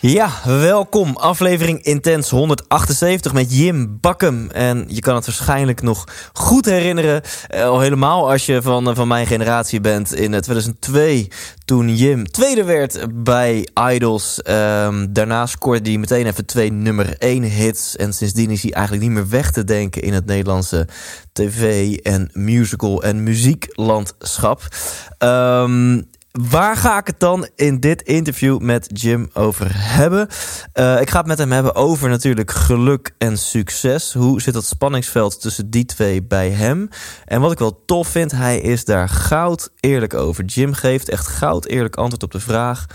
Ja, 0.00 0.30
welkom. 0.44 1.16
Aflevering 1.16 1.82
Intens 1.82 2.30
178 2.30 3.32
met 3.32 3.56
Jim 3.56 3.98
Bakkum. 4.00 4.50
En 4.50 4.84
je 4.88 5.00
kan 5.00 5.14
het 5.14 5.26
waarschijnlijk 5.26 5.82
nog 5.82 6.04
goed 6.32 6.64
herinneren. 6.64 7.22
eh, 7.48 7.64
al 7.64 7.80
helemaal 7.80 8.30
als 8.30 8.46
je 8.46 8.62
van, 8.62 8.88
eh, 8.88 8.96
van 8.96 9.08
mijn 9.08 9.26
generatie 9.26 9.80
bent. 9.80 10.14
In 10.14 10.34
eh, 10.34 10.40
2002, 10.40 11.28
toen 11.64 11.96
Jim 11.96 12.26
tweede 12.26 12.64
werd 12.64 13.06
bij 13.24 13.68
Idols. 13.92 14.42
Ehm, 14.42 15.06
daarna 15.10 15.46
scoorde 15.46 15.88
hij 15.90 15.98
meteen 15.98 16.26
even 16.26 16.46
twee 16.46 16.72
nummer 16.72 17.14
1 17.18 17.42
hits. 17.42 17.96
En 17.96 18.12
sindsdien 18.12 18.50
is 18.50 18.62
hij 18.62 18.72
eigenlijk 18.72 19.06
niet 19.06 19.14
meer 19.14 19.28
weg 19.28 19.50
te 19.50 19.64
denken 19.64 20.02
in 20.02 20.12
het 20.12 20.26
Nederlandse 20.26 20.88
tv- 21.32 21.94
en 21.96 22.30
musical- 22.32 23.02
en 23.02 23.22
muzieklandschap. 23.22 24.62
Ehm 25.18 26.00
Waar 26.38 26.76
ga 26.76 26.98
ik 26.98 27.06
het 27.06 27.20
dan 27.20 27.48
in 27.54 27.80
dit 27.80 28.02
interview 28.02 28.58
met 28.58 29.00
Jim 29.00 29.30
over 29.32 29.66
hebben? 29.72 30.28
Eh, 30.72 31.00
ik 31.00 31.10
ga 31.10 31.18
het 31.18 31.26
met 31.26 31.38
hem 31.38 31.52
hebben 31.52 31.74
over 31.74 32.08
natuurlijk 32.08 32.50
geluk 32.50 33.14
en 33.18 33.38
succes. 33.38 34.12
Hoe 34.12 34.40
zit 34.40 34.54
dat 34.54 34.64
spanningsveld 34.64 35.40
tussen 35.40 35.70
die 35.70 35.84
twee 35.84 36.22
bij 36.22 36.50
hem? 36.50 36.88
En 37.24 37.40
wat 37.40 37.52
ik 37.52 37.58
wel 37.58 37.84
tof 37.84 38.08
vind, 38.08 38.32
hij 38.32 38.60
is 38.60 38.84
daar 38.84 39.08
goud 39.08 39.70
eerlijk 39.80 40.14
over. 40.14 40.44
Jim 40.44 40.72
geeft 40.72 41.08
echt 41.08 41.26
goud 41.26 41.66
eerlijk 41.66 41.96
antwoord 41.96 42.22
op 42.22 42.32
de 42.32 42.40
vraag 42.40 42.86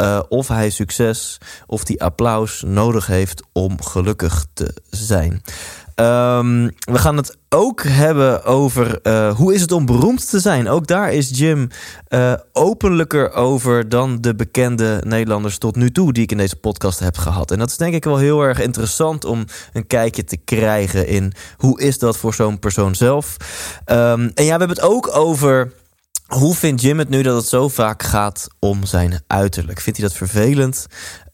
uh, 0.00 0.20
of 0.28 0.48
hij 0.48 0.70
succes 0.70 1.38
of 1.66 1.84
die 1.84 2.02
applaus 2.02 2.62
nodig 2.66 3.06
heeft 3.06 3.42
om 3.52 3.82
gelukkig 3.82 4.46
te 4.54 4.74
zijn. 4.90 5.42
Um, 6.00 6.64
we 6.78 6.98
gaan 6.98 7.16
het 7.16 7.36
ook 7.48 7.82
hebben 7.82 8.44
over 8.44 8.98
uh, 9.02 9.34
hoe 9.36 9.54
is 9.54 9.60
het 9.60 9.72
om 9.72 9.86
beroemd 9.86 10.30
te 10.30 10.40
zijn. 10.40 10.68
Ook 10.68 10.86
daar 10.86 11.12
is 11.12 11.38
Jim 11.38 11.68
uh, 12.08 12.32
openlijker 12.52 13.32
over 13.32 13.88
dan 13.88 14.20
de 14.20 14.34
bekende 14.34 15.02
Nederlanders 15.06 15.58
tot 15.58 15.76
nu 15.76 15.90
toe 15.90 16.12
die 16.12 16.22
ik 16.22 16.30
in 16.30 16.36
deze 16.36 16.56
podcast 16.56 16.98
heb 16.98 17.16
gehad. 17.16 17.50
En 17.50 17.58
dat 17.58 17.70
is 17.70 17.76
denk 17.76 17.94
ik 17.94 18.04
wel 18.04 18.16
heel 18.16 18.40
erg 18.42 18.60
interessant 18.60 19.24
om 19.24 19.44
een 19.72 19.86
kijkje 19.86 20.24
te 20.24 20.36
krijgen 20.36 21.06
in 21.06 21.32
hoe 21.56 21.80
is 21.80 21.98
dat 21.98 22.16
voor 22.16 22.34
zo'n 22.34 22.58
persoon 22.58 22.94
zelf. 22.94 23.36
Um, 23.86 24.30
en 24.34 24.44
ja, 24.44 24.52
we 24.52 24.58
hebben 24.58 24.68
het 24.68 24.80
ook 24.80 25.16
over 25.16 25.72
hoe 26.26 26.54
vindt 26.54 26.82
Jim 26.82 26.98
het 26.98 27.08
nu 27.08 27.22
dat 27.22 27.36
het 27.36 27.48
zo 27.48 27.68
vaak 27.68 28.02
gaat 28.02 28.48
om 28.58 28.84
zijn 28.84 29.22
uiterlijk? 29.26 29.80
Vindt 29.80 29.98
hij 29.98 30.08
dat 30.08 30.16
vervelend? 30.16 30.86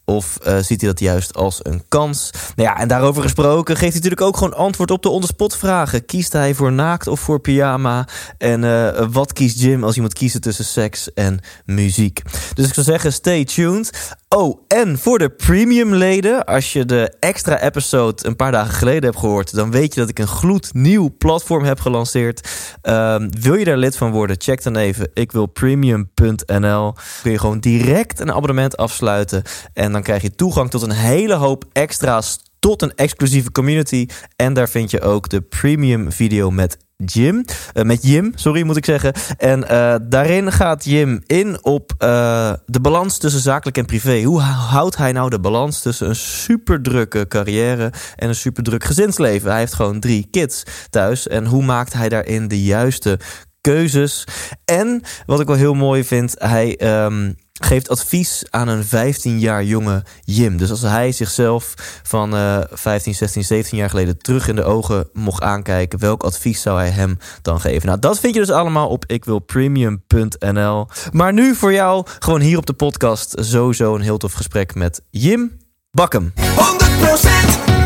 Of 0.05 0.37
uh, 0.47 0.57
ziet 0.57 0.81
hij 0.81 0.89
dat 0.89 0.99
juist 0.99 1.35
als 1.35 1.59
een 1.61 1.83
kans? 1.87 2.29
Nou 2.55 2.69
ja, 2.69 2.77
en 2.77 2.87
daarover 2.87 3.21
gesproken 3.21 3.75
geeft 3.75 3.93
hij 3.93 4.01
natuurlijk 4.01 4.21
ook 4.21 4.37
gewoon 4.37 4.53
antwoord 4.53 4.91
op 4.91 5.01
de 5.01 5.09
onderspot 5.09 5.57
vragen. 5.57 6.05
Kiest 6.05 6.33
hij 6.33 6.53
voor 6.53 6.71
naakt 6.71 7.07
of 7.07 7.19
voor 7.19 7.39
pyjama? 7.39 8.07
En 8.37 8.63
uh, 8.63 9.07
wat 9.11 9.33
kiest 9.33 9.59
Jim 9.59 9.83
als 9.83 9.95
iemand 9.95 10.13
kiest 10.13 10.41
tussen 10.41 10.65
seks 10.65 11.13
en 11.13 11.39
muziek? 11.65 12.21
Dus 12.53 12.67
ik 12.67 12.73
zou 12.73 12.85
zeggen, 12.85 13.13
stay 13.13 13.45
tuned. 13.45 14.15
Oh, 14.35 14.59
en 14.67 14.97
voor 14.97 15.17
de 15.17 15.29
premium 15.29 15.93
leden, 15.93 16.45
als 16.45 16.73
je 16.73 16.85
de 16.85 17.13
extra 17.19 17.61
episode 17.61 18.25
een 18.25 18.35
paar 18.35 18.51
dagen 18.51 18.73
geleden 18.73 19.03
hebt 19.03 19.17
gehoord, 19.17 19.55
dan 19.55 19.71
weet 19.71 19.93
je 19.93 19.99
dat 19.99 20.09
ik 20.09 20.19
een 20.19 20.27
gloednieuw 20.27 21.15
platform 21.17 21.63
heb 21.63 21.79
gelanceerd. 21.79 22.49
Uh, 22.83 23.15
wil 23.29 23.53
je 23.55 23.65
daar 23.65 23.77
lid 23.77 23.97
van 23.97 24.11
worden? 24.11 24.35
Check 24.39 24.63
dan 24.63 24.75
even. 24.75 25.09
Ik 25.13 25.31
wil 25.31 25.45
premium.nl. 25.45 26.93
Kun 27.21 27.31
je 27.31 27.39
gewoon 27.39 27.59
direct 27.59 28.19
een 28.19 28.31
abonnement 28.31 28.77
afsluiten. 28.77 29.43
En 29.73 29.91
dan 29.91 30.03
krijg 30.03 30.21
je 30.21 30.35
toegang 30.35 30.69
tot 30.69 30.81
een 30.81 30.91
hele 30.91 31.35
hoop 31.35 31.65
extra's. 31.71 32.39
Tot 32.59 32.81
een 32.81 32.95
exclusieve 32.95 33.51
community. 33.51 34.07
En 34.35 34.53
daar 34.53 34.69
vind 34.69 34.91
je 34.91 35.01
ook 35.01 35.29
de 35.29 35.41
premium 35.41 36.11
video 36.11 36.51
met 36.51 36.77
Jim. 36.97 37.45
Uh, 37.73 37.83
met 37.83 38.03
Jim, 38.03 38.31
sorry 38.35 38.63
moet 38.63 38.77
ik 38.77 38.85
zeggen. 38.85 39.13
En 39.37 39.63
uh, 39.71 39.95
daarin 40.01 40.51
gaat 40.51 40.85
Jim 40.85 41.21
in 41.25 41.63
op 41.63 41.93
uh, 41.99 42.53
de 42.65 42.79
balans 42.79 43.17
tussen 43.17 43.41
zakelijk 43.41 43.77
en 43.77 43.85
privé. 43.85 44.21
Hoe 44.23 44.41
houdt 44.41 44.97
hij 44.97 45.11
nou 45.11 45.29
de 45.29 45.39
balans 45.39 45.81
tussen 45.81 46.09
een 46.09 46.15
superdrukke 46.15 47.27
carrière 47.27 47.91
en 48.15 48.27
een 48.27 48.35
superdruk 48.35 48.83
gezinsleven? 48.83 49.49
Hij 49.49 49.59
heeft 49.59 49.73
gewoon 49.73 49.99
drie 49.99 50.27
kids 50.31 50.63
thuis. 50.89 51.27
En 51.27 51.45
hoe 51.45 51.63
maakt 51.63 51.93
hij 51.93 52.09
daarin 52.09 52.47
de 52.47 52.63
juiste 52.63 53.19
keuzes? 53.61 54.27
En 54.65 55.01
wat 55.25 55.39
ik 55.39 55.47
wel 55.47 55.55
heel 55.55 55.73
mooi 55.73 56.03
vind, 56.03 56.35
hij. 56.37 57.03
Um, 57.05 57.35
geeft 57.61 57.89
advies 57.89 58.45
aan 58.49 58.67
een 58.67 58.85
15 58.85 59.39
jaar 59.39 59.63
jonge 59.63 60.03
Jim. 60.23 60.57
Dus 60.57 60.69
als 60.69 60.81
hij 60.81 61.11
zichzelf 61.11 61.73
van 62.03 62.35
uh, 62.35 62.59
15, 62.71 63.15
16, 63.15 63.43
17 63.43 63.77
jaar 63.77 63.89
geleden 63.89 64.17
terug 64.17 64.47
in 64.47 64.55
de 64.55 64.63
ogen 64.63 65.09
mocht 65.13 65.41
aankijken, 65.41 65.99
welk 65.99 66.23
advies 66.23 66.61
zou 66.61 66.77
hij 66.77 66.89
hem 66.89 67.17
dan 67.41 67.61
geven? 67.61 67.87
Nou, 67.87 67.99
dat 67.99 68.19
vind 68.19 68.33
je 68.33 68.39
dus 68.39 68.51
allemaal 68.51 68.87
op 68.87 69.05
ikwilpremium.nl. 69.05 70.87
Maar 71.11 71.33
nu 71.33 71.55
voor 71.55 71.73
jou, 71.73 72.05
gewoon 72.19 72.41
hier 72.41 72.57
op 72.57 72.65
de 72.65 72.73
podcast, 72.73 73.33
sowieso 73.39 73.95
een 73.95 74.01
heel 74.01 74.17
tof 74.17 74.33
gesprek 74.33 74.75
met 74.75 75.01
Jim 75.09 75.57
Bakkum. 75.91 76.33
100% 76.35 76.41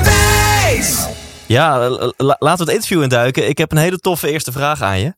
wijs! 0.03 1.07
Ja, 1.45 1.89
laten 2.17 2.39
we 2.39 2.47
het 2.47 2.69
interview 2.69 3.01
induiken. 3.01 3.49
Ik 3.49 3.57
heb 3.57 3.71
een 3.71 3.77
hele 3.77 3.97
toffe 3.97 4.31
eerste 4.31 4.51
vraag 4.51 4.81
aan 4.81 4.99
je. 4.99 5.05
Uh, 5.05 5.13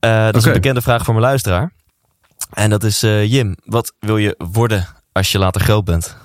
dat 0.00 0.10
okay. 0.10 0.30
is 0.30 0.44
een 0.44 0.52
bekende 0.52 0.82
vraag 0.82 1.04
voor 1.04 1.14
mijn 1.14 1.26
luisteraar. 1.26 1.72
En 2.50 2.70
dat 2.70 2.84
is 2.84 3.04
uh, 3.04 3.32
Jim. 3.32 3.56
Wat 3.64 3.94
wil 3.98 4.16
je 4.16 4.34
worden 4.52 4.86
als 5.12 5.32
je 5.32 5.38
later 5.38 5.60
groot 5.60 5.84
bent? 5.84 6.16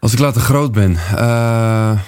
Als 0.00 0.12
ik 0.12 0.18
later 0.18 0.40
groot 0.40 0.72
ben? 0.72 0.90
Uh, 0.90 2.00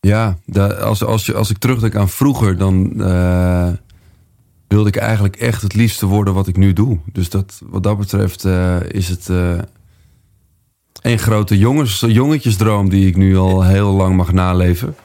ja, 0.00 0.38
de, 0.44 0.76
als, 0.76 1.04
als, 1.04 1.34
als 1.34 1.50
ik 1.50 1.58
terugdenk 1.58 1.94
aan 1.96 2.08
vroeger, 2.08 2.56
dan 2.56 2.92
uh, 2.96 3.68
wilde 4.68 4.88
ik 4.88 4.96
eigenlijk 4.96 5.36
echt 5.36 5.62
het 5.62 5.74
liefste 5.74 6.06
worden 6.06 6.34
wat 6.34 6.46
ik 6.46 6.56
nu 6.56 6.72
doe. 6.72 6.98
Dus 7.12 7.30
dat, 7.30 7.60
wat 7.64 7.82
dat 7.82 7.98
betreft 7.98 8.44
is 8.88 9.08
het 9.08 9.28
een 11.02 11.18
grote 11.18 11.58
jongens, 11.58 12.04
jongetjesdroom 12.06 12.88
die 12.88 13.06
ik 13.06 13.16
nu 13.16 13.36
al 13.36 13.64
heel 13.64 13.92
lang 13.92 14.16
mag 14.16 14.32
naleven. 14.32 14.96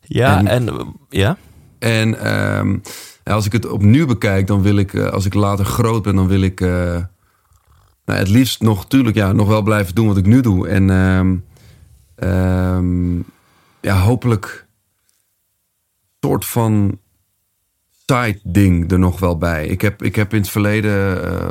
Ja, 0.00 0.38
en, 0.38 0.48
en 0.48 0.94
ja? 1.08 1.36
En 1.78 2.16
als 3.30 3.46
ik 3.46 3.52
het 3.52 3.68
opnieuw 3.68 4.06
bekijk, 4.06 4.46
dan 4.46 4.62
wil 4.62 4.76
ik, 4.76 4.94
als 4.94 5.24
ik 5.24 5.34
later 5.34 5.64
groot 5.64 6.02
ben, 6.02 6.14
dan 6.14 6.26
wil 6.26 6.40
ik 6.40 6.60
uh, 6.60 6.68
nou, 8.04 8.18
het 8.18 8.28
liefst 8.28 8.62
nog, 8.62 8.86
tuurlijk, 8.86 9.16
ja, 9.16 9.32
nog 9.32 9.48
wel 9.48 9.62
blijven 9.62 9.94
doen 9.94 10.06
wat 10.06 10.16
ik 10.16 10.26
nu 10.26 10.40
doe. 10.40 10.68
En 10.68 10.90
um, 10.90 11.44
um, 12.28 13.24
ja, 13.80 13.98
hopelijk 13.98 14.66
soort 16.20 16.46
van 16.46 16.98
side 18.06 18.40
ding 18.42 18.90
er 18.90 18.98
nog 18.98 19.20
wel 19.20 19.38
bij. 19.38 19.66
Ik 19.66 19.80
heb, 19.80 20.02
ik 20.02 20.16
heb 20.16 20.32
in 20.32 20.40
het 20.40 20.50
verleden 20.50 21.24
uh, 21.24 21.50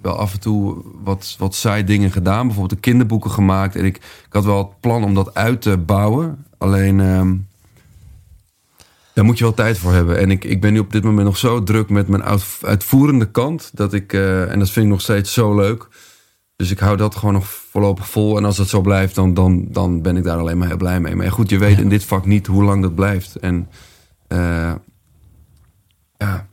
wel 0.00 0.18
af 0.18 0.32
en 0.32 0.40
toe 0.40 0.82
wat, 1.02 1.36
wat 1.38 1.54
side 1.54 1.84
dingen 1.84 2.10
gedaan. 2.10 2.46
Bijvoorbeeld 2.46 2.82
de 2.82 2.88
kinderboeken 2.88 3.30
gemaakt. 3.30 3.76
En 3.76 3.84
ik, 3.84 3.96
ik 3.96 4.32
had 4.32 4.44
wel 4.44 4.58
het 4.58 4.80
plan 4.80 5.04
om 5.04 5.14
dat 5.14 5.34
uit 5.34 5.62
te 5.62 5.78
bouwen. 5.78 6.44
Alleen 6.58 7.00
um, 7.00 7.47
daar 9.18 9.26
moet 9.26 9.38
je 9.38 9.44
wel 9.44 9.54
tijd 9.54 9.78
voor 9.78 9.92
hebben. 9.92 10.18
En 10.18 10.30
ik, 10.30 10.44
ik 10.44 10.60
ben 10.60 10.72
nu 10.72 10.78
op 10.78 10.92
dit 10.92 11.04
moment 11.04 11.26
nog 11.26 11.36
zo 11.36 11.62
druk 11.62 11.88
met 11.88 12.08
mijn 12.08 12.22
uit, 12.22 12.44
uitvoerende 12.62 13.30
kant. 13.30 13.70
Dat 13.74 13.92
ik, 13.92 14.12
uh, 14.12 14.52
en 14.52 14.58
dat 14.58 14.70
vind 14.70 14.86
ik 14.86 14.92
nog 14.92 15.00
steeds 15.00 15.32
zo 15.32 15.54
leuk. 15.54 15.88
Dus 16.56 16.70
ik 16.70 16.78
hou 16.78 16.96
dat 16.96 17.16
gewoon 17.16 17.34
nog 17.34 17.48
voorlopig 17.48 18.08
vol. 18.08 18.36
En 18.36 18.44
als 18.44 18.56
dat 18.56 18.68
zo 18.68 18.80
blijft, 18.80 19.14
dan, 19.14 19.34
dan, 19.34 19.66
dan 19.68 20.02
ben 20.02 20.16
ik 20.16 20.24
daar 20.24 20.38
alleen 20.38 20.58
maar 20.58 20.68
heel 20.68 20.76
blij 20.76 21.00
mee. 21.00 21.14
Maar 21.14 21.32
goed, 21.32 21.50
je 21.50 21.58
weet 21.58 21.78
in 21.78 21.88
dit 21.88 22.04
vak 22.04 22.26
niet 22.26 22.46
hoe 22.46 22.64
lang 22.64 22.82
dat 22.82 22.94
blijft. 22.94 23.36
En 23.36 23.68
uh, 24.28 24.72
ja, 26.16 26.46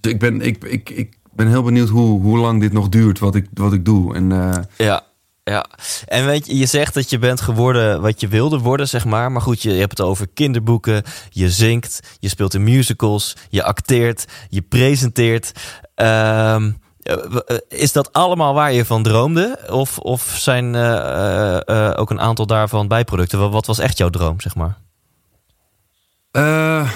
dus 0.00 0.12
ik 0.12 0.18
ben, 0.18 0.40
ik, 0.40 0.64
ik, 0.64 0.90
ik 0.90 1.16
ben 1.32 1.48
heel 1.48 1.62
benieuwd 1.62 1.88
hoe, 1.88 2.20
hoe 2.20 2.38
lang 2.38 2.60
dit 2.60 2.72
nog 2.72 2.88
duurt, 2.88 3.18
wat 3.18 3.34
ik, 3.34 3.46
wat 3.54 3.72
ik 3.72 3.84
doe. 3.84 4.14
En, 4.14 4.30
uh, 4.30 4.54
ja. 4.76 5.04
Ja, 5.44 5.66
en 6.06 6.26
weet 6.26 6.46
je, 6.46 6.56
je 6.56 6.66
zegt 6.66 6.94
dat 6.94 7.10
je 7.10 7.18
bent 7.18 7.40
geworden 7.40 8.00
wat 8.00 8.20
je 8.20 8.28
wilde 8.28 8.58
worden, 8.58 8.88
zeg 8.88 9.04
maar. 9.04 9.32
Maar 9.32 9.42
goed, 9.42 9.62
je, 9.62 9.70
hebt 9.70 9.98
het 9.98 10.06
over 10.06 10.26
kinderboeken, 10.34 11.02
je 11.30 11.50
zingt, 11.50 12.16
je 12.18 12.28
speelt 12.28 12.54
in 12.54 12.62
musicals, 12.62 13.36
je 13.48 13.62
acteert, 13.62 14.24
je 14.48 14.62
presenteert. 14.62 15.52
Um, 15.94 16.80
is 17.68 17.92
dat 17.92 18.12
allemaal 18.12 18.54
waar 18.54 18.72
je 18.72 18.84
van 18.84 19.02
droomde? 19.02 19.58
Of, 19.70 19.98
of 19.98 20.22
zijn 20.22 20.74
uh, 20.74 21.90
ook 21.96 22.10
een 22.10 22.20
aantal 22.20 22.46
daarvan 22.46 22.88
bijproducten? 22.88 23.50
Wat 23.50 23.66
was 23.66 23.78
echt 23.78 23.98
jouw 23.98 24.10
droom, 24.10 24.40
zeg 24.40 24.54
maar? 24.54 24.78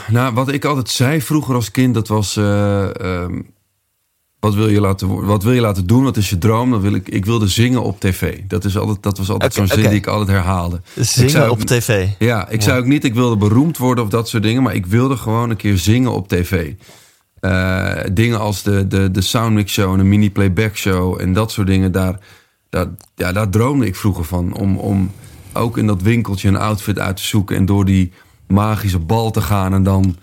Nou, 0.08 0.34
wat 0.34 0.48
ik 0.48 0.64
altijd 0.64 0.90
zei 0.90 1.22
vroeger 1.22 1.54
als 1.54 1.70
kind, 1.70 1.94
dat 1.94 2.08
was... 2.08 2.36
Um, 2.36 3.54
wat, 4.46 4.54
wil 4.54 4.68
je 4.68 4.80
laten, 4.80 5.26
wat 5.26 5.42
wil 5.42 5.52
je 5.52 5.60
laten 5.60 5.86
doen? 5.86 6.04
Wat 6.04 6.16
is 6.16 6.30
je 6.30 6.38
droom? 6.38 6.70
Dan 6.70 6.80
wil 6.80 6.94
ik, 6.94 7.08
ik 7.08 7.24
wilde 7.24 7.48
zingen 7.48 7.82
op 7.82 8.00
tv. 8.00 8.40
Dat, 8.48 8.64
is 8.64 8.78
altijd, 8.78 9.02
dat 9.02 9.18
was 9.18 9.30
altijd 9.30 9.52
okay, 9.52 9.66
zo'n 9.66 9.76
zin 9.76 9.84
okay. 9.84 9.90
die 9.90 10.00
ik 10.00 10.06
altijd 10.06 10.28
herhaalde. 10.28 10.80
Zingen 10.94 11.44
ook, 11.44 11.50
op 11.50 11.60
tv? 11.60 12.08
Ja, 12.18 12.48
ik 12.48 12.52
wow. 12.52 12.62
zei 12.62 12.78
ook 12.78 12.86
niet 12.86 13.04
ik 13.04 13.14
wilde 13.14 13.36
beroemd 13.36 13.78
worden 13.78 14.04
of 14.04 14.10
dat 14.10 14.28
soort 14.28 14.42
dingen. 14.42 14.62
Maar 14.62 14.74
ik 14.74 14.86
wilde 14.86 15.16
gewoon 15.16 15.50
een 15.50 15.56
keer 15.56 15.78
zingen 15.78 16.12
op 16.12 16.28
tv. 16.28 16.72
Uh, 17.40 17.92
dingen 18.12 18.40
als 18.40 18.62
de, 18.62 18.86
de, 18.86 19.10
de 19.10 19.20
Soundmix 19.20 19.72
Show 19.72 19.92
en 19.92 19.98
de 19.98 20.04
mini 20.04 20.30
playback 20.30 20.76
show 20.76 21.20
en 21.20 21.32
dat 21.32 21.50
soort 21.50 21.66
dingen. 21.66 21.92
Daar, 21.92 22.18
daar, 22.70 22.86
ja, 23.14 23.32
daar 23.32 23.48
droomde 23.48 23.86
ik 23.86 23.96
vroeger 23.96 24.24
van. 24.24 24.54
Om, 24.54 24.76
om 24.76 25.10
ook 25.52 25.78
in 25.78 25.86
dat 25.86 26.02
winkeltje 26.02 26.48
een 26.48 26.56
outfit 26.56 26.98
uit 26.98 27.16
te 27.16 27.24
zoeken. 27.24 27.56
En 27.56 27.66
door 27.66 27.84
die 27.84 28.12
magische 28.46 28.98
bal 28.98 29.30
te 29.30 29.40
gaan. 29.40 29.74
En 29.74 29.82
dan 29.82 30.16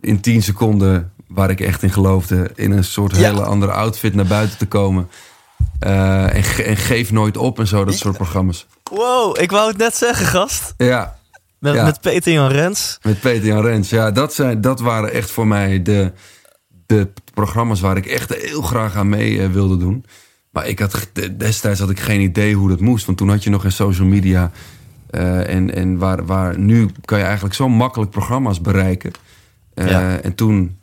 in 0.00 0.20
10 0.20 0.42
seconden, 0.42 1.12
waar 1.28 1.50
ik 1.50 1.60
echt 1.60 1.82
in 1.82 1.90
geloofde, 1.90 2.50
in 2.54 2.70
een 2.72 2.84
soort 2.84 3.16
Ja. 3.16 3.22
hele 3.30 3.42
andere 3.44 3.72
outfit 3.72 4.14
naar 4.14 4.26
buiten 4.26 4.58
te 4.58 4.66
komen. 4.66 5.08
Uh, 5.86 6.34
en, 6.34 6.42
ge- 6.42 6.62
en 6.62 6.76
geef 6.76 7.12
nooit 7.12 7.36
op 7.36 7.58
en 7.58 7.66
zo, 7.66 7.84
dat 7.84 7.94
soort 7.94 8.16
programma's. 8.16 8.66
Wow, 8.90 9.40
ik 9.40 9.50
wou 9.50 9.68
het 9.68 9.76
net 9.76 9.96
zeggen, 9.96 10.26
gast. 10.26 10.74
Ja, 10.76 11.16
Met, 11.58 11.74
Ja. 11.74 11.84
met 11.84 12.00
Peter 12.00 12.32
Jan 12.32 12.48
Rens. 12.50 12.98
met 13.02 13.20
Peter 13.20 13.46
Jan 13.46 13.62
Rens. 13.62 13.90
Ja, 13.90 14.10
dat, 14.10 14.34
zijn, 14.34 14.60
dat 14.60 14.80
waren 14.80 15.12
echt 15.12 15.30
voor 15.30 15.46
mij 15.46 15.82
de, 15.82 16.12
de 16.86 17.08
programma's 17.34 17.80
waar 17.80 17.96
ik 17.96 18.06
echt 18.06 18.34
heel 18.34 18.62
graag 18.62 18.96
aan 18.96 19.08
mee 19.08 19.42
eh, 19.42 19.48
wilde 19.50 19.76
doen. 19.76 20.04
Maar 20.50 20.66
ik 20.66 20.78
had, 20.78 21.08
destijds 21.36 21.80
had 21.80 21.90
ik 21.90 22.00
geen 22.00 22.20
idee 22.20 22.54
hoe 22.54 22.68
dat 22.68 22.80
moest. 22.80 23.06
Want 23.06 23.18
toen 23.18 23.28
had 23.28 23.44
je 23.44 23.50
nog 23.50 23.62
geen 23.62 23.72
social 23.72 24.06
media. 24.06 24.50
Eh, 25.10 25.48
en 25.54 25.74
en 25.74 25.98
waar, 25.98 26.26
waar, 26.26 26.58
nu 26.58 26.88
kan 27.04 27.18
je 27.18 27.24
eigenlijk 27.24 27.54
zo 27.54 27.68
makkelijk 27.68 28.10
programma's 28.10 28.60
bereiken. 28.60 29.12
Eh, 29.74 29.88
Ja. 29.90 30.16
En 30.20 30.34
toen, 30.34 30.78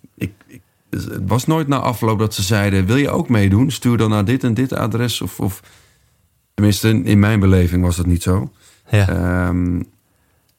het 0.92 1.22
was 1.28 1.46
nooit 1.46 1.68
na 1.68 1.80
afloop 1.80 2.20
dat 2.20 2.34
ze 2.34 2.42
zeiden... 2.42 2.86
wil 2.86 2.96
je 2.96 3.10
ook 3.10 3.30
meedoen? 3.30 3.72
Stuur 3.72 3.98
dan 3.98 4.10
naar 4.10 4.26
dit 4.26 4.44
en 4.44 4.54
dit 4.54 4.74
adres. 4.74 5.22
Of, 5.22 5.40
of 5.40 5.62
tenminste, 6.54 6.90
in 7.04 7.20
mijn 7.20 7.40
beleving 7.40 7.84
was 7.84 7.96
dat 7.96 8.06
niet 8.06 8.24
zo. 8.24 8.52
Ja. 8.90 9.08
Ehm, 9.10 9.82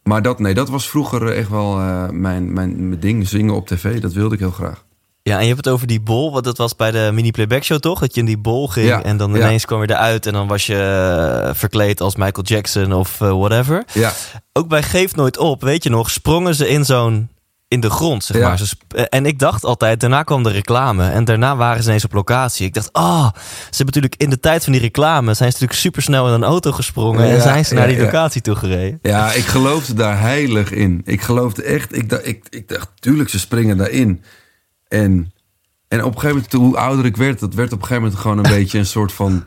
maar 0.03 0.23
dat, 0.23 0.39
nee, 0.39 0.55
dat 0.55 0.69
was 0.69 0.89
vroeger 0.89 1.33
echt 1.33 1.49
wel 1.49 1.79
eh, 1.79 2.09
mijn, 2.09 2.53
mijn, 2.53 2.89
mijn 2.89 3.01
ding. 3.01 3.29
Zingen 3.29 3.55
op 3.55 3.67
tv, 3.67 4.01
dat 4.01 4.13
wilde 4.13 4.35
ik 4.35 4.41
heel 4.41 4.51
graag. 4.51 4.85
ja, 5.23 5.37
en 5.37 5.43
je 5.43 5.53
hebt 5.53 5.65
het 5.65 5.75
over 5.75 5.87
die 5.87 6.01
bol. 6.01 6.33
Want 6.33 6.45
dat 6.45 6.59
was 6.59 6.77
bij 6.77 6.91
de 6.91 7.11
mini 7.13 7.31
playback 7.31 7.63
show 7.63 7.79
toch? 7.79 8.01
Dat 8.01 8.15
je 8.15 8.21
in 8.21 8.27
die 8.27 8.39
bol 8.39 8.69
ging 8.69 8.87
Ja, 8.87 9.03
en 9.03 9.17
dan 9.17 9.31
ja. 9.31 9.37
ineens 9.37 9.65
kwam 9.65 9.81
je 9.81 9.91
eruit... 9.91 10.27
en 10.27 10.33
dan 10.33 10.47
was 10.49 10.67
je 10.67 10.77
eh, 11.45 11.55
verkleed 11.55 12.01
als 12.01 12.17
Michael 12.17 12.47
Jackson 12.47 12.93
of 12.93 13.21
eh, 13.21 13.39
whatever. 13.39 13.85
Ja, 13.93 14.13
Ook 14.53 14.69
bij 14.69 14.83
Geef 14.83 15.15
Nooit 15.15 15.39
Op, 15.39 15.63
weet 15.63 15.83
je 15.83 15.91
nog, 15.91 16.11
sprongen 16.11 16.55
ze 16.55 16.69
in 16.69 16.85
zo'n... 16.85 17.29
in 17.73 17.81
de 17.81 17.91
grond, 17.91 18.25
zeg 18.25 18.37
Ja. 18.37 18.49
maar. 18.49 18.59
Ze 18.59 18.77
eh, 18.89 19.05
en 19.09 19.27
ik 19.27 19.39
dacht 19.39 19.65
altijd, 19.65 20.01
daarna 20.01 20.23
kwam 20.23 20.43
de 20.43 20.51
reclame. 20.51 21.09
En 21.09 21.25
daarna 21.25 21.57
waren 21.57 21.83
ze 21.83 21.89
ineens 21.89 22.05
op 22.05 22.13
locatie. 22.13 22.67
Ik 22.67 22.75
dacht, 22.75 22.93
ah, 22.93 23.29
ze 23.35 23.77
hebben 23.77 23.87
natuurlijk 23.87 24.15
in 24.17 24.31
de 24.31 24.41
tijd 24.41 24.65
van 24.65 24.73
die 24.73 24.83
reclame... 24.83 25.25
zijn 25.35 25.37
ze 25.37 25.45
natuurlijk 25.45 25.81
supersnel 25.81 26.27
in 26.27 26.33
een 26.33 26.45
auto 26.45 26.73
gesprongen... 26.73 27.29
en 27.29 27.41
zijn 27.41 27.65
ze 27.65 27.75
naar 27.75 27.87
die 27.87 27.99
locatie 28.01 28.41
toe 28.41 28.55
gereden. 28.55 28.99
ja, 29.03 29.33
ik 29.33 29.45
geloofde 29.45 29.95
daar 29.95 30.21
heilig 30.21 30.71
in. 30.73 31.01
Ik 31.05 31.21
geloofde 31.21 31.63
echt, 31.63 31.97
ik 31.97 32.09
dacht, 32.09 32.27
ik, 32.27 32.47
ik 32.51 32.69
dacht 32.69 32.89
tuurlijk, 32.99 33.29
ze 33.29 33.39
springen 33.39 33.77
daarin. 33.77 34.23
En, 34.89 35.33
en 35.89 36.05
op 36.05 36.15
een 36.15 36.21
gegeven 36.21 36.35
moment, 36.37 36.53
hoe 36.53 36.77
ouder 36.77 37.05
ik 37.05 37.17
werd... 37.17 37.41
dat 37.41 37.55
werd 37.55 37.73
op 37.73 37.81
een 37.81 37.87
gegeven 37.87 38.03
moment 38.03 38.21
gewoon 38.21 38.39
een 38.39 38.51
beetje 38.59 38.79
een 38.79 38.87
soort 38.87 39.13
van... 39.13 39.45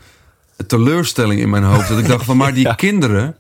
teleurstelling 0.68 1.42
in 1.42 1.50
mijn 1.50 1.64
hoofd. 1.64 1.88
Dat 1.90 2.00
ik 2.00 2.08
dacht 2.08 2.26
van, 2.26 2.38
maar 2.38 2.54
die 2.54 2.76
kinderen... 2.86 3.36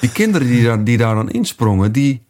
die 0.00 0.10
kinderen 0.10 0.48
die 0.48 0.64
daar, 0.64 0.84
die 0.84 0.98
daar 0.98 1.14
dan 1.14 1.30
insprongen... 1.30 1.92
die 1.92 2.25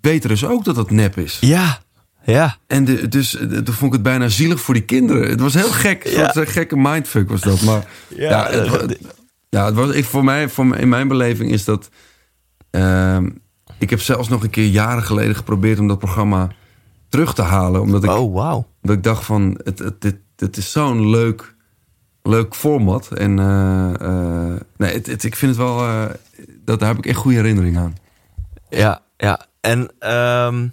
weten 0.00 0.28
dus 0.28 0.44
ook 0.44 0.64
dat 0.64 0.76
het 0.76 0.90
nep 0.90 1.16
is. 1.18 1.38
Ja, 1.40 1.78
ja. 2.24 2.56
En 2.66 2.84
de, 2.84 3.08
dus 3.08 3.36
eh, 3.36 3.46
toen 3.48 3.74
vond 3.74 3.82
ik 3.86 3.92
het 3.92 4.02
bijna 4.02 4.28
zielig 4.28 4.60
voor 4.60 4.74
die 4.74 4.82
kinderen. 4.84 5.28
Het 5.28 5.40
was 5.40 5.54
heel 5.54 5.70
gek. 5.70 6.04
Een 6.04 6.10
Ja. 6.10 6.32
eh, 6.34 6.46
gekke 6.46 6.76
mindfuck 6.76 7.28
was 7.28 7.40
dat. 7.40 7.60
Maar 7.62 7.86
Ja, 8.08 8.28
ja, 8.30 8.50
het, 8.50 8.90
eh, 8.92 8.96
ja, 9.48 9.64
het 9.64 9.74
was, 9.74 9.90
ik, 9.90 10.04
voor 10.04 10.24
mij, 10.24 10.48
voor, 10.48 10.66
mij- 10.66 10.78
in 10.80 10.88
mijn 10.88 11.08
beleving 11.08 11.50
is 11.50 11.64
dat... 11.64 11.88
ehm, 12.70 13.28
ik 13.78 13.90
heb 13.90 14.00
zelfs 14.00 14.28
nog 14.28 14.42
een 14.42 14.50
keer 14.50 14.66
jaren 14.66 15.02
geleden 15.02 15.34
geprobeerd 15.36 15.78
om 15.78 15.88
dat 15.88 15.98
programma 15.98 16.48
terug 17.08 17.34
te 17.34 17.42
halen. 17.42 17.80
Omdat 17.80 18.04
ik, 18.04 18.10
Oh, 18.10 18.34
wauw. 18.34 18.66
omdat 18.82 18.96
ik 18.96 19.02
dacht 19.02 19.24
van, 19.24 19.60
het, 19.64 19.78
het, 19.78 20.00
dit, 20.00 20.16
dit 20.36 20.56
is 20.56 20.72
zo'n 20.72 21.10
leuk, 21.10 21.54
leuk 22.22 22.54
format. 22.54 23.08
En 23.12 23.38
eh, 23.38 24.54
nee, 24.76 24.92
het, 24.92 25.06
het- 25.06 25.24
ik 25.24 25.36
vind 25.36 25.56
het 25.56 25.60
wel, 25.64 25.76
dat, 26.64 26.78
daar 26.78 26.88
heb 26.88 26.98
ik 26.98 27.06
echt 27.06 27.18
goede 27.18 27.36
herinneringen 27.36 27.82
aan. 27.82 27.96
Ja, 28.70 29.00
ja. 29.16 29.46
En 29.60 29.90
ehm, 29.98 30.68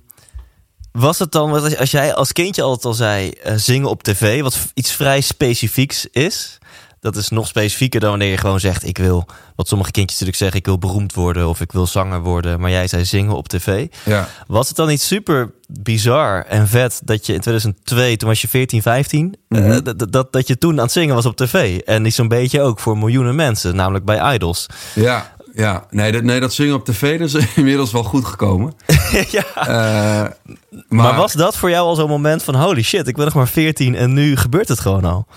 was 0.92 1.20
het 1.20 1.32
dan, 1.32 1.52
als- 1.52 1.78
als 1.78 1.92
jij 1.92 2.14
als 2.16 2.32
kindje 2.32 2.62
altijd 2.62 2.86
al 2.86 2.94
zei, 2.94 3.30
eh, 3.30 3.54
zingen 3.56 3.90
op 3.90 4.04
tv, 4.04 4.42
wat 4.42 4.58
iets 4.74 4.92
vrij 4.92 5.22
specifieks 5.22 6.06
is. 6.12 6.58
Dat 7.00 7.16
is 7.16 7.30
nog 7.30 7.48
specifieker 7.48 8.00
dan 8.00 8.10
wanneer 8.10 8.30
je 8.30 8.38
gewoon 8.38 8.60
zegt, 8.60 8.88
ik 8.88 8.98
wil, 8.98 9.26
wat 9.56 9.68
sommige 9.68 9.92
kindjes 9.92 10.20
natuurlijk 10.20 10.38
zeggen, 10.44 10.60
ik 10.60 10.66
wil 10.66 10.78
beroemd 10.78 11.14
worden 11.14 11.48
of 11.50 11.62
ik 11.62 11.72
wil 11.72 11.88
zanger 11.88 12.22
worden. 12.22 12.60
Maar 12.60 12.70
jij 12.72 12.88
zei 12.88 13.06
zingen 13.06 13.36
op 13.36 13.48
tv. 13.48 13.88
Ja. 14.06 14.28
Was 14.48 14.68
het 14.68 14.78
dan 14.78 14.88
niet 14.88 15.02
super 15.02 15.52
bizar 15.70 16.46
en 16.46 16.68
vet 16.68 17.02
dat 17.04 17.26
je 17.26 17.34
in 17.34 17.40
2002, 17.42 18.18
toen 18.18 18.30
was 18.30 18.42
je 18.42 18.48
14, 18.48 18.82
15, 18.82 19.36
eh, 19.50 19.60
Mhm. 19.62 19.84
dat, 19.84 20.12
dat, 20.12 20.34
dat 20.34 20.48
je 20.48 20.58
toen 20.58 20.72
aan 20.78 20.84
het 20.84 20.92
zingen 20.92 21.16
was 21.16 21.26
op 21.26 21.36
tv? 21.36 21.78
En 21.80 22.02
niet 22.02 22.14
zo'n 22.14 22.28
beetje 22.28 22.62
ook 22.62 22.80
voor 22.80 22.98
miljoenen 22.98 23.36
mensen, 23.36 23.76
namelijk 23.76 24.06
bij 24.06 24.34
Idols. 24.36 24.66
Ja, 24.96 25.35
ja. 25.56 25.86
Nee, 25.90 26.12
dat, 26.12 26.24
nee, 26.24 26.40
dat 26.40 26.54
zingen 26.54 26.76
op 26.76 26.86
tv 26.86 27.18
dat 27.20 27.34
is 27.34 27.56
inmiddels 27.56 27.92
wel 27.92 28.04
goed 28.04 28.26
gekomen. 28.26 28.74
ja. 29.38 29.46
Eh, 29.56 30.32
maar, 30.72 30.86
Maar, 30.88 31.16
was 31.16 31.34
dat 31.34 31.58
voor 31.58 31.70
jou 31.70 31.88
al 31.88 31.96
zo'n 31.96 32.10
moment 32.10 32.44
van 32.44 32.56
holy 32.56 32.82
shit, 32.82 33.08
ik 33.08 33.16
ben 33.16 33.26
nog 33.26 33.34
maar 33.34 33.48
14 33.48 33.96
en 33.96 34.14
nu 34.14 34.36
gebeurt 34.36 34.68
het 34.68 34.80
gewoon 34.80 35.06
al? 35.06 35.28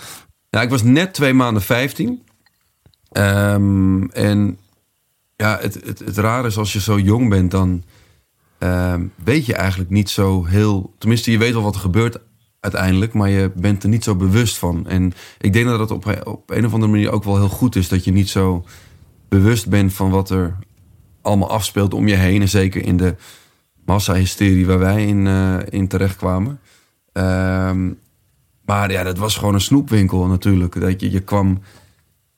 Nou, 0.51 0.65
ik 0.65 0.71
was 0.71 0.83
net 0.83 1.15
twee 1.15 1.35
maanden 1.35 1.63
15. 1.63 2.23
Ehm, 3.13 4.03
en 4.03 4.59
ja, 5.37 5.59
het, 5.61 5.75
het, 5.85 5.99
het 5.99 6.19
rare 6.19 6.47
is 6.47 6.59
als 6.59 6.73
je 6.73 6.81
zo 6.81 6.99
jong 6.99 7.29
bent, 7.29 7.51
dan 7.51 7.85
ehm, 8.59 9.07
weet 9.25 9.47
je 9.47 9.55
eigenlijk 9.55 9.91
niet 9.91 10.11
zo 10.11 10.45
heel. 10.45 10.95
Tenminste, 10.99 11.31
je 11.31 11.39
weet 11.39 11.53
wel 11.53 11.63
wat 11.63 11.75
er 11.75 11.81
gebeurt 11.81 12.19
uiteindelijk, 12.61 13.13
maar 13.13 13.29
je 13.29 13.51
bent 13.55 13.83
er 13.83 13.89
niet 13.89 14.05
zo 14.05 14.15
bewust 14.15 14.59
van. 14.59 14.87
En 14.87 15.13
ik 15.39 15.53
denk 15.53 15.67
dat 15.67 15.79
het 15.79 15.91
op, 15.91 16.23
op 16.25 16.51
een 16.51 16.67
of 16.67 16.73
andere 16.73 16.93
manier 16.93 17.11
ook 17.11 17.25
wel 17.25 17.37
heel 17.37 17.49
goed 17.49 17.77
is 17.77 17.89
dat 17.89 18.05
je 18.05 18.13
niet 18.13 18.29
zo 18.29 18.65
bewust 19.29 19.69
bent 19.69 19.93
van 19.93 20.11
wat 20.11 20.31
er 20.31 20.57
allemaal 21.23 21.51
afspeelt 21.51 21.95
om 21.95 22.09
je 22.09 22.15
heen. 22.15 22.41
En 22.41 22.49
zeker 22.49 22.85
in 22.85 22.97
de 22.97 23.15
massahysterie 23.85 24.67
waar 24.67 24.79
wij 24.79 25.07
in, 25.07 25.27
eh 25.27 25.57
in 25.69 25.89
terechtkwamen. 25.89 26.61
Ehm 27.13 27.91
maar 28.69 28.91
ja, 28.91 29.03
dat 29.03 29.19
was 29.19 29.37
gewoon 29.37 29.55
een 29.55 29.61
snoepwinkel 29.61 30.27
natuurlijk. 30.27 30.81
Dat 30.81 31.01
je, 31.01 31.11
je 31.11 31.21
kwam 31.21 31.59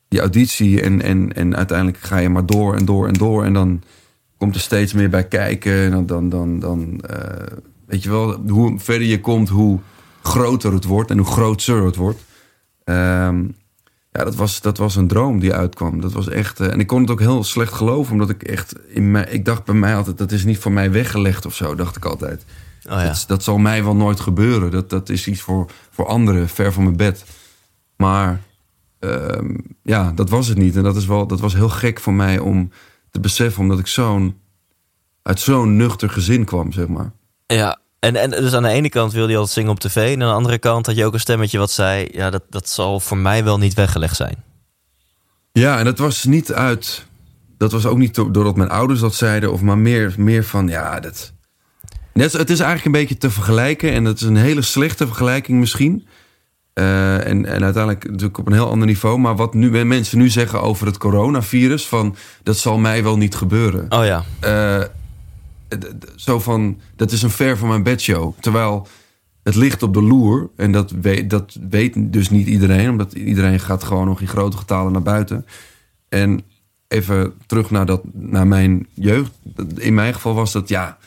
die 0.08 0.20
auditie 0.20 0.82
en, 0.82 1.02
en, 1.02 1.32
en 1.32 1.56
uiteindelijk 1.56 1.98
ga 1.98 2.18
je 2.18 2.28
maar 2.28 2.46
door 2.46 2.76
en 2.76 2.84
door 2.84 3.06
en 3.06 3.14
door. 3.14 3.44
En 3.44 3.52
dan 3.52 3.82
komt 4.36 4.54
er 4.54 4.60
steeds 4.60 4.92
meer 4.92 5.10
bij 5.10 5.28
kijken. 5.28 5.72
En 5.72 5.90
dan, 5.90 6.06
dan, 6.06 6.28
dan, 6.28 6.58
dan 6.58 7.00
eh, 7.00 7.56
weet 7.86 8.02
je 8.02 8.10
wel, 8.10 8.36
hoe 8.48 8.78
verder 8.78 9.06
je 9.06 9.20
komt, 9.20 9.48
hoe 9.48 9.78
groter 10.22 10.72
het 10.72 10.84
wordt 10.84 11.10
en 11.10 11.18
hoe 11.18 11.26
groter 11.26 11.84
het 11.84 11.96
wordt. 11.96 12.24
Ehm, 12.84 13.44
ja, 14.12 14.24
dat 14.24 14.34
was, 14.34 14.60
dat 14.60 14.78
was 14.78 14.96
een 14.96 15.08
droom 15.08 15.38
die 15.40 15.54
uitkwam. 15.54 16.00
Dat 16.00 16.12
was 16.12 16.28
echt. 16.28 16.60
eh, 16.60 16.72
en 16.72 16.80
ik 16.80 16.86
kon 16.86 17.00
het 17.00 17.10
ook 17.10 17.20
heel 17.20 17.44
slecht 17.44 17.72
geloven, 17.72 18.12
omdat 18.12 18.30
ik 18.30 18.42
echt 18.42 18.74
in 18.88 19.10
mij, 19.10 19.24
ik 19.24 19.44
dacht 19.44 19.64
bij 19.64 19.74
mij 19.74 19.96
altijd, 19.96 20.18
dat 20.18 20.32
is 20.32 20.44
niet 20.44 20.58
voor 20.58 20.72
mij 20.72 20.90
weggelegd 20.90 21.46
of 21.46 21.54
zo, 21.54 21.74
dacht 21.74 21.96
ik 21.96 22.04
altijd. 22.04 22.44
Oh 22.88 22.92
ja. 22.92 23.04
Dat, 23.04 23.24
dat 23.26 23.42
zal 23.42 23.58
mij 23.58 23.84
wel 23.84 23.96
nooit 23.96 24.20
gebeuren. 24.20 24.70
Dat, 24.70 24.90
dat 24.90 25.08
is 25.08 25.26
iets 25.26 25.40
voor, 25.40 25.70
voor 25.90 26.06
anderen, 26.06 26.48
ver 26.48 26.72
van 26.72 26.82
mijn 26.82 26.96
bed. 26.96 27.24
Maar 27.96 28.40
ehm, 28.98 29.54
ja, 29.82 30.12
dat 30.14 30.30
was 30.30 30.48
het 30.48 30.58
niet. 30.58 30.76
En 30.76 30.82
dat, 30.82 30.96
is 30.96 31.06
wel, 31.06 31.26
dat 31.26 31.40
was 31.40 31.54
heel 31.54 31.68
gek 31.68 32.00
voor 32.00 32.14
mij 32.14 32.38
om 32.38 32.70
te 33.10 33.20
beseffen, 33.20 33.62
omdat 33.62 33.78
ik 33.78 33.86
zo'n 33.86 34.38
uit 35.22 35.40
zo'n 35.40 35.76
nuchter 35.76 36.10
gezin 36.10 36.44
kwam, 36.44 36.72
zeg 36.72 36.88
maar. 36.88 37.12
Ja, 37.46 37.78
en, 38.00 38.16
en 38.16 38.30
dus 38.30 38.52
aan 38.52 38.62
de 38.62 38.68
ene 38.68 38.88
kant 38.88 39.12
wilde 39.12 39.30
je 39.30 39.36
altijd 39.36 39.54
zingen 39.54 39.70
op 39.70 39.80
tv 39.80 39.96
en 39.96 40.22
aan 40.22 40.28
de 40.28 40.34
andere 40.34 40.58
kant 40.58 40.86
had 40.86 40.96
je 40.96 41.04
ook 41.04 41.12
een 41.12 41.20
stemmetje 41.20 41.58
wat 41.58 41.70
zei, 41.70 42.08
ja, 42.12 42.30
dat, 42.30 42.42
dat 42.50 42.68
zal 42.68 43.00
voor 43.00 43.16
mij 43.16 43.44
wel 43.44 43.58
niet 43.58 43.74
weggelegd 43.74 44.16
zijn. 44.16 44.36
Ja, 45.52 45.78
en 45.78 45.84
dat 45.84 45.98
was 45.98 46.24
niet 46.24 46.52
uit. 46.52 47.06
Dat 47.58 47.72
was 47.72 47.86
ook 47.86 47.98
niet 47.98 48.14
do- 48.14 48.30
doordat 48.30 48.56
mijn 48.56 48.68
ouders 48.70 49.00
dat 49.00 49.14
zeiden, 49.14 49.52
of 49.52 49.60
maar 49.60 49.78
meer, 49.78 50.14
meer 50.16 50.44
van 50.44 50.68
ja, 50.68 51.00
dat. 51.00 51.32
Net, 52.12 52.32
het 52.32 52.50
is 52.50 52.60
eigenlijk 52.60 52.84
een 52.84 53.00
beetje 53.00 53.18
te 53.18 53.30
vergelijken. 53.30 53.92
En 53.92 54.04
dat 54.04 54.16
is 54.16 54.22
een 54.22 54.36
hele 54.36 54.62
slechte 54.62 55.06
vergelijking 55.06 55.58
misschien. 55.58 56.06
Eh, 56.72 57.26
en, 57.26 57.46
en 57.46 57.64
uiteindelijk 57.64 58.04
natuurlijk 58.04 58.38
op 58.38 58.46
een 58.46 58.52
heel 58.52 58.70
ander 58.70 58.86
niveau. 58.86 59.18
Maar 59.18 59.36
wat 59.36 59.54
nu 59.54 59.84
mensen 59.84 60.18
nu 60.18 60.28
zeggen 60.28 60.62
over 60.62 60.86
het 60.86 60.98
coronavirus, 60.98 61.86
van 61.86 62.16
dat 62.42 62.56
zal 62.56 62.78
mij 62.78 63.02
wel 63.02 63.16
niet 63.16 63.34
gebeuren. 63.34 63.86
Oh 63.88 64.04
ja, 64.04 64.24
d- 64.40 64.90
zo 66.16 66.40
van, 66.40 66.80
dat 66.96 67.12
is 67.12 67.22
een 67.22 67.30
ver 67.30 67.56
van 67.58 67.68
mijn 67.68 67.82
bedshow. 67.82 68.32
Terwijl 68.40 68.86
het 69.42 69.54
ligt 69.54 69.82
op 69.82 69.94
de 69.94 70.02
loer. 70.02 70.50
En 70.56 70.72
dat 70.72 70.90
weet, 70.90 71.30
dat 71.30 71.56
weet 71.70 72.12
dus 72.12 72.30
niet 72.30 72.46
iedereen. 72.46 72.90
Omdat 72.90 73.12
iedereen 73.12 73.60
gaat 73.60 73.84
gewoon 73.84 74.06
nog 74.06 74.20
in 74.20 74.28
grote 74.28 74.56
getalen 74.56 74.92
naar 74.92 75.02
buiten. 75.02 75.46
En 76.08 76.42
even 76.88 77.32
terug 77.46 77.70
naar, 77.70 77.86
dat, 77.86 78.00
naar 78.12 78.46
mijn 78.46 78.86
jeugd. 78.94 79.30
In 79.76 79.94
mijn 79.94 80.14
geval 80.14 80.34
was 80.34 80.52
dat, 80.52 80.68
ja... 80.68 80.98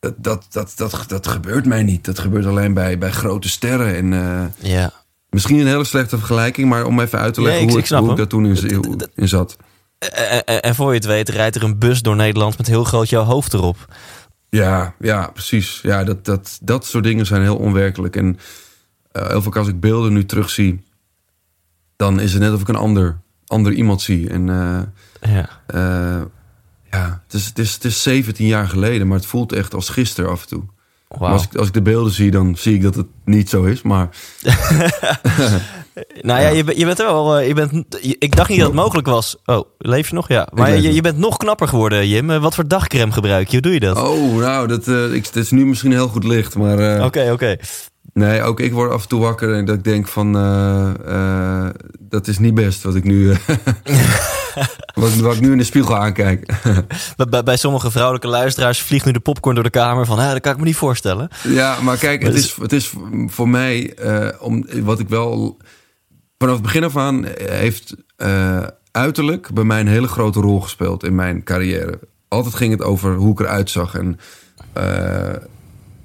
dat, 0.00 0.14
dat, 0.20 0.46
dat, 0.50 0.72
dat, 0.76 1.04
dat 1.06 1.26
gebeurt 1.26 1.66
mij 1.66 1.82
niet. 1.82 2.04
Dat 2.04 2.18
gebeurt 2.18 2.46
alleen 2.46 2.74
bij, 2.74 2.98
bij 2.98 3.10
grote 3.12 3.48
sterren. 3.48 3.94
En 3.96 4.12
eh, 4.12 4.70
Ja. 4.70 4.92
misschien 5.30 5.58
een 5.58 5.66
hele 5.66 5.84
slechte 5.84 6.18
vergelijking, 6.18 6.68
maar 6.68 6.84
om 6.84 7.00
even 7.00 7.18
uit 7.18 7.34
te 7.34 7.42
leggen 7.42 7.58
Nee, 7.66 7.66
ik- 7.66 7.72
hoe, 7.74 7.84
ik 7.84 7.90
ik, 7.90 7.98
hoe 7.98 8.10
ik 8.10 8.16
daar 8.16 8.26
toen 8.26 8.46
in, 8.46 9.00
in 9.14 9.28
zat. 9.28 9.56
En, 10.12 10.44
en- 10.44 10.62
en 10.62 10.74
voor 10.74 10.88
je 10.88 10.94
het 10.96 11.04
weet 11.06 11.28
rijdt 11.28 11.56
er 11.56 11.62
een 11.62 11.78
bus 11.78 12.02
door 12.02 12.16
Nederland 12.16 12.56
met 12.58 12.66
heel 12.66 12.84
groot 12.84 13.08
jouw 13.08 13.24
hoofd 13.24 13.54
erop. 13.54 13.94
Ja, 14.48 14.94
ja, 14.98 15.30
precies. 15.32 15.78
Ja, 15.82 16.04
dat, 16.04 16.24
dat, 16.24 16.58
dat 16.62 16.86
soort 16.86 17.04
dingen 17.04 17.26
zijn 17.26 17.42
heel 17.42 17.56
onwerkelijk. 17.56 18.16
En 18.16 18.38
eh, 19.12 19.28
heel 19.28 19.42
vaak 19.42 19.56
als 19.56 19.68
ik 19.68 19.80
beelden 19.80 20.12
nu 20.12 20.24
terugzie, 20.26 20.84
dan 21.96 22.20
is 22.20 22.32
het 22.32 22.42
net 22.42 22.52
of 22.52 22.60
ik 22.60 22.68
een 22.68 22.76
ander, 22.76 23.18
ander 23.46 23.72
iemand 23.72 24.02
zie. 24.02 24.30
En 24.30 24.48
eh, 24.48 25.32
Ja. 25.34 25.48
eh, 25.66 26.22
ja, 26.90 27.22
het 27.24 27.34
is, 27.34 27.46
het, 27.46 27.58
is, 27.58 27.74
het 27.74 27.84
is 27.84 28.02
17 28.02 28.46
jaar 28.46 28.68
geleden, 28.68 29.06
maar 29.06 29.16
het 29.18 29.26
voelt 29.26 29.52
echt 29.52 29.74
als 29.74 29.88
gisteren 29.88 30.30
af 30.30 30.42
en 30.42 30.48
toe. 30.48 30.62
Als, 31.08 31.44
ik, 31.44 31.54
als 31.54 31.66
ik 31.68 31.72
de 31.74 31.82
beelden 31.82 32.12
zie, 32.12 32.30
dan 32.30 32.56
zie 32.56 32.74
ik 32.74 32.82
dat 32.82 32.94
het 32.94 33.06
niet 33.24 33.48
zo 33.50 33.64
is. 33.64 33.82
Maar 33.82 34.08
Nou 36.20 36.40
ja, 36.40 36.48
je, 36.48 36.64
bent- 36.64 36.78
je 36.78 36.84
bent 36.84 36.98
er 36.98 37.06
wel. 37.06 37.36
eh, 37.38 37.46
Je 37.46 37.54
bent, 37.54 37.72
je- 38.00 38.16
ik 38.18 38.36
dacht 38.36 38.48
niet 38.48 38.58
dat 38.58 38.66
het 38.66 38.76
mogelijk 38.76 39.06
was. 39.06 39.36
Oh, 39.44 39.68
leef 39.78 40.08
je 40.08 40.14
nog? 40.14 40.28
Ja. 40.28 40.48
Maar 40.54 40.76
je, 40.76 40.92
je 40.94 41.00
bent 41.00 41.18
nog 41.18 41.36
knapper 41.36 41.68
geworden, 41.68 42.08
Jim. 42.08 42.30
Eh, 42.30 42.40
Wat 42.42 42.54
voor 42.54 42.68
dagcreme 42.68 43.12
gebruik 43.12 43.46
je? 43.46 43.52
Hoe 43.52 43.60
doe 43.62 43.72
je 43.72 43.80
dat? 43.80 43.96
oh, 44.02 44.36
nou, 44.36 44.66
dat, 44.68 44.88
eh, 44.88 45.12
ik, 45.14 45.26
het 45.26 45.36
is 45.36 45.50
nu 45.50 45.66
misschien 45.66 45.92
heel 45.92 46.08
goed 46.08 46.24
licht. 46.24 46.56
Maar 46.56 47.04
Oké, 47.04 47.30
oké. 47.32 47.56
nee, 48.12 48.42
ook 48.42 48.60
ik 48.60 48.72
word 48.72 48.90
af 48.92 49.02
en 49.02 49.08
toe 49.08 49.20
wakker 49.20 49.54
en 49.54 49.64
dat 49.64 49.74
ik 49.74 49.84
denk 49.84 50.08
van, 50.08 50.32
dat 52.00 52.26
is 52.28 52.38
niet 52.38 52.54
best 52.54 52.82
wat 52.82 52.94
ik 52.94 53.04
nu, 53.04 53.28
wat, 54.94 55.14
wat 55.14 55.34
ik 55.34 55.40
nu 55.40 55.52
in 55.52 55.58
de 55.58 55.64
spiegel 55.64 55.96
aankijk. 55.96 56.52
Bij, 57.30 57.42
bij, 57.42 57.56
sommige 57.56 57.90
vrouwelijke 57.90 58.28
luisteraars 58.28 58.80
vliegt 58.82 59.04
nu 59.04 59.12
de 59.12 59.20
popcorn 59.20 59.54
door 59.54 59.64
de 59.64 59.70
kamer 59.70 60.06
van, 60.06 60.18
hè, 60.18 60.32
dat 60.32 60.40
kan 60.40 60.52
ik 60.52 60.58
me 60.58 60.64
niet 60.64 60.76
voorstellen. 60.76 61.28
Ja, 61.48 61.80
maar 61.80 61.96
kijk, 61.96 62.22
het 62.22 62.34
is, 62.34 62.56
het 62.60 62.72
is 62.72 62.92
voor 63.26 63.48
mij, 63.48 63.94
om, 64.40 64.66
wat 64.82 64.98
ik 65.00 65.08
wel... 65.08 65.56
Vanaf 66.38 66.54
het 66.54 66.62
begin 66.62 66.84
af 66.84 66.96
aan 66.96 67.24
heeft 67.36 67.94
eh, 68.16 68.66
uiterlijk 68.90 69.50
bij 69.50 69.64
mij 69.64 69.80
een 69.80 69.86
hele 69.86 70.08
grote 70.08 70.40
rol 70.40 70.60
gespeeld 70.60 71.04
in 71.04 71.14
mijn 71.14 71.42
carrière. 71.42 71.98
Altijd 72.28 72.54
ging 72.54 72.72
het 72.72 72.82
over 72.82 73.14
hoe 73.14 73.32
ik 73.32 73.40
eruit 73.40 73.70
zag. 73.70 73.94
En 73.94 74.18
eh, 74.72 75.42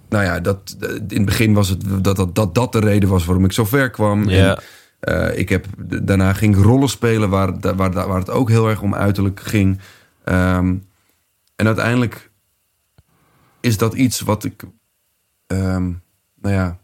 nou 0.10 0.24
ja, 0.24 0.40
dat, 0.40 0.78
in 1.08 1.18
het 1.18 1.26
begin 1.26 1.54
was 1.54 1.70
het 1.70 2.04
dat 2.04 2.16
dat, 2.16 2.36
dat 2.36 2.56
dat 2.56 2.72
de 2.72 2.80
reden 2.80 3.10
was 3.10 3.26
waarom 3.26 3.46
ik 3.46 3.52
zo 3.52 3.66
ver 3.66 3.90
kwam. 3.90 4.30
Ja. 4.30 4.56
En, 4.56 4.64
eh, 5.00 5.40
ik 5.40 5.50
heb, 5.50 5.66
daarna 6.04 6.34
ging 6.34 6.58
ik 6.58 6.64
rollen 6.64 6.90
spelen 6.90 7.30
waar, 7.30 7.60
waar, 7.60 7.92
waar 7.92 8.20
het 8.20 8.30
ook 8.30 8.50
heel 8.50 8.70
erg 8.70 8.82
om 8.82 8.96
uiterlijk 8.96 9.40
ging. 9.40 9.80
Ehm, 10.24 10.76
en 11.56 11.66
uiteindelijk 11.66 12.32
is 13.60 13.78
dat 13.78 13.94
iets 13.94 14.20
wat 14.20 14.44
ik 14.44 14.64
ehm, 15.48 15.92
nou 16.42 16.56
ja, 16.56 16.78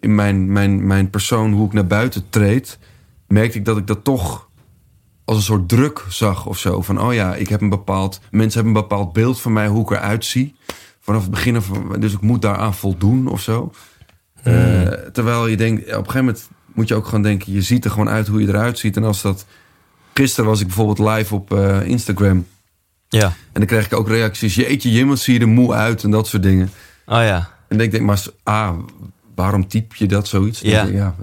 in 0.00 0.14
mijn, 0.14 0.52
mijn, 0.52 0.86
mijn 0.86 1.10
persoon, 1.10 1.52
hoe 1.52 1.66
ik 1.66 1.72
naar 1.72 1.86
buiten 1.86 2.28
treed, 2.28 2.78
merkte 3.26 3.58
ik 3.58 3.64
dat 3.64 3.76
ik 3.76 3.86
dat 3.86 4.04
toch 4.04 4.48
als 5.24 5.36
een 5.36 5.42
soort 5.42 5.68
druk 5.68 6.04
zag 6.08 6.46
of 6.46 6.58
zo. 6.58 6.82
Van, 6.82 7.00
oh 7.00 7.14
ja, 7.14 7.34
ik 7.34 7.48
heb 7.48 7.60
een 7.60 7.68
bepaald, 7.68 8.20
mensen 8.30 8.62
hebben 8.62 8.82
een 8.82 8.88
bepaald 8.88 9.12
beeld 9.12 9.40
van 9.40 9.52
mij, 9.52 9.68
hoe 9.68 9.82
ik 9.82 9.90
eruit 9.90 10.24
zie. 10.24 10.54
Vanaf 11.00 11.22
het 11.22 11.30
begin, 11.30 11.56
af, 11.56 11.68
dus 11.98 12.12
ik 12.12 12.20
moet 12.20 12.42
daaraan 12.42 12.74
voldoen 12.74 13.28
of 13.28 13.40
zo. 13.40 13.72
Eh, 14.42 14.82
terwijl 15.12 15.46
je 15.46 15.56
denkt, 15.56 15.82
op 15.82 15.88
een 15.88 15.94
gegeven 15.94 16.18
moment 16.18 16.48
moet 16.74 16.88
je 16.88 16.94
ook 16.94 17.04
gewoon 17.04 17.22
denken, 17.22 17.52
je 17.52 17.62
ziet 17.62 17.84
er 17.84 17.90
gewoon 17.90 18.08
uit 18.08 18.28
hoe 18.28 18.40
je 18.40 18.48
eruit 18.48 18.78
ziet. 18.78 18.96
En 18.96 19.04
als 19.04 19.22
dat, 19.22 19.46
gisteren 20.14 20.50
was 20.50 20.60
ik 20.60 20.66
bijvoorbeeld 20.66 20.98
live 21.16 21.34
op 21.34 21.52
eh, 21.52 21.86
Instagram. 21.86 22.46
Ja. 23.08 23.26
En 23.26 23.34
dan 23.52 23.66
kreeg 23.66 23.86
ik 23.86 23.92
ook 23.92 24.08
reacties, 24.08 24.54
jeetje, 24.54 24.92
Jim, 24.92 25.08
wat 25.08 25.18
zie 25.18 25.34
je 25.34 25.40
er 25.40 25.48
moe 25.48 25.72
uit 25.72 26.04
en 26.04 26.10
dat 26.10 26.26
soort 26.26 26.42
dingen. 26.42 26.70
Oh 27.06 27.22
ja. 27.22 27.50
En 27.68 27.78
denk 27.78 27.92
ik, 27.92 28.02
maar 28.02 28.22
A, 28.48 28.74
waarom 29.34 29.68
typ 29.68 29.94
je 29.94 30.06
dat 30.06 30.28
zoiets? 30.28 30.60
Ja, 30.60 30.82
ja. 30.82 31.14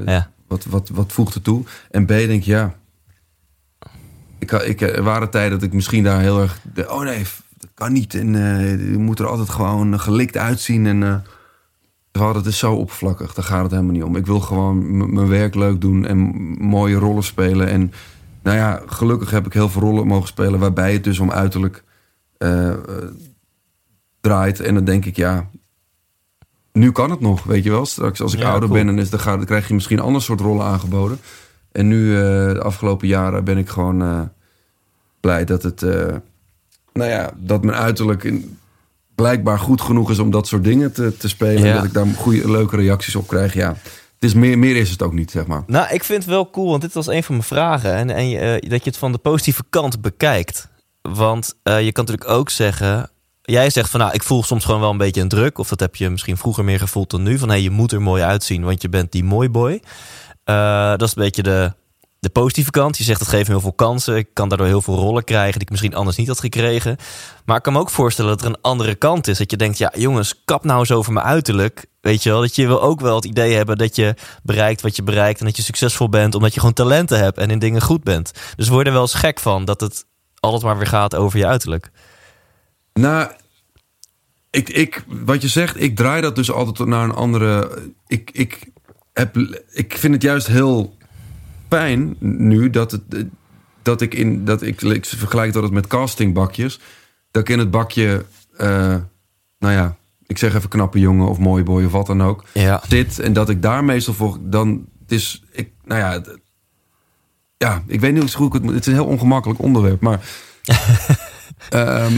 Wat, 0.51 0.65
wat, 0.65 0.89
wat 0.89 1.11
voegt 1.11 1.35
er 1.35 1.41
toe? 1.41 1.63
En 1.91 2.05
B, 2.05 2.07
denk 2.07 2.43
ja. 2.43 2.75
Ik, 4.39 4.51
ik, 4.51 4.81
er 4.81 5.03
waren 5.03 5.29
tijden 5.29 5.51
dat 5.59 5.67
ik 5.67 5.73
misschien 5.73 6.03
daar 6.03 6.21
heel 6.21 6.41
erg... 6.41 6.59
de- 6.73 6.91
oh 6.91 7.01
nee, 7.01 7.23
dat 7.57 7.69
kan 7.73 7.93
niet. 7.93 8.13
En 8.15 8.35
eh, 8.35 8.91
je 8.91 8.97
moet 8.97 9.19
er 9.19 9.27
altijd 9.27 9.49
gewoon 9.49 9.99
gelikt 9.99 10.37
uitzien. 10.37 10.85
En 10.85 11.03
eh 11.03 11.15
terwijl 12.11 12.33
dat 12.33 12.45
is 12.45 12.57
zo 12.57 12.73
oppervlakkig. 12.73 13.33
Daar 13.33 13.45
gaat 13.45 13.61
het 13.61 13.71
helemaal 13.71 13.93
niet 13.93 14.03
om. 14.03 14.15
Ik 14.15 14.25
wil 14.25 14.39
gewoon 14.39 14.97
mijn 15.13 15.27
werk 15.27 15.55
leuk 15.55 15.81
doen 15.81 16.05
en 16.05 16.17
mooie 16.59 16.95
rollen 16.95 17.23
spelen. 17.23 17.67
En 17.67 17.93
nou 18.43 18.57
ja, 18.57 18.81
gelukkig 18.85 19.31
heb 19.31 19.45
ik 19.45 19.53
heel 19.53 19.69
veel 19.69 19.81
rollen 19.81 20.07
mogen 20.07 20.27
spelen... 20.27 20.59
waarbij 20.59 20.93
het 20.93 21.03
dus 21.03 21.19
om 21.19 21.31
uiterlijk 21.31 21.83
eh, 22.37 22.69
eh, 22.69 22.77
draait. 24.21 24.59
En 24.59 24.73
dan 24.73 24.83
denk 24.83 25.05
ik, 25.05 25.15
ja, 25.15 25.49
nu 26.73 26.91
kan 26.91 27.09
het 27.11 27.19
nog, 27.19 27.43
weet 27.43 27.63
je 27.63 27.69
wel. 27.69 27.85
Straks 27.85 28.21
als 28.21 28.33
ik 28.33 28.39
Ja, 28.39 28.49
ouder 28.49 28.69
cool. 28.69 28.83
ben, 28.83 28.95
dan, 28.95 29.03
is, 29.03 29.09
dan, 29.09 29.19
ga, 29.19 29.35
dan 29.37 29.45
krijg 29.45 29.67
je 29.67 29.73
misschien 29.73 29.97
een 29.97 30.03
ander 30.03 30.21
soort 30.21 30.39
rollen 30.39 30.65
aangeboden. 30.65 31.19
En 31.71 31.87
nu, 31.87 32.15
eh, 32.15 32.21
de 32.53 32.61
afgelopen 32.61 33.07
jaren, 33.07 33.43
ben 33.43 33.57
ik 33.57 33.69
gewoon 33.69 34.01
eh, 34.01 34.21
blij 35.19 35.45
dat 35.45 35.63
het... 35.63 35.83
eh, 35.83 36.15
nou 36.93 37.09
ja, 37.09 37.31
dat 37.37 37.63
mijn 37.63 37.77
uiterlijk 37.77 38.23
in, 38.23 38.57
blijkbaar 39.15 39.59
goed 39.59 39.81
genoeg 39.81 40.11
is 40.11 40.19
om 40.19 40.31
dat 40.31 40.47
soort 40.47 40.63
dingen 40.63 40.93
te, 40.93 41.17
te 41.17 41.29
spelen. 41.29 41.63
Ja. 41.63 41.67
En 41.69 41.75
dat 41.75 41.83
ik 41.83 41.93
daar 41.93 42.05
goede, 42.07 42.51
leuke 42.51 42.75
reacties 42.75 43.15
op 43.15 43.27
krijg. 43.27 43.53
Ja, 43.53 43.67
het 43.69 44.29
is 44.29 44.33
meer, 44.33 44.57
meer 44.57 44.75
is 44.75 44.89
het 44.89 45.01
ook 45.01 45.13
niet, 45.13 45.31
zeg 45.31 45.47
maar. 45.47 45.63
Nou, 45.67 45.93
ik 45.93 46.03
vind 46.03 46.23
het 46.23 46.31
wel 46.31 46.49
cool, 46.49 46.69
want 46.69 46.81
dit 46.81 46.93
was 46.93 47.07
een 47.07 47.23
van 47.23 47.35
mijn 47.35 47.47
vragen. 47.47 47.93
En, 47.93 48.09
en 48.09 48.59
dat 48.69 48.83
je 48.83 48.89
het 48.89 48.97
van 48.97 49.11
de 49.11 49.17
positieve 49.17 49.63
kant 49.69 50.01
bekijkt. 50.01 50.67
Want 51.01 51.55
je 51.63 51.91
kan 51.91 52.05
natuurlijk 52.05 52.29
ook 52.29 52.49
zeggen... 52.49 53.09
Jij 53.51 53.69
zegt 53.69 53.89
van, 53.89 53.99
nou, 53.99 54.11
ik 54.13 54.23
voel 54.23 54.43
soms 54.43 54.65
gewoon 54.65 54.79
wel 54.79 54.89
een 54.89 54.97
beetje 54.97 55.21
een 55.21 55.27
druk. 55.27 55.57
Of 55.57 55.69
dat 55.69 55.79
heb 55.79 55.95
je 55.95 56.09
misschien 56.09 56.37
vroeger 56.37 56.63
meer 56.63 56.79
gevoeld 56.79 57.09
dan 57.09 57.23
nu. 57.23 57.37
Van, 57.37 57.49
hé, 57.49 57.55
je 57.55 57.69
moet 57.69 57.91
er 57.91 58.01
mooi 58.01 58.23
uitzien, 58.23 58.63
want 58.63 58.81
je 58.81 58.89
bent 58.89 59.11
die 59.11 59.23
mooi 59.23 59.49
boy. 59.49 59.81
Eh, 60.43 60.89
dat 60.89 61.01
is 61.01 61.15
een 61.15 61.23
beetje 61.23 61.43
de, 61.43 61.73
de 62.19 62.29
positieve 62.29 62.71
kant. 62.71 62.97
Je 62.97 63.03
zegt, 63.03 63.19
het 63.19 63.29
geeft 63.29 63.47
me 63.47 63.53
heel 63.53 63.61
veel 63.61 63.73
kansen. 63.73 64.15
Ik 64.15 64.27
kan 64.33 64.49
daardoor 64.49 64.67
heel 64.67 64.81
veel 64.81 64.95
rollen 64.95 65.23
krijgen 65.23 65.53
die 65.53 65.61
ik 65.61 65.69
misschien 65.69 65.95
anders 65.95 66.17
niet 66.17 66.27
had 66.27 66.39
gekregen. 66.39 66.97
Maar 67.45 67.57
ik 67.57 67.63
kan 67.63 67.73
me 67.73 67.79
ook 67.79 67.89
voorstellen 67.89 68.31
dat 68.31 68.41
er 68.41 68.47
een 68.47 68.61
andere 68.61 68.95
kant 68.95 69.27
is. 69.27 69.37
Dat 69.37 69.51
je 69.51 69.57
denkt, 69.57 69.77
ja, 69.77 69.91
jongens, 69.97 70.41
kap 70.45 70.63
nou 70.63 70.79
eens 70.79 70.91
over 70.91 71.13
mijn 71.13 71.25
uiterlijk. 71.25 71.85
Weet 72.01 72.23
je 72.23 72.29
wel, 72.29 72.41
dat 72.41 72.55
je 72.55 72.67
wil 72.67 72.81
ook 72.81 73.01
wel 73.01 73.15
het 73.15 73.25
idee 73.25 73.53
hebben 73.53 73.77
dat 73.77 73.95
je 73.95 74.15
bereikt 74.43 74.81
wat 74.81 74.95
je 74.95 75.03
bereikt. 75.03 75.39
En 75.39 75.45
dat 75.45 75.57
je 75.57 75.63
succesvol 75.63 76.09
bent, 76.09 76.35
omdat 76.35 76.53
je 76.53 76.59
gewoon 76.59 76.75
talenten 76.75 77.19
hebt 77.19 77.37
en 77.37 77.49
in 77.49 77.59
dingen 77.59 77.81
goed 77.81 78.03
bent. 78.03 78.31
Dus 78.55 78.67
word 78.67 78.87
er 78.87 78.93
wel 78.93 79.01
eens 79.01 79.13
gek 79.13 79.39
van 79.39 79.65
dat 79.65 79.81
het 79.81 80.05
altijd 80.39 80.63
maar 80.63 80.77
weer 80.77 80.87
gaat 80.87 81.15
over 81.15 81.39
je 81.39 81.47
uiterlijk. 81.47 81.91
Nou, 82.93 83.31
ik, 84.51 84.69
ik, 84.69 85.03
wat 85.07 85.41
je 85.41 85.47
zegt, 85.47 85.81
ik 85.81 85.95
draai 85.95 86.21
dat 86.21 86.35
dus 86.35 86.51
altijd 86.51 86.87
naar 86.89 87.03
een 87.03 87.13
andere. 87.13 87.81
Ik, 88.07 88.29
ik, 88.33 88.59
heb, 89.13 89.37
ik 89.71 89.97
vind 89.97 90.13
het 90.13 90.21
juist 90.21 90.47
heel 90.47 90.97
fijn 91.69 92.15
nu 92.19 92.69
dat, 92.69 92.91
het, 92.91 93.01
dat 93.81 94.01
ik 94.01 94.13
in. 94.13 94.45
Dat 94.45 94.61
ik, 94.61 94.81
ik 94.81 95.05
vergelijk 95.05 95.53
dat 95.53 95.63
het 95.63 95.71
met 95.71 95.87
castingbakjes. 95.87 96.79
Dat 97.31 97.41
ik 97.41 97.49
in 97.49 97.59
het 97.59 97.71
bakje. 97.71 98.25
eh, 98.57 98.95
nou 99.59 99.73
ja, 99.73 99.95
ik 100.27 100.37
zeg 100.37 100.55
even 100.55 100.69
knappe 100.69 100.99
jongen 100.99 101.27
of 101.27 101.37
mooie 101.37 101.63
boy 101.63 101.85
of 101.85 101.91
wat 101.91 102.07
dan 102.07 102.23
ook. 102.23 102.43
Ja. 102.53 102.81
Zit 102.87 103.19
en 103.19 103.33
dat 103.33 103.49
ik 103.49 103.61
daar 103.61 103.83
meestal 103.83 104.13
voor. 104.13 104.37
Dan. 104.41 104.85
Het 105.01 105.11
is. 105.11 105.43
Ik, 105.51 105.71
nou 105.83 105.99
ja. 105.99 106.21
ja, 107.57 107.83
ik 107.87 107.99
weet 107.99 108.13
niet 108.13 108.33
hoe 108.33 108.47
ik 108.47 108.53
het 108.53 108.63
moet. 108.63 108.73
Het 108.73 108.81
is 108.81 108.87
een 108.87 108.99
heel 108.99 109.11
ongemakkelijk 109.11 109.59
onderwerp. 109.59 110.01
Maar. 110.01 110.19
Ehm, 111.69 112.13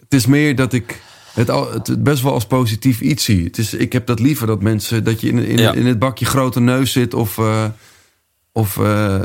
het 0.00 0.14
is 0.14 0.26
meer 0.26 0.56
dat 0.56 0.72
ik 0.72 1.02
het, 1.34 1.50
al, 1.50 1.72
het 1.72 2.02
best 2.02 2.22
wel 2.22 2.32
als 2.32 2.46
positief 2.46 3.00
iets 3.00 3.24
zie. 3.24 3.44
Het 3.44 3.58
is, 3.58 3.74
ik 3.74 3.92
heb 3.92 4.06
dat 4.06 4.20
liever 4.20 4.46
dat 4.46 4.62
mensen 4.62 5.04
dat 5.04 5.20
je 5.20 5.28
in, 5.28 5.38
in, 5.38 5.58
Ja. 5.58 5.72
in 5.72 5.86
het 5.86 5.98
bakje 5.98 6.24
grote 6.24 6.60
neus 6.60 6.92
zit 6.92 7.14
of, 7.14 7.38
eh, 7.38 7.64
of 8.52 8.78
eh, 8.78 9.20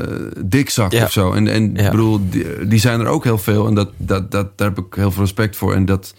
dikzak 0.46 0.92
Ja. 0.92 1.04
of 1.04 1.12
zo. 1.12 1.34
En, 1.34 1.48
en 1.48 1.76
Ja. 1.76 1.90
bedoel, 1.92 2.30
die, 2.30 2.68
die 2.68 2.80
zijn 2.80 3.00
er 3.00 3.08
ook 3.08 3.24
heel 3.24 3.38
veel. 3.38 3.68
En 3.68 3.74
dat, 3.74 3.90
dat, 3.98 4.32
dat, 4.32 4.58
daar 4.58 4.68
heb 4.68 4.78
ik 4.78 4.94
heel 4.96 5.12
veel 5.12 5.22
respect 5.24 5.56
voor. 5.56 5.74
En 5.74 5.86
dat, 5.86 6.14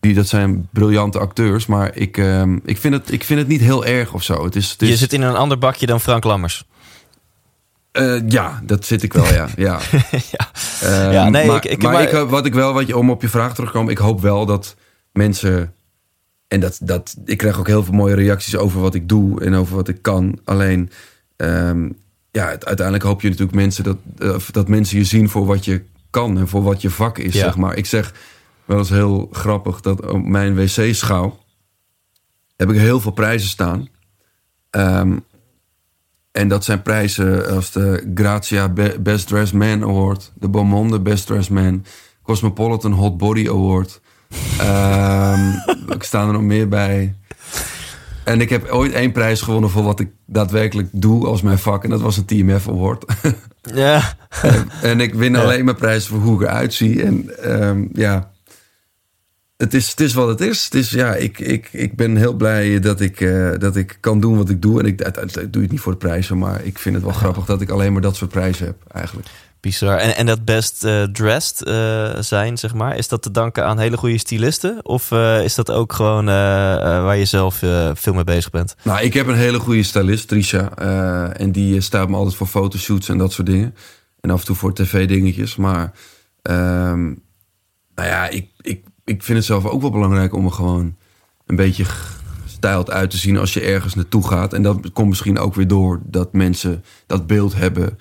die, 0.00 0.14
dat 0.14 0.28
zijn 0.28 0.68
briljante 0.72 1.18
acteurs. 1.18 1.66
Maar 1.66 1.96
ik, 1.96 2.18
ehm, 2.18 2.58
ik, 2.64 2.78
vind 2.78 2.94
het, 2.94 3.12
ik 3.12 3.24
vind 3.24 3.38
het 3.38 3.48
niet 3.48 3.60
heel 3.60 3.84
erg 3.84 4.12
of 4.12 4.22
zo. 4.22 4.44
Het 4.44 4.56
is, 4.56 4.70
het 4.70 4.82
is, 4.82 4.88
Je 4.88 4.96
zit 4.96 5.12
in 5.12 5.22
een 5.22 5.36
ander 5.36 5.58
bakje 5.58 5.86
dan 5.86 6.00
Frank 6.00 6.24
Lammers. 6.24 6.64
eh, 7.92 8.28
ja, 8.28 8.60
dat 8.64 8.84
zit 8.86 9.02
ik 9.02 9.12
wel, 9.12 9.26
ja. 9.32 9.48
ja. 9.56 9.78
ja. 10.30 10.50
Ehm, 10.82 11.12
Ja, 11.12 11.28
nee, 11.28 11.46
maar, 11.46 11.56
ik- 11.56 11.64
ik- 11.64 11.82
maar, 11.82 11.92
maar- 11.92 12.02
ik, 12.02 12.10
hoop- 12.10 12.30
wat 12.30 12.46
ik 12.46 12.54
wel, 12.54 12.72
wat 12.72 12.86
je, 12.86 12.96
om 12.96 13.10
op 13.10 13.22
je 13.22 13.28
vraag 13.28 13.54
terug 13.54 13.70
te 13.70 13.76
komen, 13.76 13.92
ik 13.92 13.98
hoop 13.98 14.20
wel 14.20 14.46
dat 14.46 14.76
mensen. 15.12 15.74
En 16.48 16.60
dat, 16.60 16.78
dat, 16.82 17.16
ik 17.24 17.38
krijg 17.38 17.58
ook 17.58 17.66
heel 17.66 17.84
veel 17.84 17.94
mooie 17.94 18.14
reacties 18.14 18.56
over 18.56 18.80
wat 18.80 18.94
ik 18.94 19.08
doe 19.08 19.44
en 19.44 19.54
over 19.54 19.76
wat 19.76 19.88
ik 19.88 20.02
kan. 20.02 20.38
Alleen, 20.44 20.90
ehm, 21.36 21.88
ja, 22.30 22.48
het- 22.48 22.64
uiteindelijk 22.66 23.06
hoop 23.06 23.20
je 23.20 23.28
natuurlijk 23.28 23.56
mensen 23.56 23.84
dat, 23.84 23.96
dat 24.50 24.68
mensen 24.68 24.98
je 24.98 25.04
zien 25.04 25.28
voor 25.28 25.46
wat 25.46 25.64
je 25.64 25.82
kan 26.10 26.38
en 26.38 26.48
voor 26.48 26.62
wat 26.62 26.80
je 26.82 26.90
vak 26.90 27.18
is, 27.18 27.34
Ja. 27.34 27.40
zeg 27.44 27.56
maar. 27.56 27.76
Ik 27.76 27.86
zeg 27.86 28.14
wel 28.64 28.78
eens 28.78 28.88
heel 28.90 29.28
grappig 29.32 29.80
dat 29.80 30.06
op 30.10 30.24
mijn 30.26 30.54
wc-schouw 30.54 31.38
heb 32.56 32.70
ik 32.70 32.78
heel 32.78 33.00
veel 33.00 33.10
prijzen 33.12 33.48
staan. 33.48 33.88
Ehm, 34.70 35.16
en 36.32 36.48
dat 36.48 36.64
zijn 36.64 36.82
prijzen 36.82 37.48
als 37.48 37.72
de 37.72 38.10
Grazia 38.14 38.68
Be- 38.68 38.96
Best 39.00 39.26
Dressed 39.26 39.58
Man 39.58 39.82
Award, 39.82 40.32
de 40.34 40.48
Beaumonde 40.48 41.00
Best 41.00 41.26
Dressed 41.26 41.52
Man, 41.54 41.84
Cosmopolitan 42.22 42.92
Hot 42.92 43.16
Body 43.18 43.48
Award, 43.48 44.00
ik 45.94 46.02
sta 46.02 46.26
er 46.26 46.32
nog 46.32 46.42
meer 46.42 46.68
bij. 46.68 47.14
En 48.24 48.40
ik 48.40 48.50
heb 48.50 48.68
ooit 48.68 48.92
één 48.92 49.12
prijs 49.12 49.40
gewonnen 49.40 49.70
voor 49.70 49.82
wat 49.82 50.00
ik 50.00 50.08
daadwerkelijk 50.26 50.88
doe 50.92 51.26
als 51.26 51.42
mijn 51.42 51.58
vak. 51.58 51.84
En 51.84 51.90
dat 51.90 52.00
was 52.00 52.16
een 52.16 52.24
TMF 52.24 52.68
Award. 52.68 53.04
Ja. 53.74 54.16
en 54.82 55.00
ik 55.00 55.14
win 55.14 55.32
Ja. 55.32 55.40
alleen 55.42 55.64
maar 55.64 55.74
prijzen 55.74 56.10
voor 56.10 56.20
hoe 56.20 56.42
ik 56.42 56.48
eruit 56.48 56.74
zie. 56.74 57.02
En 57.02 57.42
ehm, 57.42 57.84
ja, 57.92 58.30
het 59.56 59.74
is, 59.74 59.90
het 59.90 60.00
is 60.00 60.14
wat 60.14 60.28
het 60.28 60.40
is. 60.40 60.64
Het 60.64 60.74
is 60.74 60.90
ja, 60.90 61.14
ik, 61.14 61.38
ik, 61.38 61.68
ik 61.72 61.96
ben 61.96 62.16
heel 62.16 62.32
blij 62.32 62.80
dat 62.80 63.00
ik, 63.00 63.20
eh, 63.20 63.50
dat 63.58 63.76
ik 63.76 63.96
kan 64.00 64.20
doen 64.20 64.36
wat 64.36 64.48
ik 64.48 64.62
doe. 64.62 64.80
En 64.80 64.86
ik 64.86 65.02
uiteindelijk 65.02 65.52
doe 65.52 65.62
het 65.62 65.70
niet 65.70 65.80
voor 65.80 65.92
de 65.92 65.98
prijzen. 65.98 66.38
Maar 66.38 66.64
ik 66.64 66.78
vind 66.78 66.94
het 66.94 67.04
wel 67.04 67.12
grappig 67.12 67.44
dat 67.44 67.60
ik 67.60 67.70
alleen 67.70 67.92
maar 67.92 68.02
dat 68.02 68.16
soort 68.16 68.30
prijzen 68.30 68.66
heb 68.66 68.76
eigenlijk. 68.92 69.28
Bizar. 69.60 69.96
En, 69.96 70.16
en 70.16 70.26
dat 70.26 70.44
best 70.44 70.84
eh, 70.84 71.02
dressed 71.02 71.62
eh, 71.62 72.10
zijn, 72.20 72.58
zeg 72.58 72.74
maar, 72.74 72.96
is 72.96 73.08
dat 73.08 73.22
te 73.22 73.30
danken 73.30 73.64
aan 73.64 73.78
hele 73.78 73.96
goede 73.96 74.18
stylisten? 74.18 74.84
Of 74.84 75.12
eh, 75.12 75.44
is 75.44 75.54
dat 75.54 75.70
ook 75.70 75.92
gewoon 75.92 76.24
waar 76.24 77.16
je 77.16 77.24
zelf 77.24 77.54
veel 77.94 78.14
mee 78.14 78.24
bezig 78.24 78.50
bent? 78.50 78.74
Nou, 78.82 79.00
ik 79.00 79.14
heb 79.14 79.26
een 79.26 79.36
hele 79.36 79.58
goede 79.58 79.82
stylist, 79.82 80.28
Trisha. 80.28 80.74
en 81.32 81.52
die 81.52 81.80
staat 81.80 82.08
me 82.08 82.16
altijd 82.16 82.36
voor 82.36 82.46
fotoshoots 82.46 83.08
en 83.08 83.18
dat 83.18 83.32
soort 83.32 83.46
dingen. 83.46 83.74
En 84.20 84.30
af 84.30 84.40
en 84.40 84.46
toe 84.46 84.56
voor 84.56 84.74
tv-dingetjes. 84.74 85.56
Maar 85.56 85.92
ehm, 86.42 87.04
nou 87.94 88.08
ja, 88.08 88.28
ik, 88.28 88.48
ik, 88.60 88.84
ik 89.04 89.22
vind 89.22 89.38
het 89.38 89.46
zelf 89.46 89.66
ook 89.66 89.80
wel 89.80 89.90
belangrijk 89.90 90.34
om 90.34 90.44
er 90.44 90.52
gewoon 90.52 90.96
een 91.46 91.56
beetje 91.56 91.84
gestyled 91.84 92.90
uit 92.90 93.10
te 93.10 93.16
zien 93.16 93.36
als 93.36 93.54
je 93.54 93.60
ergens 93.60 93.94
naartoe 93.94 94.28
gaat. 94.28 94.52
En 94.52 94.62
dat 94.62 94.92
komt 94.92 95.08
misschien 95.08 95.38
ook 95.38 95.54
weer 95.54 95.68
door 95.68 96.00
dat 96.04 96.32
mensen 96.32 96.84
dat 97.06 97.26
beeld 97.26 97.54
hebben 97.54 97.98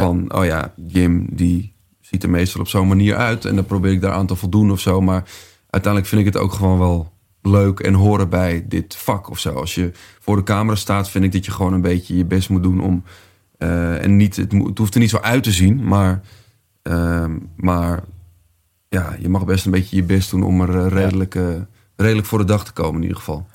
Van, 0.00 0.34
oh 0.34 0.44
ja, 0.44 0.72
Jim 0.86 1.26
die 1.30 1.72
ziet 2.00 2.22
er 2.22 2.30
meestal 2.30 2.60
op 2.60 2.68
zo'n 2.68 2.88
manier 2.88 3.16
uit. 3.16 3.44
En 3.44 3.54
dan 3.54 3.64
probeer 3.66 3.92
ik 3.92 4.00
daaraan 4.00 4.26
te 4.26 4.36
voldoen 4.36 4.70
of 4.70 4.80
zo. 4.80 5.00
Maar 5.00 5.24
uiteindelijk 5.70 6.12
vind 6.12 6.26
ik 6.26 6.32
het 6.32 6.42
ook 6.42 6.52
gewoon 6.52 6.78
wel 6.78 7.12
leuk 7.42 7.80
en 7.80 7.94
horen 7.94 8.28
bij 8.28 8.64
dit 8.68 8.96
vak 8.96 9.30
of 9.30 9.38
zo. 9.38 9.52
Als 9.52 9.74
je 9.74 9.90
voor 10.20 10.36
de 10.36 10.42
camera 10.42 10.76
staat, 10.76 11.10
vind 11.10 11.24
ik 11.24 11.32
dat 11.32 11.44
je 11.44 11.50
gewoon 11.50 11.72
een 11.72 11.80
beetje 11.80 12.16
je 12.16 12.24
best 12.24 12.48
moet 12.48 12.62
doen 12.62 12.80
om. 12.80 13.02
eh, 13.58 14.04
en 14.04 14.16
niet, 14.16 14.36
het, 14.36 14.52
het 14.52 14.78
hoeft 14.78 14.94
er 14.94 15.00
niet 15.00 15.10
zo 15.10 15.16
uit 15.18 15.42
te 15.42 15.52
zien, 15.52 15.84
maar. 15.84 16.20
ehm, 16.82 17.36
maar 17.56 18.02
ja, 18.88 19.16
je 19.20 19.28
mag 19.28 19.44
best 19.44 19.64
een 19.64 19.70
beetje 19.70 19.96
je 19.96 20.02
best 20.02 20.30
doen 20.30 20.42
om 20.42 20.60
er 20.60 20.78
eh, 20.78 20.86
redelijk, 20.86 21.38
redelijk 21.96 22.26
voor 22.26 22.38
de 22.38 22.44
dag 22.44 22.64
te 22.64 22.72
komen 22.72 22.94
in 22.96 23.02
ieder 23.02 23.16
geval. 23.16 23.46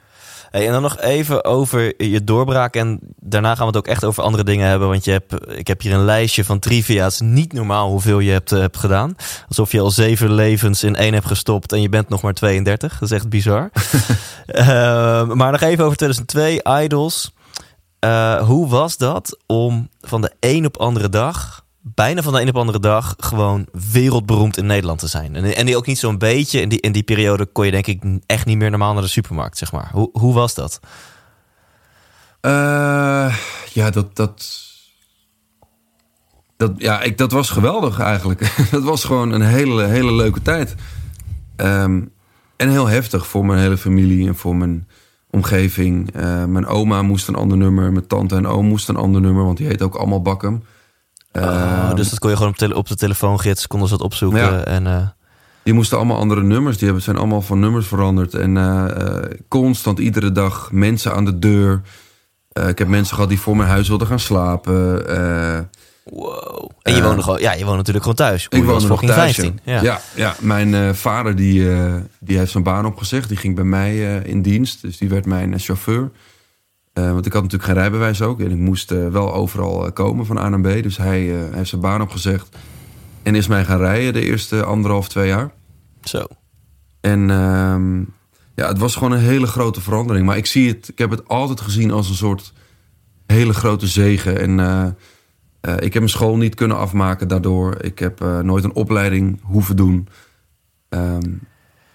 Hey, 0.56 0.66
en 0.66 0.72
dan 0.72 0.82
nog 0.82 1.00
even 1.00 1.46
over 1.46 2.04
je 2.04 2.24
doorbraak. 2.24 2.76
En 2.76 3.00
daarna 3.20 3.56
gaan 3.56 3.60
we 3.60 3.66
het 3.66 3.78
ook 3.78 3.88
echt 3.88 4.04
over 4.04 4.24
andere 4.24 4.44
dingen 4.44 4.68
hebben. 4.68 4.88
Want 4.88 5.06
je 5.06 5.12
hebt, 5.12 5.58
ik 5.58 5.68
heb 5.68 5.82
hier 5.82 5.94
een 5.94 6.06
lijstje 6.06 6.46
van 6.46 6.60
trivia. 6.60 7.04
Het 7.04 7.14
is 7.14 7.20
niet 7.20 7.54
normaal 7.54 7.90
hoeveel 7.90 8.20
je 8.20 8.32
hebt, 8.32 8.52
eh, 8.52 8.60
hebt 8.60 8.78
gedaan. 8.78 9.16
Alsof 9.48 9.72
je 9.72 9.80
al 9.80 9.92
zeven 9.92 10.34
levens 10.34 10.84
in 10.84 10.96
één 10.96 11.14
hebt 11.14 11.26
gestopt 11.26 11.72
en 11.72 11.82
je 11.82 11.90
bent 11.90 12.10
nog 12.10 12.22
maar 12.22 12.34
32. 12.34 13.00
Dat 13.00 13.10
is 13.10 13.16
echt 13.16 13.30
bizar. 13.30 13.70
Eh, 14.46 15.28
maar 15.28 15.52
nog 15.52 15.62
even 15.62 15.86
over 15.86 15.98
2002, 15.98 16.62
Idols. 16.84 17.34
Eh, 18.00 18.42
hoe 18.42 18.68
was 18.68 18.98
dat 18.98 19.40
om 19.46 19.90
van 20.02 20.22
de 20.22 20.32
een 20.40 20.66
op 20.66 20.78
andere 20.78 21.10
dag... 21.10 21.65
bijna 21.94 22.22
van 22.22 22.34
de 22.34 22.42
een 22.42 22.50
op 22.50 22.58
andere 22.58 22.80
dag 22.80 23.14
gewoon 23.18 23.68
wereldberoemd 23.92 24.58
in 24.58 24.66
Nederland 24.66 25.00
te 25.00 25.08
zijn. 25.08 25.36
En, 25.36 25.56
en 25.56 25.66
die 25.66 25.78
ook 25.78 25.86
niet 25.86 26.00
zo'n 26.00 26.18
beetje. 26.18 26.62
In 26.62 26.70
die, 26.70 26.80
in 26.80 26.92
die 26.92 27.04
periode 27.04 27.46
kon 27.46 27.66
je 27.66 27.72
denk 27.72 27.88
ik 27.88 28.04
echt 28.26 28.46
niet 28.46 28.58
meer 28.58 28.70
normaal 28.70 28.94
naar 28.94 29.02
de 29.02 29.08
supermarkt, 29.08 29.58
zeg 29.58 29.72
maar. 29.72 29.90
Hoe, 29.92 30.10
hoe 30.14 30.34
was 30.34 30.54
dat? 30.54 30.80
Eh, 32.42 33.36
ja, 33.74 33.90
dat, 33.90 34.16
dat, 34.16 34.64
dat, 36.58 36.72
ja 36.78 37.02
ik, 37.02 37.18
dat 37.18 37.32
was 37.32 37.50
geweldig 37.50 38.00
eigenlijk. 38.00 38.56
dat 38.72 38.84
was 38.84 39.04
gewoon 39.04 39.32
een 39.32 39.42
hele, 39.42 39.84
hele 39.84 40.14
leuke 40.14 40.42
tijd. 40.42 40.76
Ehm, 41.56 42.02
en 42.56 42.70
heel 42.70 42.88
heftig 42.88 43.28
voor 43.28 43.46
mijn 43.46 43.60
hele 43.60 43.78
familie 43.78 44.28
en 44.28 44.36
voor 44.36 44.56
mijn 44.56 44.88
omgeving. 45.30 46.12
Eh, 46.12 46.46
mijn 46.46 46.66
oma 46.66 47.02
moest 47.02 47.28
een 47.28 47.36
ander 47.36 47.58
nummer. 47.58 47.92
Mijn 47.92 48.08
tante 48.08 48.36
en 48.36 48.48
oom 48.48 48.66
moesten 48.66 48.96
een 48.96 49.02
ander 49.02 49.22
nummer, 49.22 49.44
want 49.44 49.58
die 49.58 49.68
heet 49.68 49.82
ook 49.82 49.96
allemaal 49.96 50.22
Bakkum. 50.22 50.64
Oh, 51.36 51.44
Ehm, 51.44 51.96
dus 51.96 52.10
dat 52.10 52.20
kon 52.20 52.30
je 52.30 52.36
gewoon 52.36 52.52
op, 52.52 52.58
tele- 52.58 52.76
op 52.76 52.88
de 52.88 52.96
telefoongids, 52.96 53.68
konden 53.68 53.88
ze 53.90 53.98
dat 53.98 54.06
opzoeken. 54.06 54.40
Ja. 54.40 54.64
En, 54.64 54.88
eh, 54.88 55.08
Die 55.64 55.74
moesten 55.74 55.98
allemaal 55.98 56.18
andere 56.18 56.44
nummers. 56.44 56.76
Die 56.76 56.86
hebben, 56.86 57.04
zijn 57.04 57.18
allemaal 57.18 57.42
van 57.42 57.60
nummers 57.60 57.88
veranderd. 57.88 58.34
En 58.34 58.58
eh, 58.58 58.86
eh, 59.02 59.24
constant 59.48 60.00
iedere 60.00 60.32
dag 60.32 60.72
mensen 60.72 61.14
aan 61.14 61.26
de 61.26 61.40
deur. 61.40 61.82
Ik 62.68 62.78
heb 62.78 62.88
mensen 62.88 63.14
gehad 63.16 63.30
die 63.30 63.40
voor 63.40 63.58
mijn 63.58 63.70
huis 63.70 63.88
wilden 63.88 64.08
gaan 64.08 64.20
slapen. 64.20 65.06
Wow. 66.04 66.70
En 66.82 66.96
je 66.96 67.02
woonde, 67.04 67.24
gewoon, 67.24 67.40
ja, 67.40 67.52
je 67.54 67.60
woonde 67.64 67.78
natuurlijk 67.78 68.06
gewoon 68.06 68.28
thuis. 68.28 68.48
ik 68.50 68.64
woonde 68.64 68.88
nog 68.88 69.02
thuis. 69.02 69.36
15. 69.36 69.60
ja. 69.64 70.00
Ja. 70.16 70.36
Mijn 70.40 70.96
vader 70.96 71.36
die, 71.36 71.70
die 72.20 72.38
heeft 72.38 72.52
zijn 72.52 72.64
baan 72.64 72.86
opgezegd. 72.86 73.28
Die 73.28 73.38
ging 73.38 73.56
bij 73.56 73.64
mij 73.64 73.98
in 74.18 74.42
dienst. 74.42 74.82
Dus 74.82 74.98
die 74.98 75.10
werd 75.10 75.26
mijn 75.26 75.60
chauffeur. 75.60 76.12
Eh, 76.96 77.12
want 77.12 77.26
ik 77.26 77.34
had 77.34 77.42
natuurlijk 77.42 77.72
geen 77.72 77.82
rijbewijs 77.82 78.22
ook. 78.22 78.40
En 78.40 78.52
ik 78.52 78.58
moest 78.58 78.92
eh, 78.92 79.08
wel 79.08 79.34
overal 79.34 79.86
eh, 79.86 79.94
komen 79.94 80.26
van 80.26 80.38
A 80.38 80.50
naar 80.50 80.62
B. 80.62 80.84
Dus 80.84 80.98
hij 80.98 81.20
heeft 81.52 81.70
zijn 81.70 81.82
baan 81.82 82.02
opgezegd. 82.02 82.58
En 83.24 83.36
is 83.36 83.48
mij 83.48 83.66
gaan 83.66 83.78
rijden 83.78 84.14
de 84.14 84.22
eerste 84.22 84.64
anderhalf, 84.64 85.08
twee 85.08 85.28
jaar. 85.28 85.52
Zo. 86.04 86.26
En 87.02 87.30
ehm, 87.30 88.00
ja, 88.56 88.68
het 88.68 88.78
was 88.78 88.96
gewoon 88.96 89.12
een 89.12 89.20
hele 89.20 89.48
grote 89.48 89.82
verandering. 89.82 90.26
Maar 90.26 90.38
ik 90.38 90.46
zie 90.46 90.68
het, 90.68 90.90
ik 90.90 90.98
heb 90.98 91.10
het 91.10 91.28
altijd 91.28 91.62
gezien 91.62 91.92
als 91.92 92.10
een 92.10 92.16
soort 92.16 92.54
hele 93.26 93.54
grote 93.54 93.88
zegen. 93.88 94.40
En 94.40 94.96
ik 95.62 95.94
heb 95.94 95.94
mijn 95.94 96.10
school 96.10 96.38
niet 96.38 96.56
kunnen 96.56 96.78
afmaken 96.78 97.28
daardoor. 97.28 97.78
Ik 97.82 98.00
heb 98.00 98.20
nooit 98.42 98.64
een 98.64 98.76
opleiding 98.76 99.40
hoeven 99.44 99.76
doen. 99.76 100.08
Ehm, 100.90 101.32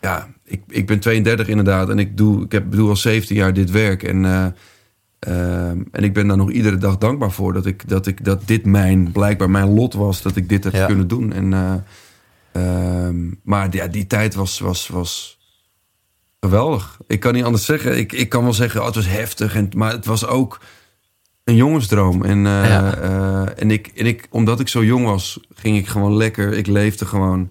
ja, 0.00 0.28
ik, 0.44 0.62
ik 0.68 0.86
ben 0.86 1.00
32 1.00 1.48
inderdaad. 1.48 1.88
En 1.88 1.98
ik 1.98 2.16
doe, 2.16 2.44
ik 2.44 2.52
heb, 2.52 2.72
doe 2.72 2.88
al 2.88 2.96
17 2.96 3.36
jaar 3.36 3.52
dit 3.52 3.70
werk. 3.70 4.02
En, 4.02 4.54
eh, 5.20 5.68
ehm, 5.70 5.82
en 5.90 6.04
ik 6.04 6.12
ben 6.12 6.26
daar 6.26 6.36
nog 6.36 6.50
iedere 6.50 6.76
dag 6.76 6.98
dankbaar 6.98 7.30
voor. 7.32 7.52
Dat, 7.52 7.66
ik, 7.66 7.88
dat, 7.88 8.06
ik, 8.06 8.24
dat 8.24 8.46
dit 8.46 8.64
mijn, 8.64 9.12
blijkbaar 9.12 9.50
mijn 9.50 9.74
lot 9.74 9.94
was. 9.94 10.22
Dat 10.22 10.36
ik 10.36 10.48
dit 10.48 10.64
heb 10.64 10.72
Ja. 10.72 10.86
kunnen 10.86 11.08
doen. 11.08 11.32
En, 11.32 11.52
eh, 11.52 11.74
ehm, 13.06 13.16
maar 13.42 13.68
ja, 13.70 13.86
die 13.86 14.06
tijd 14.06 14.34
was, 14.34 14.58
was, 14.58 14.88
was 14.88 15.38
geweldig. 16.40 16.98
Ik 17.06 17.20
kan 17.20 17.34
niet 17.34 17.44
anders 17.44 17.64
zeggen. 17.64 17.98
Ik, 17.98 18.12
ik 18.12 18.28
kan 18.28 18.42
wel 18.42 18.52
zeggen, 18.52 18.80
oh, 18.80 18.86
het 18.86 18.94
was 18.94 19.08
heftig. 19.08 19.54
En, 19.54 19.68
maar 19.76 19.92
het 19.92 20.06
was 20.06 20.26
ook 20.26 20.60
een 21.44 21.56
jongensdroom. 21.56 22.24
En, 22.24 22.46
eh, 22.46 22.64
Ja. 22.68 22.96
eh, 22.96 23.62
en, 23.62 23.70
ik, 23.70 23.86
en 23.86 24.06
ik, 24.06 24.26
omdat 24.30 24.60
ik 24.60 24.68
zo 24.68 24.84
jong 24.84 25.04
was, 25.04 25.40
ging 25.54 25.76
ik 25.76 25.86
gewoon 25.86 26.16
lekker. 26.16 26.52
Ik 26.52 26.66
leefde 26.66 27.06
gewoon 27.06 27.50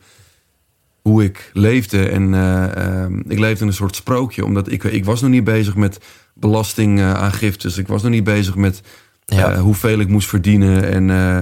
hoe 1.01 1.23
ik 1.23 1.49
leefde. 1.53 2.09
En 2.09 2.33
eh, 2.33 2.75
ehm, 3.03 3.19
ik 3.27 3.39
leefde 3.39 3.61
in 3.61 3.67
een 3.67 3.73
soort 3.73 3.95
sprookje. 3.95 4.45
Omdat 4.45 4.71
ik, 4.71 4.83
ik 4.83 5.05
was 5.05 5.21
nog 5.21 5.29
niet 5.29 5.43
bezig 5.43 5.75
met 5.75 5.99
belastingaangiftes. 6.39 7.77
Ik 7.77 7.87
was 7.87 8.01
nog 8.01 8.11
niet 8.11 8.23
bezig 8.23 8.55
met 8.55 8.81
Ja. 9.25 9.51
eh, 9.51 9.61
hoeveel 9.61 9.99
ik 9.99 10.07
moest 10.07 10.27
verdienen. 10.29 10.91
En 10.91 11.09
eh, 11.09 11.39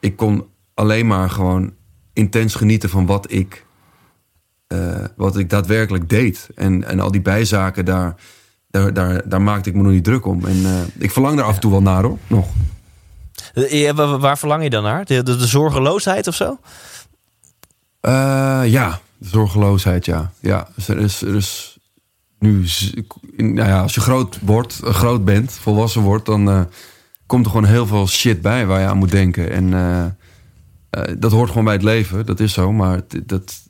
ik 0.00 0.16
kon 0.16 0.46
alleen 0.74 1.06
maar 1.06 1.30
gewoon 1.30 1.72
intens 2.12 2.54
genieten 2.54 2.88
van 2.88 3.06
wat 3.06 3.32
ik, 3.32 3.64
eh, 4.66 5.04
wat 5.16 5.36
ik 5.36 5.50
daadwerkelijk 5.50 6.08
deed. 6.08 6.48
En, 6.54 6.84
en 6.84 7.00
al 7.00 7.10
die 7.10 7.22
bijzaken, 7.22 7.84
daar, 7.84 8.14
daar, 8.70 8.92
daar, 8.94 9.28
daar 9.28 9.42
maakte 9.42 9.68
ik 9.68 9.74
me 9.74 9.82
nog 9.82 9.92
niet 9.92 10.04
druk 10.04 10.26
om. 10.26 10.44
En 10.46 10.90
ik 10.98 11.10
verlang 11.10 11.36
daar 11.36 11.46
af 11.46 11.54
en 11.54 11.60
toe 11.60 11.70
wel 11.70 11.82
naar 11.82 12.02
hoor, 12.02 12.18
nog. 12.26 12.48
Ja, 13.54 13.94
waar, 14.18 14.38
verlang 14.38 14.62
je 14.62 14.70
dan 14.70 14.82
naar? 14.82 15.04
De, 15.04 15.22
de, 15.22 15.36
de 15.36 15.46
zorgeloosheid 15.46 16.26
of 16.26 16.34
zo? 16.34 16.58
Ja, 18.66 19.00
zorgeloosheid, 19.20 20.04
ja. 20.04 20.32
ja 20.40 20.68
dus 20.74 20.88
er, 20.88 20.98
is, 20.98 21.22
er 21.22 21.34
is 21.34 21.78
nu, 22.40 22.64
nou 23.36 23.68
ja, 23.68 23.82
als 23.82 23.94
je 23.94 24.00
groot 24.00 24.38
wordt, 24.40 24.80
eh, 24.84 24.94
groot 24.94 25.24
bent, 25.24 25.52
volwassen 25.52 26.02
wordt, 26.02 26.26
dan 26.26 26.50
eh, 26.50 26.60
komt 27.26 27.44
er 27.44 27.50
gewoon 27.50 27.66
heel 27.66 27.86
veel 27.86 28.08
shit 28.08 28.42
bij 28.42 28.66
waar 28.66 28.80
je 28.80 28.86
aan 28.86 28.98
moet 28.98 29.10
denken. 29.10 29.50
En 29.50 29.74
eh, 29.74 31.02
dat 31.18 31.32
hoort 31.32 31.48
gewoon 31.48 31.64
bij 31.64 31.72
het 31.72 31.82
leven, 31.82 32.26
dat 32.26 32.40
is 32.40 32.52
zo. 32.52 32.72
Maar 32.72 33.00
dat, 33.26 33.62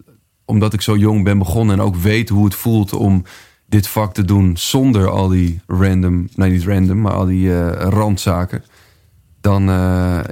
omdat 0.44 0.72
ik 0.72 0.80
zo 0.80 0.96
jong 0.96 1.24
ben 1.24 1.38
begonnen 1.38 1.78
en 1.78 1.84
ook 1.84 1.96
weet 1.96 2.28
hoe 2.28 2.44
het 2.44 2.54
voelt 2.54 2.92
om 2.92 3.24
dit 3.66 3.88
vak 3.88 4.14
te 4.14 4.24
doen 4.24 4.56
zonder 4.56 5.08
al 5.08 5.28
die 5.28 5.60
random, 5.66 6.28
nee 6.34 6.50
niet 6.50 6.64
random, 6.64 7.00
maar 7.00 7.12
al 7.12 7.26
die 7.26 7.70
randzaken. 7.72 8.64
Dan, 9.40 9.64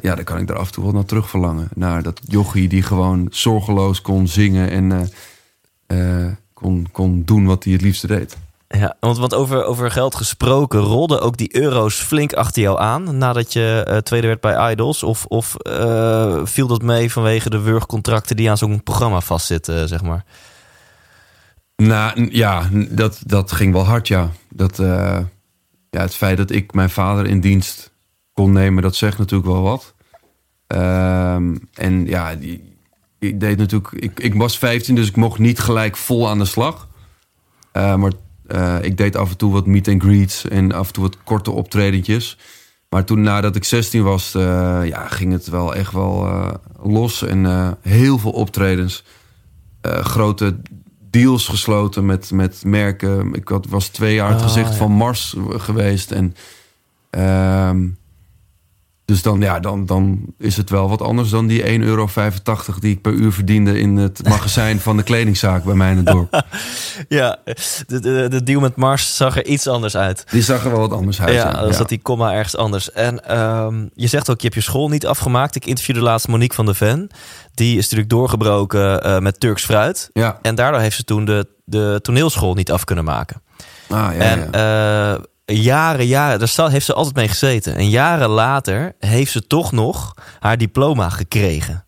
ja, 0.02 0.14
dan 0.14 0.24
kan 0.24 0.38
ik 0.38 0.46
daar 0.46 0.58
af 0.58 0.66
en 0.66 0.72
toe 0.72 0.84
wel 0.84 0.92
naar 0.92 1.04
terug 1.04 1.28
verlangen. 1.30 1.68
Naar 1.74 2.02
dat 2.02 2.20
jochie 2.24 2.68
die 2.68 2.82
gewoon 2.82 3.26
zorgeloos 3.30 4.00
kon 4.00 4.28
zingen 4.28 4.70
en 4.70 5.10
kon, 6.58 6.88
kon 6.92 7.22
doen 7.24 7.46
wat 7.46 7.64
hij 7.64 7.72
het 7.72 7.82
liefste 7.82 8.06
deed. 8.06 8.36
Ja, 8.68 8.96
want, 9.00 9.18
want 9.18 9.34
over, 9.34 9.64
over 9.64 9.90
geld 9.90 10.14
gesproken, 10.14 10.80
rolden 10.80 11.20
ook 11.20 11.36
die 11.36 11.56
euro's 11.56 11.94
flink 11.94 12.32
achter 12.32 12.62
jou 12.62 12.78
aan 12.80 13.18
nadat 13.18 13.52
je 13.52 13.84
eh, 13.86 13.96
tweede 13.96 14.26
werd 14.26 14.40
bij 14.40 14.70
Idols? 14.72 15.02
Of, 15.02 15.24
of 15.24 15.54
eh, 15.54 16.40
viel 16.44 16.66
dat 16.66 16.82
mee 16.82 17.12
vanwege 17.12 17.50
de 17.50 17.60
wurgcontracten 17.60 18.36
die 18.36 18.50
aan 18.50 18.58
zo'n 18.58 18.82
programma 18.82 19.20
vastzitten, 19.20 19.88
zeg 19.88 20.02
maar? 20.02 20.24
Nou 21.76 22.28
ja, 22.30 22.68
dat, 22.90 23.20
dat 23.26 23.52
ging 23.52 23.72
wel 23.72 23.84
hard, 23.84 24.08
ja. 24.08 24.30
Dat, 24.48 24.78
eh, 24.78 25.18
ja. 25.90 26.00
Het 26.00 26.14
feit 26.14 26.36
dat 26.36 26.50
ik 26.50 26.74
mijn 26.74 26.90
vader 26.90 27.26
in 27.26 27.40
dienst 27.40 27.90
kon 28.32 28.52
nemen, 28.52 28.82
dat 28.82 28.96
zegt 28.96 29.18
natuurlijk 29.18 29.50
wel 29.50 29.62
wat. 29.62 29.94
Ehm, 30.66 31.56
en 31.74 32.06
ja, 32.06 32.34
die, 32.34 32.67
ik 33.18 33.40
deed 33.40 33.58
natuurlijk, 33.58 33.92
ik, 33.92 34.20
ik 34.20 34.34
was 34.34 34.58
15, 34.58 34.94
dus 34.94 35.08
ik 35.08 35.16
mocht 35.16 35.38
niet 35.38 35.58
gelijk 35.58 35.96
vol 35.96 36.28
aan 36.28 36.38
de 36.38 36.44
slag. 36.44 36.88
Uh, 37.72 37.94
maar 37.94 38.12
uh, 38.46 38.76
ik 38.82 38.96
deed 38.96 39.16
af 39.16 39.30
en 39.30 39.36
toe 39.36 39.52
wat 39.52 39.66
meet 39.66 39.88
and 39.88 40.02
greets 40.02 40.48
en 40.48 40.72
af 40.72 40.86
en 40.86 40.92
toe 40.92 41.02
wat 41.02 41.16
korte 41.24 41.50
optredentjes. 41.50 42.38
Maar 42.88 43.04
toen 43.04 43.20
nadat 43.20 43.56
ik 43.56 43.64
16 43.64 44.02
was, 44.02 44.34
uh, 44.34 44.42
ja, 44.84 45.08
ging 45.08 45.32
het 45.32 45.48
wel 45.48 45.74
echt 45.74 45.92
wel 45.92 46.28
los. 46.82 47.22
En 47.22 47.76
heel 47.82 48.18
veel 48.18 48.30
optredens. 48.30 49.04
grote 49.82 50.56
deals 51.10 51.48
gesloten 51.48 52.06
met, 52.06 52.30
met 52.30 52.62
merken. 52.64 53.34
Ik 53.34 53.48
had, 53.48 53.66
was 53.66 53.88
twee 53.88 54.14
jaar 54.14 54.30
het 54.30 54.42
gezicht 54.42 54.74
van 54.74 54.92
Mars 54.92 55.36
geweest. 55.48 56.10
En 56.10 56.34
ehm, 57.10 57.86
dus 59.08 59.22
dan, 59.22 59.40
ja, 59.40 59.60
dan, 59.60 59.86
dan 59.86 60.20
is 60.38 60.56
het 60.56 60.70
wel 60.70 60.88
wat 60.88 61.02
anders 61.02 61.30
dan 61.30 61.46
die 61.46 61.62
1,85 61.62 61.68
euro 61.68 62.08
die 62.80 62.92
ik 62.92 63.00
per 63.00 63.12
uur 63.12 63.32
verdiende 63.32 63.80
in 63.80 63.96
het 63.96 64.20
magazijn 64.28 64.80
van 64.80 64.96
de 64.96 65.02
kledingzaak 65.02 65.64
bij 65.64 65.74
mij 65.74 65.90
in 65.90 65.96
het 65.96 66.06
dorp. 66.06 66.42
ja, 67.08 67.38
de, 67.86 68.00
de, 68.00 68.26
de 68.30 68.42
deal 68.42 68.60
met 68.60 68.76
Mars 68.76 69.16
zag 69.16 69.36
er 69.36 69.46
iets 69.46 69.66
anders 69.66 69.96
uit. 69.96 70.24
Die 70.30 70.42
zag 70.42 70.64
er 70.64 70.70
wel 70.70 70.80
wat 70.80 70.92
anders 70.92 71.20
uit. 71.20 71.34
Ja, 71.34 71.52
dan 71.52 71.74
zat 71.74 71.88
die 71.88 72.00
komma 72.02 72.32
ergens 72.32 72.56
anders. 72.56 72.92
En 72.92 73.38
um, 73.38 73.90
je 73.94 74.06
zegt 74.06 74.30
ook, 74.30 74.36
je 74.36 74.42
hebt 74.42 74.54
je 74.54 74.70
school 74.70 74.88
niet 74.88 75.06
afgemaakt. 75.06 75.56
Ik 75.56 75.66
interviewde 75.66 76.02
laatst 76.02 76.28
Monique 76.28 76.54
van 76.54 76.66
de 76.66 76.74
Ven. 76.74 77.10
Die 77.54 77.76
is 77.76 77.82
natuurlijk 77.82 78.10
doorgebroken 78.10 79.06
uh, 79.06 79.18
met 79.18 79.40
Turks 79.40 79.64
fruit. 79.64 80.10
Ja. 80.12 80.38
En 80.42 80.54
daardoor 80.54 80.80
heeft 80.80 80.96
ze 80.96 81.04
toen 81.04 81.24
de, 81.24 81.46
de 81.64 81.98
toneelschool 82.02 82.54
niet 82.54 82.72
af 82.72 82.84
kunnen 82.84 83.04
maken. 83.04 83.42
Ah, 83.88 83.98
ja, 83.98 84.12
en 84.12 84.48
ja. 84.52 85.12
Uh, 85.14 85.22
jaren, 85.54 86.06
jaren, 86.06 86.38
daar 86.38 86.70
heeft 86.70 86.86
ze 86.86 86.94
altijd 86.94 87.14
mee 87.14 87.28
gezeten. 87.28 87.76
En 87.76 87.88
jaren 87.88 88.28
later 88.28 88.94
heeft 88.98 89.32
ze 89.32 89.46
toch 89.46 89.72
nog 89.72 90.14
haar 90.38 90.58
diploma 90.58 91.08
gekregen. 91.08 91.84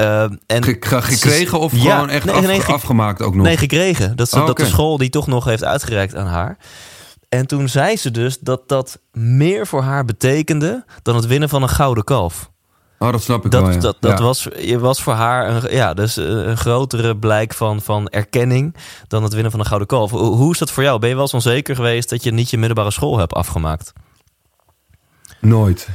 Uh, 0.00 0.22
en 0.46 0.64
gekregen 0.88 1.60
of 1.60 1.72
ja, 1.72 1.94
gewoon 1.94 2.10
echt 2.10 2.24
nee, 2.24 2.34
af, 2.34 2.46
nee, 2.46 2.62
afgemaakt 2.62 3.22
ook 3.22 3.34
nog? 3.34 3.44
Nee, 3.44 3.56
gekregen. 3.56 4.16
Dat, 4.16 4.28
ze, 4.28 4.40
oh, 4.40 4.46
dat 4.46 4.56
de 4.56 4.66
school 4.66 4.98
die 4.98 5.10
toch 5.10 5.26
nog 5.26 5.44
heeft 5.44 5.64
uitgereikt 5.64 6.14
aan 6.14 6.26
haar. 6.26 6.58
En 7.28 7.46
toen 7.46 7.68
zei 7.68 7.96
ze 7.96 8.10
dus 8.10 8.38
dat 8.38 8.68
dat 8.68 8.98
meer 9.12 9.66
voor 9.66 9.82
haar 9.82 10.04
betekende 10.04 10.84
dan 11.02 11.16
het 11.16 11.26
winnen 11.26 11.48
van 11.48 11.62
een 11.62 11.68
gouden 11.68 12.04
kalf. 12.04 12.50
Oh, 12.98 13.12
dat 13.12 13.22
snap 13.22 13.44
ik 13.44 13.50
dat, 13.50 13.62
wel, 13.62 13.72
ja. 13.72 13.78
Dat, 13.78 13.96
dat 14.00 14.18
ja. 14.18 14.24
was, 14.24 14.48
je 14.60 14.78
was 14.78 15.02
voor 15.02 15.12
haar 15.12 15.48
een, 15.48 15.74
ja, 15.74 15.94
dus 15.94 16.16
een 16.16 16.56
grotere 16.56 17.16
blijk 17.16 17.54
van, 17.54 17.80
van 17.82 18.08
erkenning 18.08 18.74
dan 19.08 19.22
het 19.22 19.32
winnen 19.32 19.50
van 19.50 19.60
een 19.60 19.66
gouden 19.66 19.88
kalf. 19.88 20.10
Hoe 20.10 20.52
is 20.52 20.58
dat 20.58 20.70
voor 20.70 20.82
jou? 20.82 20.98
Ben 20.98 21.08
je 21.08 21.14
wel 21.14 21.24
eens 21.24 21.34
onzeker 21.34 21.74
geweest 21.74 22.08
dat 22.08 22.22
je 22.22 22.30
niet 22.30 22.50
je 22.50 22.58
middelbare 22.58 22.90
school 22.90 23.18
hebt 23.18 23.32
afgemaakt? 23.32 23.92
Nooit. 25.40 25.88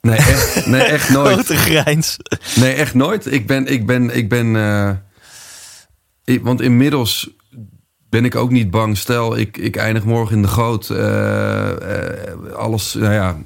Nee, 0.00 0.16
echt, 0.16 0.66
nee, 0.66 0.82
echt 0.82 1.08
nooit. 1.16 1.32
Grote 1.32 1.56
grijns. 1.56 2.16
Nee, 2.56 2.72
echt 2.72 2.94
nooit. 2.94 3.32
Ik 3.32 3.46
ben, 3.46 3.66
ik 3.66 3.86
ben, 3.86 4.16
ik 4.16 4.28
ben, 4.28 4.46
uh, 4.54 4.90
ik, 6.24 6.44
want 6.44 6.60
inmiddels 6.60 7.30
ben 8.08 8.24
ik 8.24 8.34
ook 8.34 8.50
niet 8.50 8.70
bang. 8.70 8.96
Stel, 8.96 9.36
ik, 9.36 9.56
ik 9.56 9.76
eindig 9.76 10.04
morgen 10.04 10.36
in 10.36 10.42
de 10.42 10.48
goot. 10.48 10.88
Uh, 10.88 10.98
uh, 10.98 12.52
alles, 12.54 12.94
nou 12.94 13.12
ja, 13.12 13.36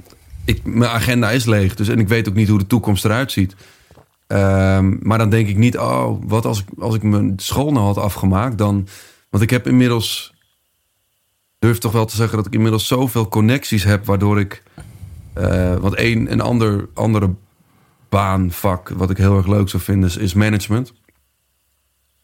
mijn 0.64 0.90
agenda 0.90 1.30
is 1.30 1.44
leeg. 1.44 1.74
Dus, 1.74 1.88
en 1.88 1.98
ik 1.98 2.08
weet 2.08 2.28
ook 2.28 2.34
niet 2.34 2.48
hoe 2.48 2.58
de 2.58 2.66
toekomst 2.66 3.04
eruit 3.04 3.32
ziet. 3.32 3.54
Um, 4.26 4.98
maar 5.02 5.18
dan 5.18 5.30
denk 5.30 5.48
ik 5.48 5.56
niet, 5.56 5.78
oh, 5.78 6.22
wat 6.26 6.44
als 6.44 6.60
ik, 6.60 6.66
als 6.78 6.94
ik 6.94 7.02
mijn 7.02 7.32
school 7.36 7.72
nou 7.72 7.84
had 7.84 7.98
afgemaakt, 7.98 8.58
dan. 8.58 8.88
Want 9.30 9.42
ik 9.42 9.50
heb 9.50 9.66
inmiddels. 9.66 10.34
Durf 11.58 11.78
toch 11.78 11.92
wel 11.92 12.04
te 12.04 12.16
zeggen 12.16 12.36
dat 12.36 12.46
ik 12.46 12.52
inmiddels 12.52 12.86
zoveel 12.86 13.28
connecties 13.28 13.84
heb, 13.84 14.06
waardoor 14.06 14.40
ik. 14.40 14.62
Uh, 15.38 15.76
want 15.76 15.98
een, 15.98 16.32
een 16.32 16.40
ander, 16.40 16.88
andere 16.94 17.34
baanvak, 18.08 18.88
wat 18.88 19.10
ik 19.10 19.16
heel 19.16 19.36
erg 19.36 19.46
leuk 19.46 19.68
zou 19.68 19.82
vinden, 19.82 20.08
is, 20.08 20.16
is 20.16 20.34
management. 20.34 20.92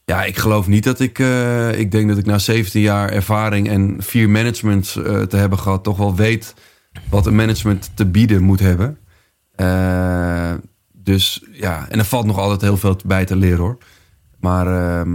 Ja, 0.05 0.25
ik 0.25 0.37
geloof 0.37 0.67
niet 0.67 0.85
dat 0.85 1.01
ik. 1.01 1.19
Uh, 1.19 1.79
ik 1.79 1.91
denk 1.91 2.09
dat 2.09 2.19
ik 2.19 2.27
na 2.27 2.39
17 2.39 2.81
jaar 2.81 3.11
ervaring 3.11 3.69
en 3.69 3.97
vier 3.99 4.31
managements 4.31 4.97
uh, 4.97 5.23
te 5.23 5.37
hebben 5.37 5.59
gehad, 5.59 5.85
toch 5.85 5.97
wel 5.97 6.15
weet 6.15 6.55
wat 7.11 7.27
een 7.27 7.37
management 7.37 7.91
te 7.95 8.07
bieden 8.07 8.43
moet 8.43 8.61
hebben. 8.61 8.99
Uh, 9.57 10.53
dus 10.93 11.45
ja, 11.53 11.87
en 11.89 11.99
er 11.99 12.05
valt 12.05 12.27
nog 12.27 12.39
altijd 12.39 12.61
heel 12.61 12.77
veel 12.77 12.99
bij 13.05 13.25
te 13.25 13.37
leren 13.37 13.59
hoor. 13.59 13.79
Maar 14.41 14.67
uh, 14.67 15.13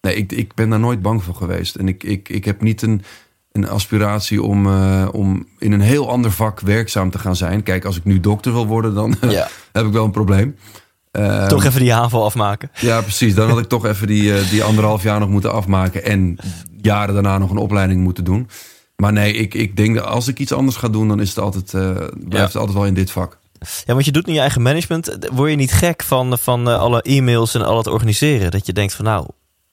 nee, 0.00 0.14
ik, 0.14 0.32
ik 0.32 0.54
ben 0.54 0.70
daar 0.70 0.80
nooit 0.80 1.02
bang 1.02 1.22
voor 1.22 1.34
geweest. 1.34 1.74
En 1.74 1.88
ik, 1.88 2.02
ik, 2.02 2.28
ik 2.28 2.44
heb 2.44 2.60
niet 2.60 2.82
een, 2.82 3.02
een 3.52 3.68
aspiratie 3.68 4.42
om, 4.42 4.66
uh, 4.66 5.08
om 5.12 5.46
in 5.58 5.72
een 5.72 5.80
heel 5.80 6.10
ander 6.10 6.30
vak 6.30 6.60
werkzaam 6.60 7.10
te 7.10 7.18
gaan 7.18 7.36
zijn. 7.36 7.62
Kijk, 7.62 7.84
als 7.84 7.96
ik 7.96 8.04
nu 8.04 8.20
dokter 8.20 8.52
wil 8.52 8.66
worden, 8.66 8.94
dan 8.94 9.16
ja. 9.28 9.48
heb 9.72 9.86
ik 9.86 9.92
wel 9.92 10.04
een 10.04 10.10
probleem. 10.10 10.56
Uh, 11.12 11.46
toch 11.46 11.64
even 11.64 11.80
die 11.80 11.94
aanval 11.94 12.24
afmaken. 12.24 12.70
Ja, 12.74 13.00
precies. 13.00 13.34
Dan 13.34 13.48
had 13.48 13.58
ik 13.58 13.68
toch 13.68 13.86
even 13.86 14.06
die, 14.06 14.22
uh, 14.22 14.50
die 14.50 14.62
anderhalf 14.62 15.02
jaar 15.02 15.20
nog 15.20 15.28
moeten 15.28 15.52
afmaken. 15.52 16.04
En 16.04 16.38
jaren 16.80 17.14
daarna 17.14 17.38
nog 17.38 17.50
een 17.50 17.56
opleiding 17.56 18.02
moeten 18.02 18.24
doen. 18.24 18.48
Maar 19.02 19.12
nee, 19.12 19.32
ik, 19.32 19.54
ik 19.54 19.76
denk 19.76 19.94
dat 19.94 20.04
als 20.04 20.28
ik 20.28 20.38
iets 20.38 20.52
anders 20.52 20.76
ga 20.76 20.88
doen, 20.88 21.08
dan 21.08 21.20
is 21.20 21.28
het 21.28 21.38
altijd, 21.38 21.72
uh, 21.72 21.82
blijft 21.92 22.30
ja. 22.30 22.42
het 22.42 22.56
altijd 22.56 22.76
wel 22.76 22.86
in 22.86 22.94
dit 22.94 23.10
vak. 23.10 23.38
Ja, 23.58 23.92
want 23.92 24.04
je 24.04 24.12
doet 24.12 24.26
nu 24.26 24.32
je 24.32 24.40
eigen 24.40 24.62
management. 24.62 25.18
Word 25.32 25.50
je 25.50 25.56
niet 25.56 25.72
gek 25.72 26.02
van, 26.02 26.38
van 26.38 26.68
uh, 26.68 26.78
alle 26.78 27.02
e-mails 27.02 27.54
en 27.54 27.62
al 27.62 27.76
het 27.76 27.86
organiseren? 27.86 28.50
Dat 28.50 28.66
je 28.66 28.72
denkt 28.72 28.94
van 28.94 29.04
nou, 29.04 29.26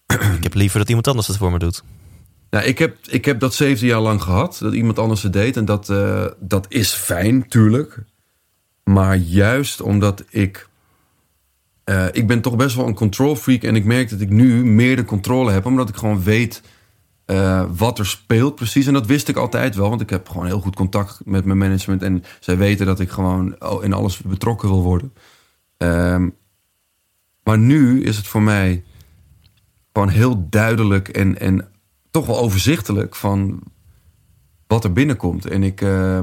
ik 0.37 0.43
heb 0.43 0.53
liever 0.53 0.79
dat 0.79 0.87
iemand 0.87 1.07
anders 1.07 1.27
het 1.27 1.37
voor 1.37 1.51
me 1.51 1.59
doet. 1.59 1.83
Nou, 2.49 2.65
ik 2.65 2.79
heb, 2.79 2.95
ik 3.09 3.25
heb 3.25 3.39
dat 3.39 3.53
17 3.53 3.87
jaar 3.87 3.99
lang 3.99 4.21
gehad, 4.21 4.57
dat 4.61 4.73
iemand 4.73 4.99
anders 4.99 5.23
het 5.23 5.33
deed. 5.33 5.57
En 5.57 5.65
dat, 5.65 5.89
uh, 5.89 6.25
dat 6.39 6.65
is 6.69 6.91
fijn, 6.91 7.47
tuurlijk. 7.47 7.97
Maar 8.83 9.15
juist 9.15 9.81
omdat 9.81 10.23
ik... 10.29 10.67
Uh, 11.85 12.05
ik 12.11 12.27
ben 12.27 12.41
toch 12.41 12.55
best 12.55 12.75
wel 12.75 12.87
een 12.87 12.93
control 12.93 13.35
freak. 13.35 13.63
En 13.63 13.75
ik 13.75 13.85
merk 13.85 14.09
dat 14.09 14.21
ik 14.21 14.29
nu 14.29 14.65
meer 14.65 14.95
de 14.95 15.05
controle 15.05 15.51
heb. 15.51 15.65
Omdat 15.65 15.89
ik 15.89 15.95
gewoon 15.95 16.23
weet 16.23 16.61
uh, 17.31 17.63
wat 17.75 17.99
er 17.99 18.05
speelt 18.05 18.55
precies. 18.55 18.87
En 18.87 18.93
dat 18.93 19.05
wist 19.05 19.27
ik 19.27 19.35
altijd 19.35 19.75
wel, 19.75 19.89
want 19.89 20.01
ik 20.01 20.09
heb 20.09 20.29
gewoon 20.29 20.45
heel 20.45 20.61
goed 20.61 20.75
contact 20.75 21.21
met 21.25 21.45
mijn 21.45 21.57
management. 21.57 22.03
En 22.03 22.23
zij 22.39 22.57
weten 22.57 22.85
dat 22.85 22.99
ik 22.99 23.09
gewoon 23.09 23.55
in 23.81 23.93
alles 23.93 24.21
betrokken 24.21 24.69
wil 24.69 24.81
worden. 24.81 25.13
Um, 25.77 26.35
maar 27.43 27.57
nu 27.57 28.03
is 28.03 28.17
het 28.17 28.27
voor 28.27 28.41
mij 28.41 28.83
gewoon 29.93 30.09
heel 30.09 30.47
duidelijk 30.49 31.07
en, 31.07 31.39
en 31.39 31.67
toch 32.11 32.25
wel 32.25 32.39
overzichtelijk 32.39 33.15
van 33.15 33.59
wat 34.67 34.83
er 34.83 34.93
binnenkomt. 34.93 35.45
En 35.45 35.63
ik 35.63 35.81
uh, 35.81 36.19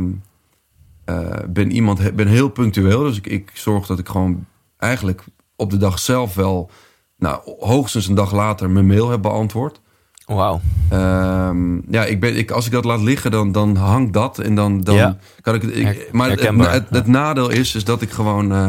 uh, 1.07 1.31
ben 1.49 1.71
iemand, 1.71 2.15
ben 2.15 2.27
heel 2.27 2.49
punctueel. 2.49 3.03
Dus 3.03 3.17
ik, 3.17 3.27
ik 3.27 3.51
zorg 3.55 3.87
dat 3.87 3.99
ik 3.99 4.09
gewoon 4.09 4.47
eigenlijk 4.77 5.25
op 5.57 5.71
de 5.71 5.77
dag 5.77 5.99
zelf 5.99 6.35
wel, 6.35 6.71
nou, 7.17 7.41
hoogstens 7.59 8.07
een 8.07 8.15
dag 8.15 8.33
later 8.33 8.71
mijn 8.71 8.87
mail 8.87 9.11
heb 9.11 9.23
beantwoord. 9.23 9.81
Wauw. 10.27 10.61
Um, 10.93 11.83
ja, 11.91 12.05
ik 12.05 12.21
ben, 12.21 12.37
ik, 12.37 12.51
als 12.51 12.67
ik 12.67 12.73
dat 12.73 12.85
laat 12.85 13.01
liggen, 13.01 13.31
dan, 13.31 13.53
dan 13.53 13.77
hangt 13.77 14.13
dat. 14.13 14.39
En 14.39 14.55
dan, 14.55 14.81
dan 14.81 14.95
ja. 14.95 15.19
kan 15.41 15.55
ik 15.55 16.13
maar 16.13 16.31
het, 16.31 16.41
het, 16.41 16.59
het, 16.59 16.87
het, 16.91 17.07
nadeel 17.07 17.51
is, 17.51 17.75
is 17.75 17.85
dat 17.85 18.03
ik 18.03 18.11
gewoon. 18.11 18.53
Uh, 18.53 18.69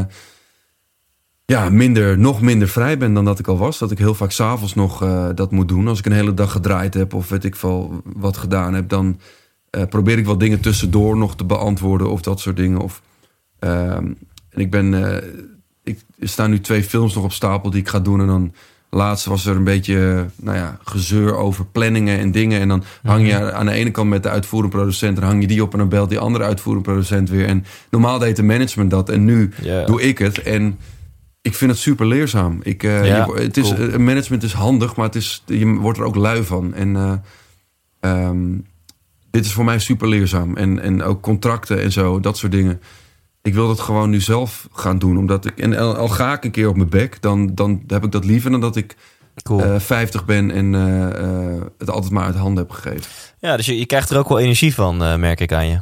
ja, 1.46 1.70
minder, 1.70 2.18
nog 2.20 2.42
minder 2.42 2.68
vrij 2.68 2.98
ben 2.98 3.14
dan 3.14 3.26
dat 3.26 3.40
ik 3.40 3.48
al 3.48 3.58
was. 3.58 3.78
Dat 3.78 3.92
ik 3.92 3.98
heel 3.98 4.14
vaak 4.14 4.32
s'avonds 4.32 4.74
nog 4.74 5.04
uh, 5.04 5.30
dat 5.36 5.52
moet 5.52 5.68
doen. 5.68 5.88
Als 5.88 6.00
ik 6.00 6.06
een 6.06 6.12
hele 6.12 6.34
dag 6.34 6.52
gedraaid 6.52 6.94
heb 6.94 7.14
of 7.14 7.30
weet 7.30 7.44
ik 7.44 7.56
veel 7.56 8.02
wat 8.04 8.38
gedaan 8.38 8.74
heb, 8.74 8.90
dan 8.90 9.20
uh, 9.72 9.84
probeer 9.86 10.18
ik 10.18 10.26
wel 10.26 10.38
dingen 10.38 10.60
tussendoor 10.60 11.18
nog 11.18 11.36
te 11.36 11.46
beantwoorden 11.46 12.10
of 12.10 12.22
dat 12.22 12.40
soort 12.40 12.56
dingen. 12.56 12.80
Of, 12.80 13.02
uh, 13.60 13.92
en 13.92 14.18
ik 14.50 14.72
ben. 14.72 14.94
ik 15.84 16.00
er 16.20 16.28
staan 16.28 16.50
nu 16.50 16.60
twee 16.60 16.84
films 16.84 17.16
nog 17.16 17.24
op 17.24 17.32
stapel 17.32 17.70
die 17.70 17.82
ik 17.82 17.88
ga 17.88 18.00
doen. 18.00 18.20
En 18.20 18.28
dan 18.28 18.54
Laatst 18.90 19.26
was 19.26 19.46
er 19.46 19.56
een 19.56 19.64
beetje 19.64 20.26
nou 20.36 20.58
ja, 20.58 20.78
gezeur 20.84 21.36
over 21.36 21.66
planningen 21.66 22.20
en 22.20 22.32
dingen. 22.32 22.60
En 22.60 22.68
dan 22.68 22.84
hang 23.04 23.28
je 23.28 23.52
aan 23.52 23.66
de 23.66 23.72
ene 23.72 23.92
kant 23.92 24.10
met 24.10 24.24
de 24.24 24.30
uitvoerende 24.30 24.76
producent. 24.76 25.16
Dan 25.16 25.26
hang 25.26 25.42
je 25.42 25.48
die 25.48 25.64
op 25.64 25.72
en 25.72 25.78
dan 25.78 25.90
belt 25.90 26.10
die 26.10 26.20
andere 26.20 26.44
uitvoerende 26.44 26.90
producent 26.90 27.30
weer. 27.30 27.46
En 27.46 27.66
normaal 27.90 28.20
deed 28.20 28.36
de 28.36 28.44
management 28.44 28.92
dat. 28.92 29.10
En 29.10 29.26
nu 29.26 29.52
yeah. 29.62 29.86
doe 29.86 30.02
ik 30.02 30.18
het. 30.18 30.42
En 30.42 30.78
ik 31.42 31.56
vind 31.56 31.72
het 31.72 31.80
super 31.80 32.08
leerzaam. 32.08 32.60
Ik, 32.64 32.84
uh, 32.84 33.06
ja, 33.06 33.26
je, 33.26 33.42
het 33.42 33.58
is, 33.58 33.74
cool. 33.74 34.00
Management 34.00 34.44
is 34.44 34.54
handig, 34.54 34.96
maar 34.96 35.06
het 35.06 35.16
is, 35.16 35.44
je 35.46 35.66
wordt 35.66 36.00
er 36.00 36.06
ook 36.06 36.16
lui 36.16 36.44
van. 36.44 36.74
En 36.74 36.96
uh, 36.96 37.14
um, 38.28 38.66
dit 39.32 39.46
is 39.46 39.54
voor 39.54 39.66
mij 39.66 39.80
super 39.80 40.08
leerzaam. 40.08 40.56
En, 40.56 40.80
en 40.82 41.04
ook 41.04 41.22
contracten 41.22 41.82
en 41.82 41.92
zo, 41.92 42.20
dat 42.20 42.38
soort 42.38 42.52
dingen 42.52 42.82
ik 43.48 43.54
wil 43.54 43.68
dat 43.68 43.80
gewoon 43.80 44.10
nu 44.10 44.22
zelf 44.22 44.68
gaan 44.72 45.00
doen. 45.00 45.18
Omdat 45.18 45.46
ik, 45.46 45.60
en 45.60 45.78
al, 45.78 45.96
al 45.96 46.08
ga 46.08 46.34
ik 46.34 46.44
een 46.44 46.52
keer 46.52 46.68
op 46.68 46.76
mijn 46.76 46.90
bek, 46.90 47.22
dan, 47.22 47.56
dan 47.56 47.84
heb 47.88 48.04
ik 48.04 48.12
dat 48.12 48.26
liever 48.26 48.52
dan 48.52 48.62
dat 48.62 48.76
ik 48.76 48.96
cool. 49.44 49.64
uh, 49.64 49.80
50 49.80 50.26
ben 50.26 50.52
en 50.52 50.74
uh, 50.74 51.08
uh, 51.54 51.62
het 51.78 51.90
altijd 51.90 52.12
maar 52.12 52.26
uit 52.26 52.36
handen 52.36 52.64
heb 52.64 52.72
gegeven. 52.72 53.12
Ja, 53.40 53.58
dus 53.58 53.66
je, 53.66 53.78
je 53.78 53.86
krijgt 53.86 54.10
er 54.10 54.18
ook 54.18 54.30
wel 54.30 54.40
energie 54.40 54.74
van, 54.74 55.04
eh, 55.04 55.16
merk 55.16 55.40
ik 55.40 55.52
aan 55.52 55.68
je. 55.68 55.80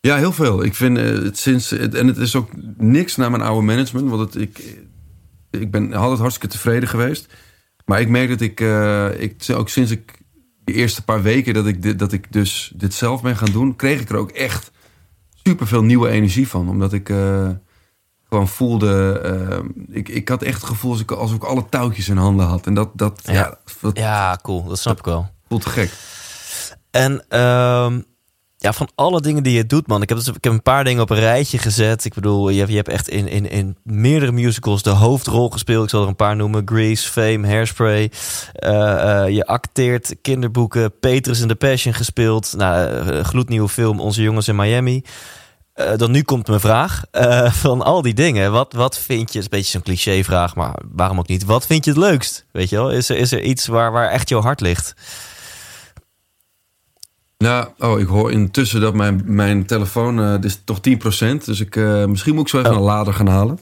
Ja, 0.00 0.16
heel 0.16 0.32
veel. 0.32 0.64
Ik 0.64 0.74
vind 0.74 0.96
het 0.98 1.38
sinds. 1.38 1.70
Het, 1.70 1.94
en 1.94 2.06
het 2.06 2.16
is 2.16 2.36
ook 2.36 2.50
niks 2.76 3.16
naar 3.16 3.30
mijn 3.30 3.42
oude 3.42 3.66
management. 3.66 4.10
Want 4.10 4.34
het, 4.34 4.42
ik, 4.42 4.78
ik 5.50 5.70
ben 5.70 5.92
altijd 5.92 6.20
hartstikke 6.20 6.54
tevreden 6.54 6.88
geweest. 6.88 7.32
Maar 7.84 8.00
ik 8.00 8.08
merk 8.08 8.28
dat 8.28 8.40
ik, 8.40 8.60
ik 9.18 9.56
ook 9.56 9.68
sinds 9.68 9.90
ik 9.90 10.18
de 10.64 10.72
eerste 10.72 11.04
paar 11.04 11.22
weken 11.22 11.54
dat 11.54 11.66
ik, 11.66 11.82
dit, 11.82 11.98
dat 11.98 12.12
ik 12.12 12.32
dus 12.32 12.72
dit 12.76 12.94
zelf 12.94 13.22
ben 13.22 13.36
gaan 13.36 13.52
doen, 13.52 13.76
kreeg 13.76 14.00
ik 14.00 14.08
er 14.08 14.16
ook 14.16 14.30
echt 14.30 14.70
super 15.44 15.66
veel 15.66 15.82
nieuwe 15.82 16.08
energie 16.08 16.48
van. 16.48 16.68
Omdat 16.68 16.92
ik 16.92 17.08
uh, 17.08 17.48
gewoon 18.28 18.48
voelde. 18.48 19.20
eh, 19.20 19.58
ik, 19.96 20.08
ik 20.08 20.28
had 20.28 20.42
echt 20.42 20.60
het 20.60 20.66
gevoel 20.70 20.90
alsof 20.90 21.04
ik, 21.04 21.10
alsof 21.10 21.36
ik 21.36 21.44
alle 21.44 21.64
touwtjes 21.68 22.08
in 22.08 22.16
handen 22.16 22.46
had. 22.46 22.66
En 22.66 22.74
dat, 22.74 22.90
dat, 22.94 23.20
ja. 23.24 23.32
Ja. 23.32 23.58
dat 23.80 23.96
Ja, 23.98 24.38
cool. 24.42 24.64
Dat 24.64 24.78
snap 24.78 24.98
ik 24.98 25.04
wel. 25.04 25.28
voelt 25.48 25.62
te 25.62 25.68
gek. 25.68 25.92
En 26.90 27.24
ehm, 27.28 28.00
ja, 28.64 28.72
van 28.72 28.88
alle 28.94 29.20
dingen 29.20 29.42
die 29.42 29.52
je 29.52 29.66
doet, 29.66 29.86
man. 29.86 30.02
Ik 30.02 30.08
heb, 30.08 30.18
dus, 30.18 30.28
ik 30.28 30.44
heb 30.44 30.52
een 30.52 30.62
paar 30.62 30.84
dingen 30.84 31.02
op 31.02 31.10
een 31.10 31.18
rijtje 31.18 31.58
gezet. 31.58 32.04
Ik 32.04 32.14
bedoel, 32.14 32.48
je, 32.48 32.66
je 32.66 32.76
hebt 32.76 32.88
echt 32.88 33.08
in, 33.08 33.28
in, 33.28 33.50
in 33.50 33.76
meerdere 33.82 34.32
musicals 34.32 34.82
de 34.82 34.90
hoofdrol 34.90 35.50
gespeeld. 35.50 35.84
Ik 35.84 35.90
zal 35.90 36.02
er 36.02 36.08
een 36.08 36.16
paar 36.16 36.36
noemen. 36.36 36.62
Grease, 36.64 37.10
Fame, 37.10 37.46
Hairspray. 37.46 38.10
Eh, 38.52 39.22
eh, 39.22 39.34
je 39.34 39.46
acteert 39.46 40.14
kinderboeken. 40.22 40.98
Petrus 41.00 41.40
in 41.40 41.48
the 41.48 41.54
Passion 41.54 41.94
gespeeld. 41.94 42.54
Nou, 42.56 42.88
eh, 42.88 43.24
gloednieuwe 43.24 43.68
film 43.68 44.00
Onze 44.00 44.22
Jongens 44.22 44.48
in 44.48 44.56
Miami. 44.56 45.04
Dan 45.96 46.10
nu 46.10 46.22
komt 46.22 46.46
mijn 46.46 46.60
vraag. 46.60 47.04
Van 47.62 47.82
al 47.82 48.02
die 48.02 48.14
dingen, 48.14 48.52
wat, 48.52 48.72
wat 48.72 48.98
vind 48.98 49.32
je... 49.32 49.38
Het 49.38 49.38
is 49.38 49.44
een 49.44 49.58
beetje 49.58 49.70
zo'n 49.70 49.82
clichévraag, 49.82 50.54
maar 50.54 50.74
waarom 50.92 51.18
ook 51.18 51.28
niet? 51.28 51.44
Wat 51.44 51.66
vind 51.66 51.84
je 51.84 51.90
het 51.90 52.00
leukst? 52.00 52.46
Weet 52.52 52.68
je 52.68 52.76
wel? 52.76 52.90
Is 52.90 53.08
er, 53.08 53.16
is 53.16 53.32
er 53.32 53.40
iets 53.40 53.66
waar, 53.66 53.92
waar 53.92 54.10
echt 54.10 54.28
jouw 54.28 54.40
hart 54.40 54.60
ligt? 54.60 54.94
Nou, 57.44 57.68
oh, 57.78 58.00
ik 58.00 58.06
hoor 58.06 58.32
intussen 58.32 58.80
dat 58.80 58.94
mijn, 58.94 59.22
mijn 59.26 59.66
telefoon, 59.66 60.16
dit 60.40 60.44
is 60.44 60.60
toch 60.64 60.80
10%. 60.80 61.44
Dus 61.44 61.60
ik, 61.60 61.76
eh, 61.76 62.04
misschien 62.04 62.34
moet 62.34 62.42
ik 62.42 62.48
zo 62.48 62.58
even 62.58 62.70
Oh. 62.70 62.76
een 62.76 62.82
lader 62.82 63.14
gaan 63.14 63.26
halen. 63.28 63.58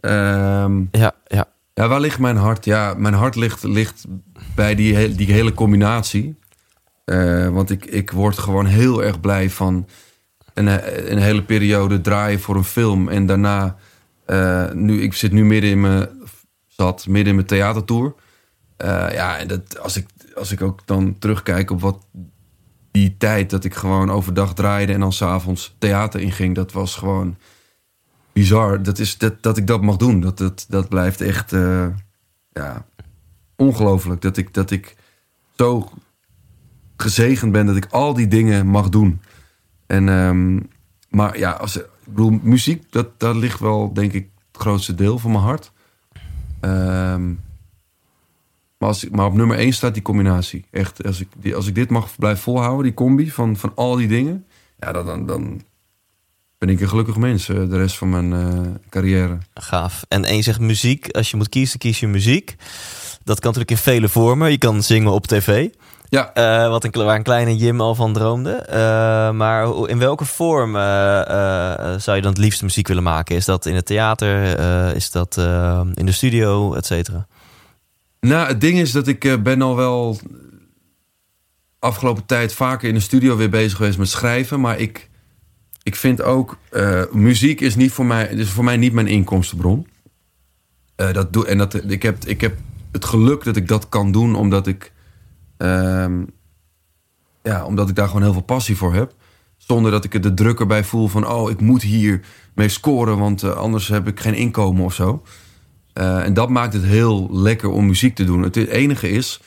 Ehm, 0.00 0.84
Ja, 0.90 1.12
ja. 1.26 1.48
ja, 1.74 1.88
waar 1.88 2.00
ligt 2.00 2.18
mijn 2.18 2.36
hart? 2.36 2.64
Ja, 2.64 2.94
mijn 2.96 3.14
hart 3.14 3.34
ligt, 3.36 3.62
ligt 3.62 4.04
bij 4.54 4.74
die, 4.74 4.94
he- 4.96 5.14
die 5.14 5.32
hele 5.32 5.54
combinatie. 5.54 6.38
Eh, 7.04 7.48
want 7.48 7.70
ik, 7.70 7.84
ik 7.84 8.10
word 8.10 8.38
gewoon 8.38 8.66
heel 8.66 9.02
erg 9.02 9.20
blij 9.20 9.50
van 9.50 9.86
een, 10.54 10.66
een 11.12 11.18
hele 11.18 11.42
periode 11.42 12.00
draaien 12.00 12.40
voor 12.40 12.56
een 12.56 12.64
film. 12.64 13.08
En 13.08 13.26
daarna, 13.26 13.76
nu, 14.74 15.02
ik 15.02 15.14
zit 15.14 15.32
nu 15.32 15.44
midden 15.44 15.70
in 15.70 15.80
mijn, 15.80 16.08
zat 16.66 17.06
midden 17.06 17.28
in 17.28 17.34
mijn 17.34 17.46
theatertour. 17.46 18.14
Ja, 19.12 19.38
en 19.38 19.48
dat, 19.48 19.78
als, 19.80 19.96
ik, 19.96 20.06
als 20.34 20.52
ik 20.52 20.62
ook 20.62 20.86
dan 20.86 21.16
terugkijk 21.18 21.70
op 21.70 21.80
wat 21.80 21.98
die 22.90 23.16
tijd 23.16 23.50
dat 23.50 23.64
ik 23.64 23.74
gewoon 23.74 24.10
overdag 24.10 24.54
draaide 24.54 24.92
en 24.92 25.00
dan 25.00 25.12
s'avonds 25.12 25.74
theater 25.78 26.20
inging, 26.20 26.54
dat 26.54 26.72
was 26.72 26.96
gewoon 26.96 27.36
bizar. 28.32 28.82
Dat, 28.82 28.98
is, 28.98 29.18
dat, 29.18 29.42
dat 29.42 29.56
ik 29.56 29.66
dat 29.66 29.82
mag 29.82 29.96
doen, 29.96 30.20
dat, 30.20 30.38
dat, 30.38 30.66
dat 30.68 30.88
blijft 30.88 31.20
echt 31.20 31.52
eh, 31.52 31.86
ja, 32.52 32.86
ongelooflijk. 33.56 34.20
Dat 34.20 34.36
ik, 34.36 34.54
dat 34.54 34.70
ik 34.70 34.96
zo 35.56 35.90
gezegend 36.96 37.52
ben 37.52 37.66
dat 37.66 37.76
ik 37.76 37.86
al 37.90 38.14
die 38.14 38.28
dingen 38.28 38.66
mag 38.66 38.88
doen. 38.88 39.20
En, 39.86 40.08
ehm, 40.08 40.60
maar 41.08 41.38
ja, 41.38 41.50
als, 41.50 41.76
ik 41.76 41.86
bedoel, 42.04 42.38
muziek, 42.42 42.92
dat, 42.92 43.20
dat 43.20 43.36
ligt 43.36 43.60
wel, 43.60 43.92
denk 43.92 44.12
ik, 44.12 44.30
het 44.52 44.62
grootste 44.62 44.94
deel 44.94 45.18
van 45.18 45.30
mijn 45.30 45.42
hart. 45.42 45.72
Ehm, 46.60 47.32
maar, 48.80 48.88
als, 48.88 49.04
ik- 49.04 49.10
maar 49.16 49.26
op 49.26 49.34
nummer 49.34 49.56
1 49.58 49.72
staat 49.72 49.94
die 49.94 50.02
combinatie. 50.02 50.64
Echt, 50.70 51.04
als 51.04 51.20
ik, 51.20 51.28
die, 51.36 51.54
als 51.54 51.66
ik 51.66 51.74
dit 51.74 51.90
mag 51.90 52.08
blijven 52.18 52.42
volhouden, 52.42 52.82
die 52.84 52.94
combi 52.94 53.30
van, 53.30 53.56
van 53.56 53.72
al 53.74 53.96
die 53.96 54.08
dingen, 54.08 54.46
ja, 54.78 54.92
dan, 54.92 55.06
dan, 55.06 55.26
dan 55.26 55.62
ben 56.58 56.68
ik 56.68 56.80
een 56.80 56.88
gelukkig 56.88 57.16
mens 57.16 57.48
eh, 57.48 57.56
de 57.56 57.76
rest 57.76 57.96
van 57.98 58.08
mijn 58.10 58.32
eh, 58.32 58.60
carrière. 58.90 59.38
Gaaf. 59.54 60.04
En, 60.08 60.36
je 60.36 60.42
zegt 60.42 60.60
muziek. 60.60 61.08
Als 61.10 61.30
je 61.30 61.36
moet 61.36 61.48
kiezen, 61.48 61.78
kies 61.78 62.00
je 62.00 62.06
muziek. 62.06 62.56
Dat 63.24 63.40
kan 63.40 63.52
natuurlijk 63.52 63.70
in 63.70 63.76
vele 63.92 64.08
vormen. 64.08 64.50
Je 64.50 64.58
kan 64.58 64.82
zingen 64.82 65.12
op 65.12 65.26
tv. 65.26 65.68
Ja, 66.08 66.32
eh, 66.32 66.68
wat 66.68 66.84
een, 66.84 66.90
waar 67.04 67.16
een 67.16 67.22
kleine 67.22 67.56
Jim 67.56 67.80
al 67.80 67.94
van 67.94 68.12
droomde. 68.12 68.64
Maar 69.34 69.88
in 69.88 69.98
welke 69.98 70.24
vorm 70.24 70.72
zou 70.72 72.16
je 72.16 72.22
dan 72.22 72.30
het 72.32 72.38
liefst 72.38 72.62
muziek 72.62 72.88
willen 72.88 73.02
maken? 73.02 73.36
Is 73.36 73.44
dat 73.44 73.66
in 73.66 73.74
het 73.74 73.86
theater? 73.86 74.58
Is 74.96 75.10
dat 75.10 75.36
in 75.94 76.06
de 76.06 76.12
studio, 76.12 76.74
et 76.74 76.86
cetera? 76.86 77.26
Nou, 78.20 78.48
het 78.48 78.60
ding 78.60 78.78
is 78.78 78.92
dat 78.92 79.06
ik 79.06 79.24
eh, 79.24 79.42
ben 79.42 79.62
al 79.62 79.76
wel 79.76 80.18
afgelopen 81.78 82.26
tijd 82.26 82.54
vaker 82.54 82.88
in 82.88 82.94
de 82.94 83.00
studio 83.00 83.36
weer 83.36 83.50
bezig 83.50 83.76
geweest 83.76 83.98
met 83.98 84.08
schrijven. 84.08 84.60
Maar 84.60 84.78
ik, 84.78 85.10
ik 85.82 85.96
vind 85.96 86.22
ook, 86.22 86.58
eh, 86.70 87.02
muziek 87.12 87.60
is, 87.60 87.76
niet 87.76 87.92
voor 87.92 88.06
mij, 88.06 88.26
is 88.28 88.50
voor 88.50 88.64
mij 88.64 88.76
niet 88.76 88.92
mijn 88.92 89.06
inkomstenbron. 89.06 89.86
Eh, 90.96 91.12
dat 91.12 91.32
doe, 91.32 91.46
en 91.46 91.58
dat, 91.58 91.90
ik, 91.90 92.02
heb, 92.02 92.24
ik 92.24 92.40
heb 92.40 92.56
het 92.92 93.04
geluk 93.04 93.44
dat 93.44 93.56
ik 93.56 93.68
dat 93.68 93.88
kan 93.88 94.12
doen 94.12 94.34
omdat 94.34 94.66
ik, 94.66 94.92
ehm, 95.56 96.22
ja, 97.42 97.64
omdat 97.64 97.88
ik 97.88 97.94
daar 97.94 98.06
gewoon 98.06 98.22
heel 98.22 98.32
veel 98.32 98.42
passie 98.42 98.76
voor 98.76 98.94
heb. 98.94 99.14
Zonder 99.56 99.90
dat 99.90 100.04
ik 100.04 100.14
er 100.14 100.20
de 100.20 100.34
druk 100.34 100.60
erbij 100.60 100.84
voel 100.84 101.08
van, 101.08 101.28
oh, 101.28 101.50
ik 101.50 101.60
moet 101.60 101.82
hier 101.82 102.20
mee 102.54 102.68
scoren, 102.68 103.18
want 103.18 103.42
anders 103.44 103.88
heb 103.88 104.08
ik 104.08 104.20
geen 104.20 104.34
inkomen 104.34 104.84
of 104.84 104.94
zo. 104.94 105.22
Eh, 105.92 106.24
en 106.24 106.34
dat 106.34 106.48
maakt 106.48 106.72
het 106.72 106.84
heel 106.84 107.28
lekker 107.32 107.68
om 107.68 107.86
muziek 107.86 108.14
te 108.14 108.24
doen. 108.24 108.42
Het 108.42 108.56
enige 108.56 109.10
is 109.10 109.40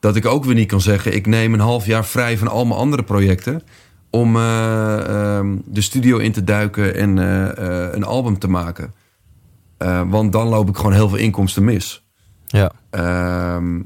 dat 0.00 0.16
ik 0.16 0.26
ook 0.26 0.44
weer 0.44 0.54
niet 0.54 0.68
kan 0.68 0.80
zeggen... 0.80 1.14
ik 1.14 1.26
neem 1.26 1.54
een 1.54 1.60
half 1.60 1.86
jaar 1.86 2.04
vrij 2.04 2.38
van 2.38 2.48
al 2.48 2.64
mijn 2.64 2.80
andere 2.80 3.02
projecten... 3.02 3.62
om 4.10 4.36
eh, 4.36 5.36
ehm, 5.36 5.56
de 5.64 5.80
studio 5.80 6.18
in 6.18 6.32
te 6.32 6.44
duiken 6.44 6.94
en 6.94 7.18
eh, 7.18 7.88
een 7.92 8.04
album 8.04 8.38
te 8.38 8.48
maken. 8.48 8.94
Want 10.06 10.32
dan 10.32 10.48
loop 10.48 10.68
ik 10.68 10.76
gewoon 10.76 10.92
heel 10.92 11.08
veel 11.08 11.18
inkomsten 11.18 11.64
mis. 11.64 12.04
Ja. 12.46 12.72
Ehm, 12.90 13.80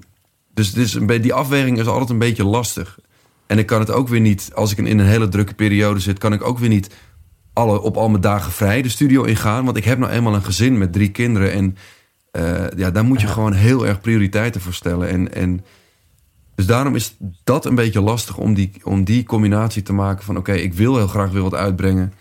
dus 0.54 0.98
be- 1.04 1.20
die 1.20 1.34
afweging 1.34 1.78
is 1.78 1.86
altijd 1.86 2.10
een 2.10 2.18
beetje 2.18 2.44
lastig. 2.44 2.98
En 3.46 3.58
ik 3.58 3.66
kan 3.66 3.80
het 3.80 3.90
ook 3.90 4.08
weer 4.08 4.20
niet, 4.20 4.50
als 4.54 4.72
ik 4.72 4.78
in 4.78 4.98
een 4.98 5.06
hele 5.06 5.28
drukke 5.28 5.54
periode 5.54 6.00
zit, 6.00 6.18
kan 6.18 6.32
ik 6.32 6.42
ook 6.42 6.58
weer 6.58 6.68
niet 6.68 6.90
alle, 7.58 7.80
op 7.80 7.96
al 7.96 8.08
mijn 8.08 8.22
dagen 8.22 8.52
vrij 8.52 8.82
de 8.82 8.88
studio 8.88 9.22
ingaan. 9.22 9.64
Want 9.64 9.76
ik 9.76 9.84
heb 9.84 9.98
nou 9.98 10.12
eenmaal 10.12 10.34
een 10.34 10.42
gezin 10.42 10.78
met 10.78 10.92
drie 10.92 11.10
kinderen. 11.10 11.52
En 11.52 11.76
eh, 12.30 12.70
ja, 12.76 12.90
daar 12.90 13.04
moet 13.04 13.20
je 13.20 13.26
gewoon 13.26 13.52
heel 13.52 13.86
erg 13.86 14.00
prioriteiten 14.00 14.60
voor 14.60 14.74
stellen. 14.74 15.08
En, 15.08 15.34
en 15.34 15.64
dus 16.54 16.66
daarom 16.66 16.94
is 16.94 17.16
dat 17.44 17.64
een 17.64 17.74
beetje 17.74 18.00
lastig 18.00 18.36
om 18.36 18.54
die, 18.54 18.72
om 18.82 19.04
die 19.04 19.24
combinatie 19.24 19.82
te 19.82 19.92
maken 19.92 20.24
van 20.24 20.36
oké, 20.36 20.52
ik 20.52 20.74
wil 20.74 20.96
heel 20.96 21.06
graag 21.06 21.30
weer 21.30 21.42
wat 21.42 21.54
uitbrengen. 21.54 22.12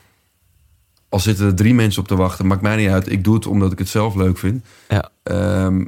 Al 1.09 1.19
zitten 1.19 1.45
er 1.45 1.55
drie 1.55 1.73
mensen 1.73 2.01
op 2.01 2.07
te 2.07 2.15
wachten, 2.15 2.47
maakt 2.47 2.61
mij 2.61 2.75
niet 2.75 2.89
uit. 2.89 3.11
Ik 3.11 3.23
doe 3.23 3.35
het 3.35 3.47
omdat 3.47 3.71
ik 3.71 3.79
het 3.79 3.89
zelf 3.89 4.15
leuk 4.15 4.37
vind. 4.37 4.65
Ja. 4.89 5.09
Ehm, 5.23 5.85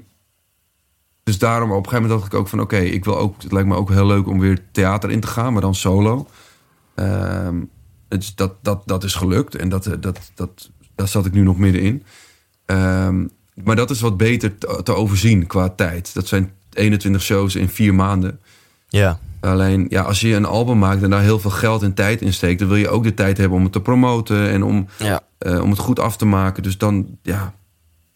dus 1.24 1.38
daarom 1.38 1.72
op 1.72 1.78
een 1.78 1.84
gegeven 1.84 2.02
moment 2.02 2.20
dacht 2.20 2.34
ik 2.34 2.40
ook 2.40 2.48
van... 2.48 2.60
oké, 2.60 2.78
ik 2.78 3.06
wil 3.06 3.18
ook, 3.18 3.42
het 3.42 3.52
lijkt 3.52 3.68
me 3.68 3.76
ook 3.76 3.90
heel 3.90 4.06
leuk 4.06 4.28
om 4.28 4.40
weer 4.40 4.60
theater 4.72 5.12
in 5.12 5.20
te 5.20 5.28
gaan, 5.28 5.54
maar 5.54 5.62
dan 5.62 5.76
solo. 5.76 6.28
Ehm, 6.96 7.56
is, 8.10 8.36
dat, 8.36 8.54
dat, 8.62 8.82
dat 8.86 9.04
is 9.04 9.14
gelukt 9.16 9.56
en 9.56 9.70
dat, 9.70 9.86
eh, 9.86 9.94
dat, 10.00 10.20
dat, 10.36 10.70
daar 10.96 11.08
zat 11.08 11.26
ik 11.26 11.32
nu 11.32 11.42
nog 11.42 11.58
middenin. 11.58 12.04
Ehm, 12.66 13.26
maar 13.64 13.76
dat 13.76 13.90
is 13.90 14.02
wat 14.02 14.18
beter 14.18 14.58
te, 14.58 14.80
te 14.84 14.94
overzien 14.94 15.48
qua 15.48 15.70
tijd. 15.70 16.14
Dat 16.14 16.28
zijn 16.28 16.52
21 16.74 17.22
shows 17.22 17.56
in 17.56 17.70
vier 17.70 17.94
maanden. 17.96 18.40
Ja. 18.88 19.20
Alleen, 19.40 19.86
ja, 19.90 20.02
als 20.02 20.20
je 20.22 20.34
een 20.36 20.46
album 20.46 20.78
maakt 20.80 21.04
en 21.04 21.10
daar 21.10 21.22
heel 21.22 21.40
veel 21.40 21.52
geld 21.52 21.82
en 21.84 21.94
tijd 21.94 22.22
in 22.22 22.34
steekt... 22.34 22.60
dan 22.60 22.68
wil 22.68 22.78
je 22.78 22.90
ook 22.90 23.04
de 23.04 23.14
tijd 23.14 23.38
hebben 23.38 23.58
om 23.58 23.64
het 23.64 23.72
te 23.74 23.82
promoten 23.82 24.50
en 24.50 24.64
om, 24.64 24.88
Ja. 24.98 25.22
eh, 25.38 25.62
om 25.62 25.70
het 25.70 25.80
goed 25.80 26.00
af 26.00 26.18
te 26.18 26.26
maken. 26.26 26.64
Dus 26.64 26.78
dan, 26.78 27.18
ja, 27.22 27.54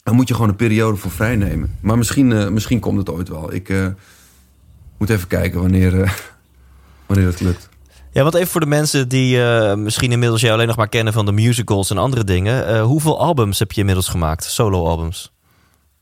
dan 0.03 0.15
moet 0.15 0.27
je 0.27 0.33
gewoon 0.33 0.49
een 0.49 0.55
periode 0.55 0.97
voor 0.97 1.11
vrij 1.11 1.35
nemen. 1.35 1.77
Maar 1.81 1.97
misschien, 1.97 2.31
eh, 2.31 2.47
misschien 2.49 2.79
komt 2.79 2.97
het 2.97 3.09
ooit 3.09 3.29
wel. 3.29 3.53
Ik 3.53 3.73
moet 4.97 5.09
even 5.09 5.27
kijken 5.27 5.59
wanneer, 5.61 5.91
wanneer 7.07 7.27
het 7.27 7.39
lukt. 7.41 7.69
Ja, 8.13 8.23
want 8.23 8.35
even 8.35 8.47
voor 8.47 8.61
de 8.61 8.67
mensen 8.67 9.09
die 9.09 9.43
eh, 9.43 9.75
misschien 9.75 10.11
inmiddels 10.11 10.41
jou 10.41 10.53
alleen 10.53 10.67
nog 10.67 10.75
maar 10.75 10.89
kennen 10.89 11.13
van 11.13 11.25
de 11.25 11.31
musicals 11.31 11.89
en 11.89 11.97
andere 11.97 12.23
dingen. 12.23 12.67
Eh, 12.67 12.83
hoeveel 12.83 13.19
albums 13.19 13.59
heb 13.59 13.71
je 13.71 13.79
inmiddels 13.79 14.07
gemaakt? 14.07 14.43
Solo-albums? 14.43 15.33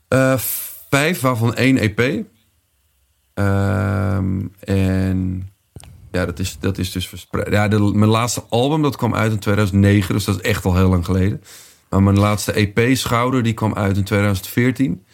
Eh, 0.08 0.38
vijf, 0.90 1.22
waarvan 1.22 1.56
één 1.56 1.78
EP. 1.78 2.00
Ehm, 3.34 4.48
en 4.60 5.50
ja, 6.12 6.26
dat 6.26 6.40
is, 6.40 6.58
dat 6.60 6.78
is 6.78 6.92
dus 6.92 7.08
verspreid. 7.08 7.50
Ja, 7.50 7.68
mijn 7.68 8.10
laatste 8.10 8.44
album 8.50 8.82
dat 8.82 8.96
kwam 8.96 9.16
uit 9.16 9.32
in 9.32 9.40
2009, 9.40 10.14
dus 10.14 10.26
dat 10.26 10.36
is 10.36 10.42
echt 10.42 10.66
al 10.66 10.76
heel 10.76 10.90
lang 10.90 11.06
geleden. 11.06 11.42
Maar 11.90 12.04
mijn 12.04 12.20
laatste 12.20 12.54
EP, 12.54 12.96
Schouder, 12.96 13.44
die 13.44 13.54
kwam 13.54 13.74
uit 13.74 13.98
in 13.98 14.04
2014. 14.04 15.06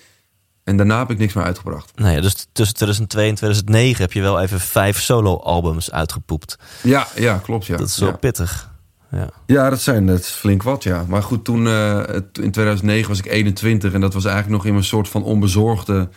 En 0.67 0.77
daarna 0.77 0.99
heb 0.99 1.09
ik 1.09 1.17
niks 1.17 1.33
meer 1.33 1.43
uitgebracht. 1.43 1.91
Nou 1.95 2.15
ja, 2.15 2.21
dus 2.21 2.47
tussen 2.51 2.75
2002 2.75 3.29
en 3.29 3.35
2009 3.35 4.01
heb 4.01 4.13
je 4.13 4.21
wel 4.21 4.39
even 4.39 4.59
vijf 4.59 5.01
solo-albums 5.01 5.91
uitgepoept. 5.91 6.57
Ja, 6.83 7.07
ja 7.15 7.37
klopt. 7.37 7.65
Ja. 7.65 7.77
Dat 7.77 7.87
is 7.87 7.97
wel 7.97 8.09
ja. 8.09 8.15
pittig. 8.15 8.71
Ja. 9.11 9.29
Ja, 9.45 9.69
dat 9.69 9.81
zijn 9.81 10.05
dat 10.05 10.25
flink 10.25 10.63
wat, 10.63 10.83
ja. 10.83 11.05
Maar 11.07 11.23
goed, 11.23 11.45
toen 11.45 11.67
eh, 11.67 11.99
in 12.41 12.51
2009 12.51 13.09
was 13.09 13.19
ik 13.19 13.25
21 13.25 13.93
en 13.93 14.01
dat 14.01 14.13
was 14.13 14.25
eigenlijk 14.25 14.55
nog 14.55 14.71
in 14.71 14.77
een 14.77 14.83
soort 14.83 15.09
van 15.09 15.23
onbezorgde 15.23 16.09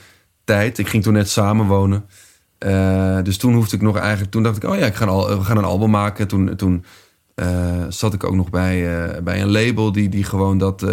tijd. 0.45 0.79
Ik 0.79 0.89
ging 0.89 1.03
toen 1.03 1.13
net 1.13 1.31
samenwonen. 1.31 2.05
Eh 2.59 3.19
dus 3.23 3.37
toen 3.37 3.55
hoefde 3.55 3.77
ik 3.77 3.83
nog 3.83 3.97
eigenlijk, 3.97 4.31
toen 4.31 4.43
dacht 4.43 4.57
ik, 4.57 4.65
oh 4.71 4.79
ja, 4.79 4.87
ik 4.87 4.95
ga 4.95 5.07
al- 5.07 5.39
we 5.39 5.45
gaan 5.45 5.57
een 5.57 5.65
album 5.65 5.91
maken. 5.91 6.29
Toen, 6.29 6.57
toen 6.57 6.85
eh, 7.35 7.85
zat 7.89 8.15
ik 8.15 8.25
ook 8.25 8.35
nog 8.35 8.51
bij, 8.51 9.09
bij 9.23 9.43
een 9.43 9.51
label 9.51 9.93
die, 9.93 10.09
die 10.09 10.25
gewoon 10.25 10.59
dat, 10.59 10.85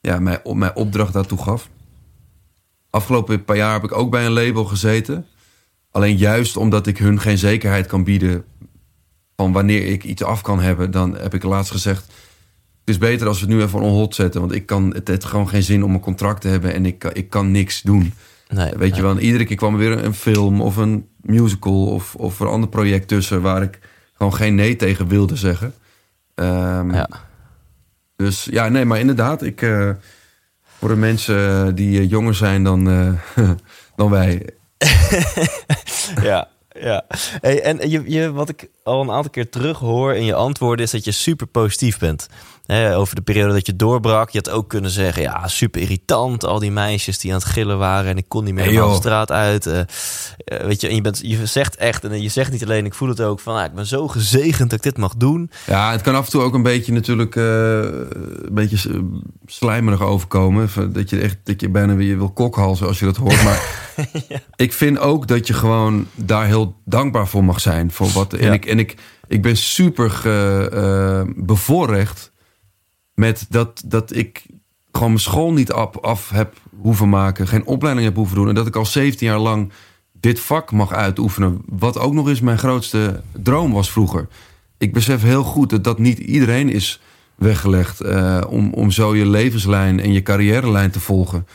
ja, 0.00 0.18
mij, 0.18 0.40
op, 0.42 0.56
mij 0.56 0.74
opdracht 0.74 1.12
daartoe 1.12 1.38
gaf. 1.42 1.68
Afgelopen 2.90 3.44
paar 3.44 3.56
jaar 3.56 3.72
heb 3.72 3.84
ik 3.84 3.92
ook 3.92 4.10
bij 4.10 4.26
een 4.26 4.32
label 4.32 4.64
gezeten. 4.64 5.26
Alleen 5.90 6.16
juist 6.16 6.56
omdat 6.56 6.86
ik 6.86 6.98
hun 6.98 7.20
geen 7.20 7.38
zekerheid 7.38 7.86
kan 7.86 8.04
bieden 8.04 8.44
van 9.36 9.52
wanneer 9.52 9.86
ik 9.86 10.04
iets 10.04 10.22
af 10.22 10.40
kan 10.42 10.60
hebben, 10.60 10.90
dan 10.90 11.16
heb 11.16 11.34
ik 11.34 11.42
laatst 11.42 11.70
gezegd. 11.72 12.06
Het 12.80 12.88
is 12.88 12.98
beter 12.98 13.26
als 13.26 13.40
we 13.40 13.46
het 13.46 13.54
nu 13.54 13.62
even 13.62 13.80
on 13.80 13.90
hold 13.90 14.14
zetten. 14.14 14.40
Want 14.40 14.52
ik 14.52 14.66
kan, 14.66 14.94
het 14.94 15.08
heeft 15.08 15.24
gewoon 15.24 15.48
geen 15.48 15.62
zin 15.62 15.84
om 15.84 15.94
een 15.94 16.00
contract 16.00 16.40
te 16.40 16.48
hebben 16.48 16.74
en 16.74 16.86
ik, 16.86 17.04
ik 17.04 17.30
kan 17.30 17.50
niks 17.50 17.82
doen. 17.82 18.12
Nee, 18.48 18.72
Weet 18.76 18.96
je 18.96 19.02
wel, 19.02 19.18
iedere 19.18 19.44
keer 19.44 19.56
kwam 19.56 19.72
er 19.72 19.78
weer 19.78 20.04
een 20.04 20.14
film 20.14 20.60
of 20.60 20.76
een 20.76 21.08
musical 21.20 21.86
of, 21.86 22.14
of 22.14 22.40
een 22.40 22.46
ander 22.46 22.68
project 22.68 23.08
tussen 23.08 23.42
waar 23.42 23.62
ik 23.62 23.78
gewoon 24.16 24.34
geen 24.34 24.54
nee 24.54 24.76
tegen 24.76 25.08
wilde 25.08 25.36
zeggen. 25.36 25.74
Ehm, 26.34 26.94
Ja. 26.94 27.08
Dus 28.16 28.44
ja, 28.44 28.68
nee, 28.68 28.84
maar 28.84 28.98
inderdaad, 28.98 29.42
ik, 29.42 29.62
eh, 29.62 29.90
voor 30.80 30.88
de 30.88 30.96
mensen 30.96 31.74
die 31.74 32.00
eh, 32.00 32.10
jonger 32.10 32.34
zijn 32.34 32.64
dan, 32.64 32.90
eh, 32.90 33.50
dan 33.96 34.10
wij. 34.10 34.46
ja, 36.22 36.48
ja. 36.80 37.04
Hey, 37.40 37.62
en 37.62 37.90
je, 37.90 38.02
je, 38.06 38.32
wat 38.32 38.48
ik 38.48 38.68
al 38.82 39.00
een 39.00 39.10
aantal 39.10 39.30
keer 39.30 39.48
terug 39.48 39.78
hoor 39.78 40.14
in 40.14 40.24
je 40.24 40.34
antwoorden 40.34 40.84
is 40.84 40.90
dat 40.90 41.04
je 41.04 41.12
super 41.12 41.46
positief 41.46 41.98
bent. 41.98 42.28
Hè, 42.70 42.96
over 42.96 43.14
de 43.14 43.22
periode 43.22 43.52
dat 43.52 43.66
je 43.66 43.76
doorbrak. 43.76 44.30
Je 44.30 44.38
had 44.38 44.50
ook 44.50 44.68
kunnen 44.68 44.90
zeggen, 44.90 45.22
ja, 45.22 45.48
super 45.48 45.80
irritant. 45.80 46.44
Al 46.44 46.58
die 46.58 46.70
meisjes 46.70 47.18
die 47.18 47.30
aan 47.32 47.38
het 47.38 47.46
gillen 47.46 47.78
waren 47.78 48.10
en 48.10 48.16
ik 48.16 48.24
kon 48.28 48.44
niet 48.44 48.54
meer 48.54 48.64
Hey, 48.64 48.88
de 48.88 48.94
straat 48.94 49.30
uit. 49.30 49.66
Eh, 49.66 49.80
weet 50.44 50.80
je, 50.80 50.88
en 50.88 50.94
je, 50.94 51.00
bent, 51.00 51.20
je 51.22 51.46
zegt 51.46 51.76
echt, 51.76 52.04
en 52.04 52.22
je 52.22 52.28
zegt 52.28 52.52
niet 52.52 52.64
alleen, 52.64 52.84
ik 52.84 52.94
voel 52.94 53.08
het 53.08 53.20
ook 53.20 53.40
van, 53.40 53.56
ah, 53.56 53.64
ik 53.64 53.74
ben 53.74 53.86
zo 53.86 54.08
gezegend 54.08 54.70
dat 54.70 54.78
ik 54.78 54.84
dit 54.84 54.96
mag 54.96 55.14
doen. 55.14 55.50
Ja, 55.66 55.90
het 55.90 56.00
kan 56.00 56.14
af 56.14 56.24
en 56.24 56.30
toe 56.30 56.42
ook 56.42 56.54
een 56.54 56.62
beetje 56.62 56.92
natuurlijk 56.92 57.36
eh, 57.36 57.44
een 57.44 58.48
beetje 58.50 59.02
slijmerig 59.46 60.02
overkomen. 60.02 60.68
Dat 60.92 61.10
je 61.10 61.20
echt 61.20 61.36
dat 61.44 61.60
je 61.60 61.68
bijna 61.68 61.94
weer 61.94 62.18
wil 62.18 62.30
kokhalzen 62.32 62.86
als 62.86 62.98
je 62.98 63.04
dat 63.04 63.16
hoort. 63.16 63.44
Maar 63.44 63.62
ik 64.56 64.72
vind 64.72 64.98
ook 64.98 65.26
dat 65.28 65.46
je 65.46 65.54
gewoon 65.54 66.06
daar 66.14 66.46
heel 66.46 66.76
dankbaar 66.84 67.28
voor 67.28 67.44
mag 67.44 67.60
zijn. 67.60 67.90
Voor 67.90 68.08
wat, 68.08 68.32
en 68.32 68.46
Ja. 68.46 68.52
ik, 68.52 68.64
en 68.64 68.78
ik, 68.78 68.96
ik 69.26 69.42
ben 69.42 69.56
super 69.56 70.10
ge, 70.10 71.32
bevoorrecht 71.36 72.30
met 73.20 73.46
dat, 73.48 73.82
dat 73.86 74.14
ik 74.16 74.42
gewoon 74.92 75.08
mijn 75.08 75.20
school 75.20 75.52
niet 75.52 75.72
af, 75.72 75.98
af 75.98 76.30
heb 76.30 76.54
hoeven 76.80 77.08
maken. 77.08 77.48
Geen 77.48 77.66
opleiding 77.66 78.06
heb 78.06 78.16
hoeven 78.16 78.36
doen. 78.36 78.48
En 78.48 78.54
dat 78.54 78.66
ik 78.66 78.76
al 78.76 78.86
17 78.86 79.26
jaar 79.26 79.38
lang 79.38 79.72
dit 80.12 80.40
vak 80.40 80.72
mag 80.72 80.92
uitoefenen. 80.92 81.62
Wat 81.66 81.98
ook 81.98 82.12
nog 82.12 82.28
eens 82.28 82.40
mijn 82.40 82.58
grootste 82.58 83.22
droom 83.32 83.72
was 83.72 83.90
vroeger. 83.90 84.28
Ik 84.78 84.92
besef 84.92 85.22
heel 85.22 85.42
goed 85.42 85.70
dat 85.70 85.84
dat 85.84 85.98
niet 85.98 86.18
iedereen 86.18 86.68
is 86.68 87.00
weggelegd. 87.34 88.00
eh, 88.00 88.40
om, 88.48 88.72
om 88.72 88.90
zo 88.90 89.16
je 89.16 89.26
levenslijn 89.26 90.00
en 90.00 90.12
je 90.12 90.22
carrièrelijn 90.22 90.90
te 90.90 91.00
volgen. 91.00 91.46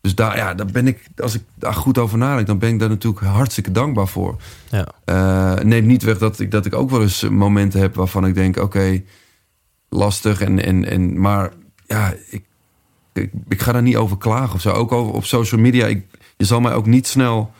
Dus 0.00 0.14
daar, 0.14 0.36
ja, 0.36 0.54
daar 0.54 0.66
ben 0.66 0.86
ik, 0.86 1.08
als 1.16 1.34
ik 1.34 1.42
daar 1.54 1.74
goed 1.74 1.98
over 1.98 2.18
nadenk, 2.18 2.46
dan 2.46 2.58
ben 2.58 2.72
ik 2.72 2.78
daar 2.78 2.88
natuurlijk 2.88 3.24
hartstikke 3.24 3.70
dankbaar 3.70 4.08
voor. 4.08 4.36
Ja. 4.70 4.86
Eh, 5.04 5.64
neemt 5.64 5.86
niet 5.86 6.02
weg 6.02 6.18
dat 6.18 6.40
ik, 6.40 6.50
dat 6.50 6.66
ik 6.66 6.74
ook 6.74 6.90
wel 6.90 7.02
eens 7.02 7.28
momenten 7.28 7.80
heb 7.80 7.94
waarvan 7.94 8.26
ik 8.26 8.34
denk: 8.34 8.56
oké, 8.56 9.02
lastig. 9.88 10.40
En, 10.40 10.64
en, 10.64 10.84
en, 10.84 11.20
maar 11.20 11.52
ja, 11.86 12.14
ik, 12.30 12.44
ik, 13.12 13.30
ik 13.48 13.60
ga 13.60 13.72
daar 13.72 13.82
niet 13.82 13.96
over 13.96 14.18
klagen 14.18 14.54
of 14.54 14.60
zo. 14.60 14.70
Ook 14.70 14.92
over, 14.92 15.14
op 15.14 15.24
social 15.24 15.60
media. 15.60 15.86
Ik, 15.86 16.06
je 16.36 16.44
zal 16.44 16.60
mij 16.60 16.72
ook 16.72 16.86
niet 16.86 17.06
snel 17.06 17.50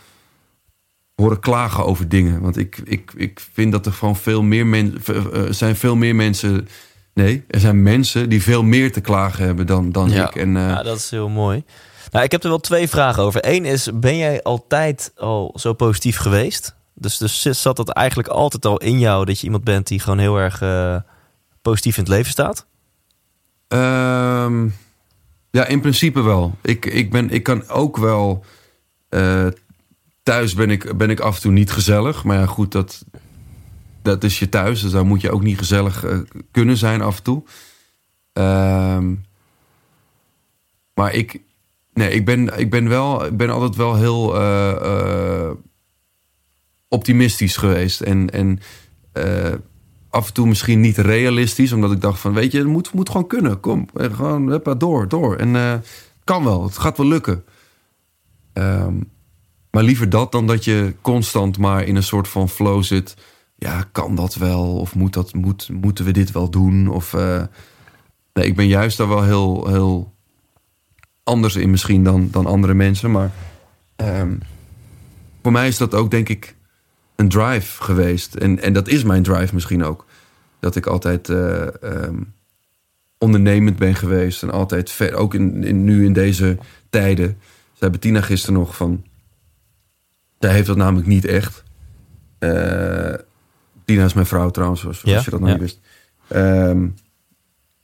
horen 1.15 1.41
klagen 1.41 1.85
over 1.85 2.09
dingen. 2.09 2.41
Want 2.41 2.57
ik, 2.57 2.81
ik, 2.85 3.13
ik 3.17 3.41
vind 3.53 3.73
dat 3.73 3.87
er 3.87 3.93
gewoon 3.93 4.17
veel 4.17 4.43
meer 4.43 4.67
mensen. 4.67 5.33
Er 5.33 5.55
zijn 5.55 5.77
veel 5.77 5.97
meer 5.97 6.15
mensen. 6.15 6.69
Nee, 7.15 7.45
er 7.49 7.61
zijn 7.61 7.83
mensen 7.83 8.29
die 8.29 8.43
veel 8.43 8.63
meer 8.63 8.93
te 8.93 9.01
klagen 9.01 9.45
hebben 9.45 9.67
dan, 9.67 9.93
dan 9.93 10.11
Ja. 10.11 10.29
ik. 10.29 10.37
En, 10.37 10.57
eh, 10.57 10.69
ja, 10.69 10.83
dat 10.83 10.97
is 10.99 11.11
heel 11.11 11.29
mooi. 11.29 11.65
Nou, 12.11 12.25
ik 12.25 12.31
heb 12.33 12.43
er 12.43 12.49
wel 12.49 12.61
twee 12.61 12.89
vragen 12.89 13.23
over. 13.23 13.41
Eén 13.45 13.65
is, 13.65 13.89
ben 13.95 14.17
jij 14.17 14.43
altijd 14.43 15.13
al 15.17 15.53
zo 15.59 15.73
positief 15.73 16.17
geweest? 16.17 16.75
Dus, 16.95 17.17
dus 17.17 17.63
zat 17.63 17.77
dat 17.77 17.89
eigenlijk 17.89 18.29
altijd 18.29 18.65
al 18.65 18.77
in 18.79 18.99
jou 18.99 19.25
dat 19.25 19.39
je 19.41 19.45
iemand 19.45 19.65
bent 19.65 19.87
die 19.87 20.01
gewoon 20.01 20.19
heel 20.19 20.37
erg 20.37 20.63
eh, 20.63 20.97
positief 21.69 21.97
in 21.97 22.03
het 22.03 22.13
leven 22.13 22.31
staat? 22.31 22.67
Ehm, 23.69 24.69
ja, 25.51 25.67
in 25.67 25.81
principe 25.81 26.21
wel. 26.21 26.55
Ik, 26.63 26.87
ik, 26.87 27.11
ben, 27.11 27.31
ik 27.31 27.43
kan 27.43 27.69
ook 27.69 27.97
wel. 27.97 28.45
eh, 29.09 29.47
thuis 30.23 30.55
ben 30.55 30.71
ik, 30.71 30.97
ben 30.97 31.11
ik 31.11 31.21
af 31.21 31.35
en 31.37 31.41
toe 31.41 31.53
niet 31.53 31.71
gezellig. 31.71 32.25
Maar 32.25 32.39
ja, 32.39 32.47
goed, 32.47 32.73
dat, 32.73 33.05
dat 34.03 34.25
is 34.25 34.39
je 34.39 34.49
thuis. 34.49 34.81
Dus 34.83 34.91
dan 34.91 35.07
moet 35.07 35.21
je 35.21 35.31
ook 35.31 35.43
niet 35.43 35.59
gezellig 35.59 36.05
eh, 36.05 36.19
kunnen 36.51 36.77
zijn 36.77 37.03
af 37.03 37.17
en 37.17 37.23
toe. 37.23 37.43
Ehm, 38.33 39.15
maar 40.95 41.13
ik. 41.15 41.41
Nee, 41.95 42.11
ik 42.11 42.25
ben, 42.25 42.59
ik 42.59 42.71
ben 42.71 42.89
wel. 42.89 43.25
Ik 43.27 43.37
ben 43.37 43.51
altijd 43.51 43.77
wel 43.77 43.95
heel. 43.97 44.37
eh, 44.41 45.51
optimistisch 46.89 47.57
geweest. 47.57 48.01
En. 48.01 48.31
en 48.31 48.61
af 50.17 50.27
en 50.27 50.33
toe 50.33 50.47
misschien 50.47 50.81
niet 50.81 50.99
realistisch. 50.99 51.73
Omdat 51.73 51.93
ik 51.93 52.01
dacht 52.01 52.21
van, 52.21 52.33
weet 52.33 52.53
je, 52.53 52.59
het 52.59 52.67
moet, 52.67 52.93
moet 52.93 53.11
gewoon 53.11 53.27
kunnen. 53.27 53.61
Kom, 53.61 53.89
eh, 53.95 54.15
gewoon 54.15 54.63
door, 54.79 55.09
door. 55.09 55.37
En 55.37 55.57
eh, 55.57 55.75
kan 56.25 56.45
wel, 56.45 56.65
het 56.65 56.79
gaat 56.79 56.97
wel 56.97 57.07
lukken. 57.07 57.45
Ehm, 58.53 58.95
maar 59.71 59.83
liever 59.83 60.11
dat 60.11 60.33
dan 60.33 60.47
dat 60.47 60.65
je 60.65 60.95
constant 61.01 61.59
maar 61.59 61.85
in 61.85 61.97
een 61.97 62.03
soort 62.03 62.29
van 62.29 62.49
flow 62.49 62.83
zit. 62.83 63.17
Ja, 63.57 63.89
kan 63.93 64.15
dat 64.15 64.35
wel? 64.35 64.79
Of 64.79 64.95
moet 64.95 65.13
dat, 65.13 65.35
moet, 65.35 65.69
moeten 65.73 66.05
we 66.05 66.11
dit 66.11 66.33
wel 66.33 66.51
doen? 66.51 66.89
Of, 66.89 67.15
eh, 67.15 67.43
nee, 68.33 68.47
ik 68.47 68.57
ben 68.57 68.67
juist 68.67 68.97
daar 68.97 69.09
wel 69.09 69.23
heel, 69.23 69.67
heel 69.69 70.15
anders 71.23 71.57
in 71.57 71.71
misschien 71.71 72.05
dan, 72.05 72.29
dan 72.31 72.47
andere 72.47 72.75
mensen. 72.75 73.11
Maar 73.11 73.33
ehm, 73.97 74.37
voor 75.43 75.53
mij 75.53 75.69
is 75.69 75.77
dat 75.77 75.95
ook, 75.95 76.11
denk 76.11 76.29
ik, 76.29 76.56
een 77.17 77.29
drive 77.29 77.83
geweest. 77.83 78.35
En, 78.35 78.63
en 78.63 78.73
dat 78.73 78.89
is 78.89 79.03
mijn 79.03 79.23
drive 79.23 79.55
misschien 79.55 79.85
ook. 79.85 80.07
Dat 80.61 80.77
ik 80.77 80.87
altijd 80.87 81.29
eh, 81.29 81.83
ehm, 81.83 82.17
ondernemend 83.19 83.77
ben 83.77 83.95
geweest. 83.95 84.43
En 84.43 84.51
altijd 84.51 84.91
ver, 84.91 85.15
ook 85.15 85.35
in, 85.35 85.65
in, 85.65 85.85
nu 85.85 86.05
in 86.05 86.13
deze 86.13 86.59
tijden. 86.91 87.39
Zei 87.73 87.91
Bettina 87.91 88.21
gisteren 88.21 88.55
nog 88.55 88.77
van... 88.77 89.05
Zij 90.39 90.53
heeft 90.53 90.67
dat 90.67 90.77
namelijk 90.77 91.07
niet 91.07 91.25
echt. 91.25 91.63
Eh 92.39 93.15
Tina 93.87 94.05
is 94.05 94.15
mijn 94.15 94.27
vrouw 94.27 94.51
trouwens, 94.51 94.81
zoals, 94.81 95.01
Ja, 95.03 95.15
als 95.15 95.25
je 95.25 95.31
dat 95.31 95.41
nog 95.41 95.49
ja. 95.49 95.55
niet 95.55 95.63
wist. 95.63 95.81
Ehm, 96.29 96.87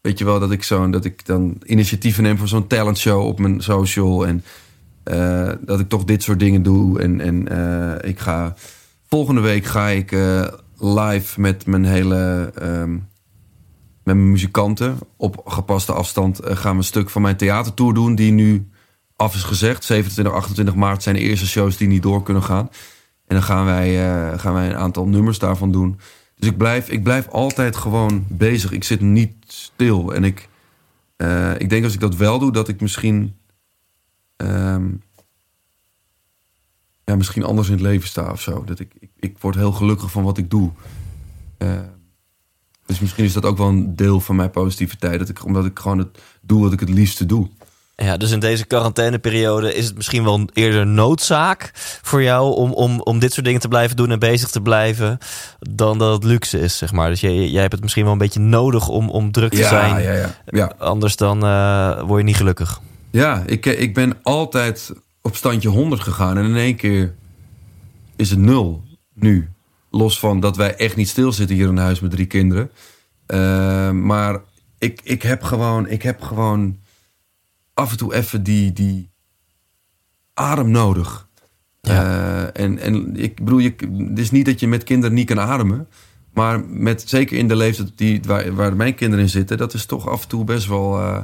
weet 0.00 0.18
je 0.18 0.24
wel 0.24 0.40
dat 0.40 0.50
ik, 0.50 0.62
zo'n 0.62 0.90
dat 0.90 1.04
ik 1.04 1.26
dan 1.26 1.56
initiatieven 1.64 2.22
neem 2.22 2.38
voor 2.38 2.48
zo'n 2.48 2.66
talentshow 2.66 3.26
op 3.26 3.38
mijn 3.38 3.60
social. 3.60 4.26
En 4.26 4.44
eh, 5.02 5.52
dat 5.60 5.80
ik 5.80 5.88
toch 5.88 6.04
dit 6.04 6.22
soort 6.22 6.38
dingen 6.38 6.62
doe. 6.62 7.00
En, 7.00 7.20
en 7.20 7.46
ik 8.08 8.18
ga... 8.18 8.54
Volgende 9.12 9.40
week 9.40 9.64
ga 9.64 9.88
ik 9.88 10.12
eh, 10.12 10.46
live 10.78 11.40
met 11.40 11.66
mijn 11.66 11.84
hele... 11.84 12.52
ehm, 12.54 12.92
met 12.92 14.14
mijn 14.14 14.30
muzikanten 14.30 14.98
op 15.16 15.42
gepaste 15.46 15.92
afstand 15.92 16.38
eh, 16.38 16.56
gaan 16.56 16.72
we 16.72 16.78
een 16.78 16.84
stuk 16.84 17.10
van 17.10 17.22
mijn 17.22 17.36
theatertour 17.36 17.94
doen... 17.94 18.14
die 18.14 18.32
nu 18.32 18.68
af 19.16 19.34
is 19.34 19.42
gezegd. 19.42 19.84
27, 19.84 20.34
28 20.34 20.74
maart 20.74 21.02
zijn 21.02 21.14
de 21.14 21.20
eerste 21.20 21.46
shows 21.46 21.76
die 21.76 21.88
niet 21.88 22.02
door 22.02 22.22
kunnen 22.22 22.42
gaan. 22.42 22.70
En 23.26 23.34
dan 23.34 23.42
gaan 23.42 23.64
wij, 23.64 24.06
eh, 24.06 24.38
gaan 24.38 24.54
wij 24.54 24.68
een 24.68 24.76
aantal 24.76 25.06
nummers 25.06 25.38
daarvan 25.38 25.72
doen. 25.72 25.98
Dus 26.36 26.48
ik 26.48 26.56
blijf, 26.56 26.88
ik 26.88 27.02
blijf 27.02 27.28
altijd 27.28 27.76
gewoon 27.76 28.24
bezig. 28.28 28.72
Ik 28.72 28.84
zit 28.84 29.00
niet 29.00 29.32
stil. 29.46 30.14
En 30.14 30.24
ik, 30.24 30.48
ik 31.58 31.70
denk 31.70 31.84
als 31.84 31.94
ik 31.94 32.00
dat 32.00 32.16
wel 32.16 32.38
doe, 32.38 32.52
dat 32.52 32.68
ik 32.68 32.80
misschien... 32.80 33.36
ehm, 34.36 34.84
ja, 37.04 37.16
misschien 37.16 37.44
anders 37.44 37.68
in 37.68 37.74
het 37.74 37.82
leven 37.82 38.08
sta 38.08 38.30
of 38.30 38.40
zo. 38.40 38.64
Dat 38.64 38.78
ik, 38.78 38.92
ik, 39.22 39.36
word 39.40 39.54
heel 39.54 39.72
gelukkig 39.72 40.10
van 40.10 40.22
wat 40.22 40.38
ik 40.38 40.50
doe. 40.50 40.70
Eh, 41.58 41.68
dus 42.86 43.00
misschien 43.00 43.24
is 43.24 43.32
dat 43.32 43.44
ook 43.44 43.58
wel 43.58 43.68
een 43.68 43.96
deel 43.96 44.20
van 44.20 44.36
mijn 44.36 44.50
positiviteit. 44.50 45.18
Dat 45.18 45.28
ik, 45.28 45.44
omdat 45.44 45.64
ik 45.64 45.78
gewoon 45.78 45.98
het 45.98 46.18
doe 46.40 46.62
wat 46.62 46.72
ik 46.72 46.80
het 46.80 46.88
liefste 46.88 47.26
doe. 47.26 47.48
Ja, 47.96 48.16
dus 48.16 48.30
in 48.30 48.40
deze 48.40 48.64
quarantaineperiode 48.66 49.74
is 49.74 49.86
het 49.86 49.96
misschien 49.96 50.24
wel 50.24 50.48
eerder 50.52 50.86
noodzaak 50.86 51.70
voor 52.02 52.22
jou 52.22 52.54
om, 52.54 52.72
om, 52.72 53.00
om 53.00 53.18
dit 53.18 53.32
soort 53.32 53.46
dingen 53.46 53.60
te 53.60 53.68
blijven 53.68 53.96
doen 53.96 54.10
en 54.10 54.18
bezig 54.18 54.50
te 54.50 54.60
blijven, 54.60 55.18
dan 55.58 55.98
dat 55.98 56.12
het 56.12 56.24
luxe 56.24 56.60
is, 56.60 56.76
zeg 56.76 56.92
maar. 56.92 57.08
Dus 57.08 57.20
jij, 57.20 57.48
jij 57.48 57.60
hebt 57.60 57.72
het 57.72 57.82
misschien 57.82 58.04
wel 58.04 58.12
een 58.12 58.18
beetje 58.18 58.40
nodig 58.40 58.88
om, 58.88 59.10
om 59.10 59.32
druk 59.32 59.50
te 59.50 59.56
ja, 59.56 59.68
zijn. 59.68 60.02
ja, 60.02 60.12
ja, 60.12 60.34
ja. 60.46 60.72
Anders 60.78 61.16
dan 61.16 61.44
eh, 61.44 62.02
word 62.02 62.18
je 62.18 62.26
niet 62.26 62.36
gelukkig. 62.36 62.80
Ja, 63.10 63.42
ik, 63.46 63.66
eh, 63.66 63.80
ik 63.80 63.94
ben 63.94 64.18
altijd 64.22 64.92
op 65.20 65.36
standje 65.36 65.68
100 65.68 66.00
gegaan. 66.00 66.38
En 66.38 66.44
in 66.44 66.56
één 66.56 66.76
keer 66.76 67.14
is 68.16 68.30
het 68.30 68.38
nul 68.38 68.82
nu. 69.12 69.48
Los 69.90 70.18
van 70.18 70.40
dat 70.40 70.56
wij 70.56 70.76
echt 70.76 70.96
niet 70.96 71.08
stilzitten 71.08 71.56
hier 71.56 71.68
in 71.68 71.76
huis 71.76 72.00
met 72.00 72.10
drie 72.10 72.26
kinderen. 72.26 72.70
Eh, 73.26 73.90
maar 73.90 74.40
ik, 74.78 75.00
ik, 75.02 75.22
heb 75.22 75.42
gewoon, 75.42 75.88
ik 75.88 76.02
heb 76.02 76.20
gewoon 76.22 76.78
af 77.74 77.90
en 77.90 77.96
toe 77.96 78.14
even 78.14 78.42
die, 78.42 78.72
die 78.72 79.10
adem 80.34 80.70
nodig. 80.70 81.28
Eh, 81.80 82.42
en, 82.60 82.78
en 82.78 83.16
ik 83.16 83.44
bedoel, 83.44 83.58
je, 83.58 83.74
het 84.08 84.18
is 84.18 84.30
niet 84.30 84.46
dat 84.46 84.60
je 84.60 84.68
met 84.68 84.84
kinderen 84.84 85.14
niet 85.16 85.26
kan 85.26 85.40
ademen. 85.40 85.88
Maar 86.32 86.64
met, 86.64 87.02
zeker 87.06 87.38
in 87.38 87.48
de 87.48 87.56
leeftijd 87.56 87.92
die, 87.94 88.20
waar, 88.26 88.54
waar 88.54 88.76
mijn 88.76 88.94
kinderen 88.94 89.24
in 89.24 89.30
zitten, 89.30 89.56
dat 89.56 89.74
is 89.74 89.86
toch 89.86 90.08
af 90.08 90.22
en 90.22 90.28
toe 90.28 90.44
best 90.44 90.66
wel. 90.66 90.98
eh, 90.98 91.22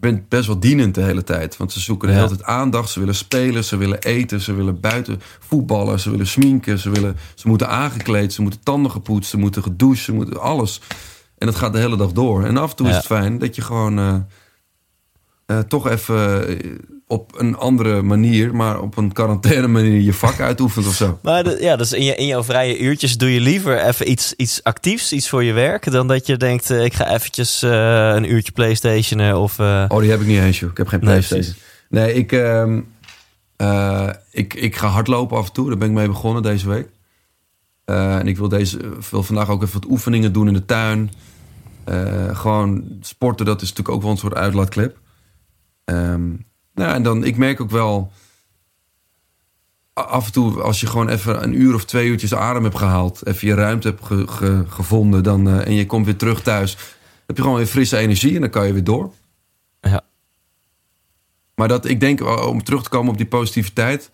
bent 0.00 0.28
best 0.28 0.46
wel 0.46 0.60
dienend 0.60 0.94
de 0.94 1.02
hele 1.02 1.24
tijd. 1.24 1.56
Want 1.56 1.72
ze 1.72 1.80
zoeken 1.80 2.08
de 2.08 2.14
hele 2.14 2.28
tijd 2.28 2.42
aandacht. 2.42 2.90
Ze 2.90 2.98
willen 2.98 3.14
spelen, 3.14 3.64
ze 3.64 3.76
willen 3.76 3.98
eten, 3.98 4.40
ze 4.40 4.52
willen 4.54 4.80
buiten 4.80 5.20
voetballen, 5.38 6.00
ze 6.00 6.10
willen 6.10 6.26
sminken, 6.26 6.78
ze, 6.78 6.90
willen, 6.90 7.16
ze 7.34 7.48
moeten 7.48 7.68
aangekleed, 7.68 8.32
ze 8.32 8.42
moeten 8.42 8.60
tanden 8.62 8.90
gepoetst, 8.90 9.30
ze 9.30 9.36
moeten 9.36 9.62
gedoucht, 9.62 9.98
ze 9.98 10.12
moeten 10.12 10.40
alles. 10.40 10.80
En 11.38 11.46
dat 11.46 11.56
gaat 11.56 11.72
de 11.72 11.78
hele 11.78 11.96
dag 11.96 12.12
door. 12.12 12.44
En 12.44 12.56
af 12.56 12.70
en 12.70 12.76
toe 12.76 12.86
Ja. 12.86 12.92
is 12.92 12.98
het 12.98 13.06
fijn 13.06 13.38
dat 13.38 13.56
je 13.56 13.62
gewoon 13.62 13.98
eh, 13.98 14.16
eh, 15.46 15.58
toch 15.58 15.88
even 15.88 16.48
eh, 16.48 16.74
op 17.08 17.40
een 17.40 17.56
andere 17.56 18.02
manier, 18.02 18.54
maar 18.54 18.80
op 18.80 18.96
een 18.96 19.12
quarantaine 19.12 19.66
manier 19.66 20.00
je 20.00 20.12
vak 20.12 20.40
uitoefent 20.40 20.86
of 20.86 20.94
zo. 20.94 21.18
Maar 21.22 21.44
de- 21.44 21.56
ja, 21.60 21.76
dus 21.76 21.92
in, 21.92 22.04
je, 22.04 22.14
in 22.14 22.26
jouw 22.26 22.44
vrije 22.44 22.78
uurtjes 22.78 23.16
doe 23.18 23.32
je 23.34 23.40
liever 23.40 23.82
even 23.84 24.10
iets, 24.10 24.34
iets 24.36 24.62
actiefs, 24.62 25.12
iets 25.12 25.28
voor 25.28 25.44
je 25.44 25.52
werk, 25.52 25.90
dan 25.90 26.08
dat 26.08 26.26
je 26.26 26.36
denkt, 26.36 26.70
eh, 26.70 26.84
ik 26.84 26.94
ga 26.94 27.14
eventjes 27.14 27.62
eh, 27.62 28.12
een 28.14 28.32
uurtje 28.32 28.52
Playstationen 28.52 29.38
of... 29.40 29.58
eh, 29.58 29.84
Oh, 29.88 30.00
die 30.00 30.10
heb 30.10 30.20
ik 30.20 30.26
niet 30.26 30.38
eens, 30.40 30.58
joh. 30.60 30.70
Ik 30.70 30.76
heb 30.76 30.88
geen 30.88 31.00
PlayStation. 31.00 31.54
Nee, 31.88 32.14
ik, 32.14 32.32
ehm, 32.32 32.80
eh, 33.56 34.08
ik, 34.30 34.54
ik 34.54 34.76
ga 34.76 34.86
hardlopen 34.88 35.36
af 35.36 35.46
en 35.46 35.52
toe. 35.52 35.68
Daar 35.68 35.78
ben 35.78 35.88
ik 35.88 35.94
mee 35.94 36.06
begonnen 36.08 36.42
deze 36.42 36.68
week. 36.68 36.88
En 37.84 38.26
ik 38.26 38.36
wil, 38.36 38.48
deze, 38.48 38.78
wil 39.10 39.22
vandaag 39.22 39.48
ook 39.48 39.62
even 39.62 39.80
wat 39.80 39.90
oefeningen 39.90 40.32
doen 40.32 40.46
in 40.48 40.52
de 40.54 40.64
tuin. 40.64 41.10
Gewoon 42.32 42.84
sporten, 43.00 43.46
dat 43.46 43.62
is 43.62 43.68
natuurlijk 43.68 43.96
ook 43.96 44.02
wel 44.02 44.10
een 44.10 44.16
soort 44.16 44.34
uitlaatklep. 44.34 44.98
Ehm, 45.84 46.30
nou, 46.76 46.94
en 46.94 47.02
dan, 47.02 47.24
ik 47.24 47.36
merk 47.36 47.60
ook 47.60 47.70
wel... 47.70 48.12
Af 49.92 50.26
en 50.26 50.32
toe, 50.32 50.62
als 50.62 50.80
je 50.80 50.86
gewoon 50.86 51.08
even 51.08 51.42
een 51.42 51.60
uur 51.60 51.74
of 51.74 51.84
twee 51.84 52.08
uurtjes 52.08 52.34
adem 52.34 52.62
hebt 52.62 52.78
gehaald... 52.78 53.26
even 53.26 53.48
je 53.48 53.54
ruimte 53.54 53.88
hebt 53.88 54.04
ge- 54.04 54.26
ge- 54.28 54.64
gevonden... 54.68 55.22
Dan, 55.22 55.48
eh, 55.48 55.66
en 55.66 55.74
je 55.74 55.86
komt 55.86 56.04
weer 56.04 56.16
terug 56.16 56.42
thuis... 56.42 56.76
heb 57.26 57.36
je 57.36 57.42
gewoon 57.42 57.56
weer 57.56 57.66
frisse 57.66 57.96
energie 57.96 58.34
en 58.34 58.40
dan 58.40 58.50
kan 58.50 58.66
je 58.66 58.72
weer 58.72 58.84
door. 58.84 59.12
ja. 59.80 60.04
Maar 61.54 61.68
dat, 61.68 61.84
ik 61.84 62.00
denk, 62.00 62.20
uh, 62.20 62.46
om 62.46 62.62
terug 62.64 62.82
te 62.82 62.88
komen 62.88 63.10
op 63.10 63.16
die 63.16 63.26
positiviteit. 63.26 64.10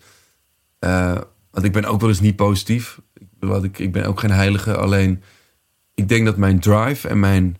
eh, 0.79 1.17
want 1.51 1.65
ik 1.65 1.71
ben 1.71 1.85
ook 1.85 1.99
wel 1.99 2.09
eens 2.09 2.19
niet 2.19 2.35
positief. 2.35 2.99
Ik, 3.13 3.27
wat 3.39 3.63
ik, 3.63 3.79
ik 3.79 3.91
ben 3.91 4.05
ook 4.05 4.19
geen 4.19 4.31
heilige. 4.31 4.75
Alleen, 4.77 5.23
ik 5.93 6.07
denk 6.09 6.25
dat 6.25 6.37
mijn 6.37 6.59
drive 6.59 7.07
en 7.07 7.19
mijn 7.19 7.57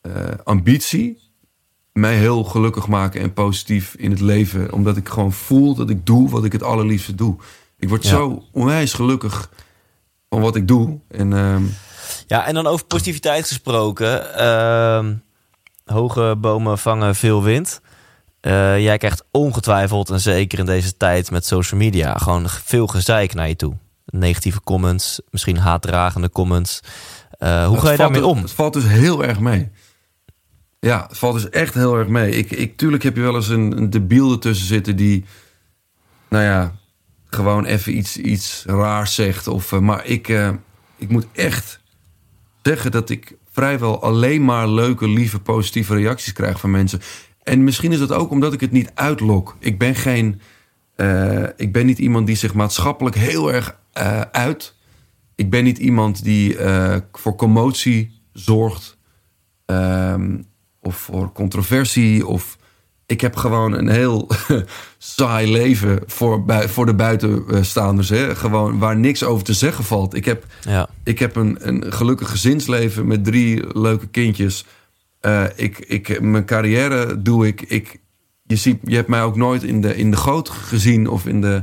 eh, 0.00 0.12
ambitie 0.44 1.20
mij 1.92 2.16
heel 2.16 2.44
gelukkig 2.44 2.86
maken 2.88 3.20
en 3.20 3.32
positief 3.32 3.94
in 3.94 4.10
het 4.10 4.20
leven. 4.20 4.72
Omdat 4.72 4.96
ik 4.96 5.08
gewoon 5.08 5.32
voel 5.32 5.74
dat 5.74 5.90
ik 5.90 6.06
doe 6.06 6.28
wat 6.30 6.44
ik 6.44 6.52
het 6.52 6.62
allerliefste 6.62 7.14
doe. 7.14 7.36
Ik 7.78 7.88
word 7.88 8.02
Ja. 8.04 8.08
zo 8.08 8.42
onwijs 8.52 8.92
gelukkig 8.92 9.50
van 10.28 10.40
wat 10.40 10.56
ik 10.56 10.68
doe. 10.68 10.98
En 11.08 11.32
ehm, 11.32 11.62
ja, 12.26 12.46
en 12.46 12.54
dan 12.54 12.66
over 12.66 12.86
positiviteit 12.86 13.46
gesproken. 13.46 14.34
ehm, 14.36 15.14
hoge 15.84 16.36
bomen 16.38 16.78
vangen 16.78 17.14
veel 17.14 17.42
wind. 17.42 17.80
Eh, 18.40 18.80
jij 18.80 18.98
krijgt 18.98 19.24
ongetwijfeld, 19.30 20.10
en 20.10 20.20
zeker 20.20 20.58
in 20.58 20.66
deze 20.66 20.96
tijd 20.96 21.30
met 21.30 21.46
social 21.46 21.80
media, 21.80 22.14
gewoon 22.18 22.48
veel 22.48 22.86
gezeik 22.86 23.34
naar 23.34 23.48
je 23.48 23.56
toe. 23.56 23.76
Negatieve 24.06 24.60
comments, 24.60 25.20
misschien 25.30 25.56
haatdragende 25.58 26.30
comments. 26.30 26.80
Eh, 27.30 27.64
hoe 27.66 27.74
Het 27.76 27.84
ga 27.84 27.90
je 27.90 27.96
daarmee 27.96 28.20
dus- 28.20 28.30
om? 28.30 28.38
Het 28.38 28.52
valt 28.52 28.72
dus 28.72 28.84
heel 28.86 29.24
erg 29.24 29.40
mee. 29.40 29.70
Ja, 30.86 31.06
het 31.08 31.18
valt 31.18 31.34
dus 31.34 31.48
echt 31.48 31.74
heel 31.74 31.96
erg 31.98 32.08
mee. 32.08 32.30
Ik, 32.30 32.50
ik, 32.50 32.76
tuurlijk 32.76 33.02
heb 33.02 33.16
je 33.16 33.22
wel 33.22 33.34
eens 33.34 33.48
een, 33.48 33.76
een 33.76 33.90
debiel 33.90 34.32
ertussen 34.32 34.66
zitten 34.66 34.96
die... 34.96 35.24
Nou 36.28 36.44
ja, 36.44 36.74
gewoon 37.26 37.64
even 37.64 37.96
iets, 37.96 38.16
iets 38.16 38.64
raars 38.66 39.14
zegt. 39.14 39.46
Of, 39.46 39.72
eh, 39.72 39.78
maar 39.78 40.06
ik, 40.06 40.28
eh, 40.28 40.50
ik 40.96 41.08
moet 41.08 41.26
echt 41.32 41.80
zeggen 42.62 42.90
dat 42.90 43.10
ik 43.10 43.36
vrijwel 43.50 44.02
alleen 44.02 44.44
maar 44.44 44.68
leuke, 44.68 45.08
lieve, 45.08 45.40
positieve 45.40 45.94
reacties 45.94 46.32
krijg 46.32 46.60
van 46.60 46.70
mensen. 46.70 47.00
En 47.42 47.64
misschien 47.64 47.92
is 47.92 47.98
dat 47.98 48.12
ook 48.12 48.30
omdat 48.30 48.52
ik 48.52 48.60
het 48.60 48.72
niet 48.72 48.90
uitlok. 48.94 49.56
Ik 49.58 49.78
ben 49.78 49.94
geen... 49.94 50.40
eh, 50.96 51.42
ik 51.56 51.72
ben 51.72 51.86
niet 51.86 51.98
iemand 51.98 52.26
die 52.26 52.36
zich 52.36 52.54
maatschappelijk 52.54 53.16
heel 53.16 53.52
erg 53.52 53.78
uit. 54.32 54.74
Ik 55.34 55.50
ben 55.50 55.64
niet 55.64 55.78
iemand 55.78 56.24
die 56.24 56.56
voor 57.12 57.36
commotie 57.36 58.20
zorgt. 58.32 58.98
ehm, 59.66 60.36
of 60.82 60.96
voor 60.96 61.32
controversie. 61.32 62.26
Of 62.26 62.58
ik 63.06 63.20
heb 63.20 63.36
gewoon 63.36 63.72
een 63.72 63.88
heel 63.88 64.28
saai 64.98 65.52
leven 65.52 66.00
voor, 66.06 66.44
voor 66.66 66.86
de 66.86 66.94
buitenstaanders. 66.94 68.08
Hè? 68.08 68.36
Gewoon 68.36 68.78
waar 68.78 68.96
niks 68.96 69.22
over 69.24 69.44
te 69.44 69.52
zeggen 69.54 69.84
valt. 69.84 70.14
Ik 70.14 70.24
heb, 70.24 70.46
Ja, 70.60 70.88
ik 71.04 71.18
heb 71.18 71.36
een, 71.36 71.56
een 71.68 71.92
gelukkig 71.92 72.30
gezinsleven 72.30 73.06
met 73.06 73.24
drie 73.24 73.78
leuke 73.78 74.06
kindjes. 74.06 74.64
Eh, 75.20 75.44
ik, 75.54 75.78
ik, 75.78 76.20
mijn 76.20 76.44
carrière 76.44 77.22
doe 77.22 77.46
ik. 77.46 77.60
ik 77.62 78.00
je, 78.46 78.56
ziet, 78.56 78.78
je 78.84 78.94
hebt 78.96 79.08
mij 79.08 79.22
ook 79.22 79.36
nooit 79.36 79.62
in 79.62 79.80
de, 79.80 79.96
in 79.96 80.10
de 80.10 80.16
goot 80.16 80.48
gezien 80.48 81.08
of 81.08 81.26
in 81.26 81.40
de. 81.40 81.62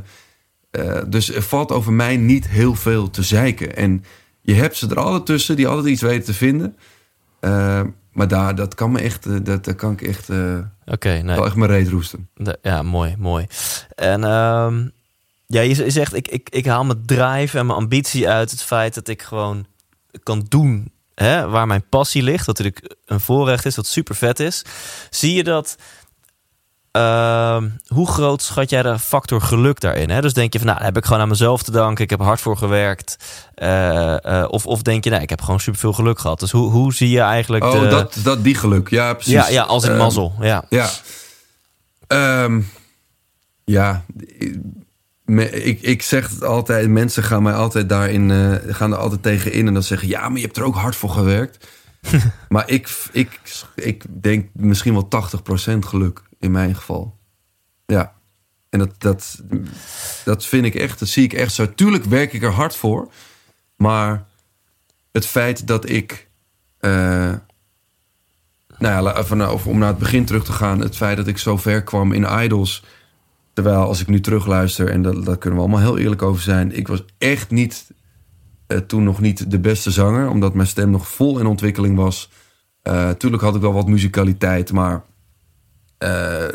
eh, 0.72 1.02
dus 1.08 1.34
er 1.36 1.42
valt 1.42 1.72
over 1.72 1.94
mij 1.94 2.18
niet 2.18 2.48
heel 2.48 2.76
veel 2.76 3.10
te 3.10 3.24
zeiken. 3.24 3.76
En 3.76 4.04
je 4.42 4.54
hebt 4.54 4.76
ze 4.78 4.88
er 4.90 5.00
alle 5.00 5.24
tussen 5.24 5.56
die 5.56 5.68
altijd 5.68 5.88
iets 5.88 6.02
weten 6.02 6.26
te 6.26 6.34
vinden. 6.34 6.76
Eh, 7.40 7.82
maar 8.12 8.28
daar, 8.28 8.56
dat 8.56 8.76
kan 8.76 8.92
me 8.92 9.00
echt, 9.00 9.26
eh, 9.26 9.36
dat, 9.44 9.66
dat 9.66 9.76
kan 9.76 9.92
ik 9.92 10.02
echt, 10.02 10.30
eh 10.30 10.58
oké. 10.86 11.10
nee. 11.10 11.44
echt 11.44 11.56
mijn 11.56 11.72
reet 11.72 11.90
roesten. 11.90 12.30
De- 12.36 12.60
ja, 12.62 12.84
mooi, 12.84 13.16
mooi. 13.18 13.46
En 13.96 14.24
ehm, 14.24 14.88
ja, 15.46 15.62
je, 15.62 15.76
je 15.84 15.90
zegt, 15.90 16.14
ik, 16.14 16.28
ik, 16.28 16.50
ik 16.50 16.66
haal 16.66 16.86
mijn 16.86 17.06
drive 17.06 17.58
en 17.58 17.66
mijn 17.66 17.78
ambitie 17.80 18.30
uit 18.30 18.52
het 18.52 18.62
feit 18.62 18.94
dat 18.94 19.08
ik 19.08 19.22
gewoon 19.22 19.66
kan 20.24 20.46
doen 20.48 20.92
hè, 21.16 21.48
waar 21.48 21.68
mijn 21.68 21.90
passie 21.90 22.24
ligt. 22.24 22.46
Dat 22.46 22.58
natuurlijk 22.58 22.96
een 23.06 23.20
voorrecht 23.20 23.66
is, 23.66 23.76
wat 23.76 23.88
super 23.88 24.16
vet 24.16 24.40
is. 24.40 24.66
Zie 25.10 25.34
je 25.34 25.44
dat... 25.44 25.78
ehm, 27.00 27.70
hoe 27.88 28.08
groot 28.08 28.42
schat 28.42 28.70
jij 28.70 28.82
de 28.82 29.00
factor 29.00 29.42
geluk 29.42 29.80
daarin? 29.80 30.10
Hè? 30.10 30.22
Dus 30.22 30.34
denk 30.34 30.54
je 30.54 30.60
van, 30.60 30.68
nou, 30.68 30.84
heb 30.84 30.98
ik 30.98 31.06
gewoon 31.06 31.22
aan 31.22 31.28
mezelf 31.28 31.64
te 31.64 31.72
danken. 31.72 32.04
Ik 32.04 32.10
heb 32.10 32.22
hard 32.22 32.42
voor 32.42 32.58
gewerkt. 32.58 33.18
Eh, 33.56 34.42
eh, 34.42 34.50
of, 34.50 34.66
of 34.66 34.82
denk 34.82 35.04
je, 35.04 35.10
nou, 35.10 35.22
ik 35.22 35.30
heb 35.30 35.42
gewoon 35.42 35.60
superveel 35.60 35.94
geluk 35.94 36.20
gehad. 36.20 36.40
Dus 36.40 36.52
hoe, 36.52 36.72
hoe 36.72 36.94
zie 36.94 37.10
je 37.10 37.20
eigenlijk 37.20 37.64
Oh, 37.64 37.82
de... 37.82 37.88
dat, 37.88 38.18
dat, 38.24 38.44
die 38.44 38.56
geluk. 38.56 38.90
Ja, 38.90 39.14
precies. 39.14 39.34
ja, 39.34 39.50
ja, 39.50 39.64
als 39.64 39.84
in 39.84 39.92
Eh, 39.92 39.98
mazzel. 39.98 40.34
Ja. 40.40 40.64
Ja. 40.70 40.90
Ehm, 42.08 42.62
ja. 43.64 44.04
Me- 45.26 45.52
Ik, 45.52 45.82
ik 45.82 46.02
zeg 46.02 46.30
het 46.30 46.44
altijd. 46.44 46.88
Mensen 46.90 47.24
gaan 47.24 47.44
mij 47.44 47.54
altijd 47.54 47.90
daarin 47.90 48.32
eh, 48.32 48.76
gaan 48.76 48.92
er 48.92 48.98
altijd 48.98 49.24
tegen 49.24 49.52
in. 49.52 49.68
En 49.68 49.74
dan 49.74 49.84
zeggen 49.84 50.08
ja, 50.08 50.30
maar 50.30 50.38
je 50.40 50.46
hebt 50.46 50.58
er 50.58 50.64
ook 50.64 50.76
hard 50.76 50.96
voor 50.96 51.10
gewerkt. 51.10 51.68
maar 52.50 52.70
ik, 52.70 52.90
ik, 53.12 53.40
ik 53.76 54.04
denk 54.22 54.48
misschien 54.54 54.94
wel 54.94 55.08
80% 55.76 55.80
geluk 55.80 56.22
in 56.40 56.52
mijn 56.52 56.76
geval. 56.76 57.18
Ja. 57.86 58.18
En 58.70 58.80
dat, 58.80 58.96
dat, 58.98 59.44
dat 60.26 60.46
vind 60.46 60.66
ik 60.66 60.76
echt, 60.76 61.00
dat 61.00 61.08
zie 61.08 61.24
ik 61.24 61.34
echt 61.34 61.54
zo. 61.54 61.74
Tuurlijk 61.74 62.04
werk 62.04 62.34
ik 62.34 62.44
er 62.44 62.52
hard 62.52 62.76
voor. 62.76 63.12
Maar 63.76 64.26
het 65.12 65.26
feit 65.26 65.68
dat 65.68 65.90
ik. 65.90 66.30
eh, 66.80 67.34
nou 68.78 69.06
ja, 69.06 69.18
even 69.18 69.52
of 69.54 69.68
om 69.68 69.78
naar 69.78 69.88
het 69.88 69.98
begin 69.98 70.26
terug 70.26 70.44
te 70.44 70.52
gaan. 70.52 70.80
Het 70.80 70.96
feit 70.96 71.18
dat 71.18 71.28
ik 71.28 71.38
zo 71.38 71.58
ver 71.58 71.84
kwam 71.84 72.12
in 72.14 72.44
Idols. 72.44 72.84
Terwijl 73.54 73.82
als 73.82 74.02
ik 74.02 74.08
nu 74.08 74.20
terugluister, 74.20 74.90
en 74.90 75.02
daar, 75.02 75.24
daar 75.24 75.38
kunnen 75.38 75.60
we 75.60 75.66
allemaal 75.66 75.86
heel 75.86 75.98
eerlijk 75.98 76.22
over 76.22 76.42
zijn. 76.42 76.78
Ik 76.78 76.88
was 76.88 77.04
echt 77.18 77.50
niet, 77.50 77.92
eh, 78.68 78.78
toen 78.78 79.04
nog 79.04 79.20
niet 79.20 79.52
de 79.52 79.60
beste 79.60 79.92
zanger. 79.92 80.30
Omdat 80.30 80.54
mijn 80.54 80.68
stem 80.68 80.90
nog 80.90 81.08
vol 81.08 81.40
in 81.40 81.46
ontwikkeling 81.46 81.96
was. 81.96 82.30
Eh 82.82 83.10
tuurlijk 83.10 83.44
had 83.44 83.56
ik 83.56 83.62
wel 83.62 83.74
wat 83.74 83.88
muzikaliteit, 83.88 84.72
maar... 84.72 85.08
eh, 86.00 86.46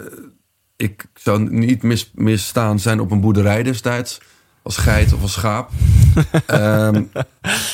ik 0.77 1.05
zou 1.15 1.51
niet 1.51 1.83
mis, 1.83 2.11
misstaan 2.15 2.79
zijn 2.79 3.01
op 3.01 3.11
een 3.11 3.21
boerderij 3.21 3.63
destijds. 3.63 4.21
Als 4.63 4.77
geit 4.77 5.13
of 5.13 5.23
als 5.23 5.33
schaap. 5.33 5.71
Ehm, 6.47 7.03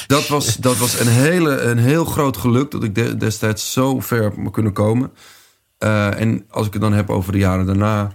dat, 0.07 0.29
was, 0.29 0.57
dat 0.57 0.77
was 0.77 1.01
een, 1.01 1.09
hele, 1.09 1.61
een 1.61 1.79
heel 1.79 2.05
groot 2.05 2.37
geluk 2.37 2.71
dat 2.71 2.85
ik 2.85 2.95
de- 2.95 3.16
destijds 3.16 3.73
zo 3.73 4.01
ver 4.01 4.23
heb 4.23 4.37
me 4.37 4.51
kunnen 4.51 4.73
komen. 4.73 5.12
Eh, 5.79 6.21
en 6.21 6.45
als 6.51 6.66
ik 6.66 6.73
het 6.73 6.83
dan 6.83 6.93
heb 6.93 7.11
over 7.11 7.33
de 7.33 7.39
jaren 7.39 7.66
daarna, 7.66 8.12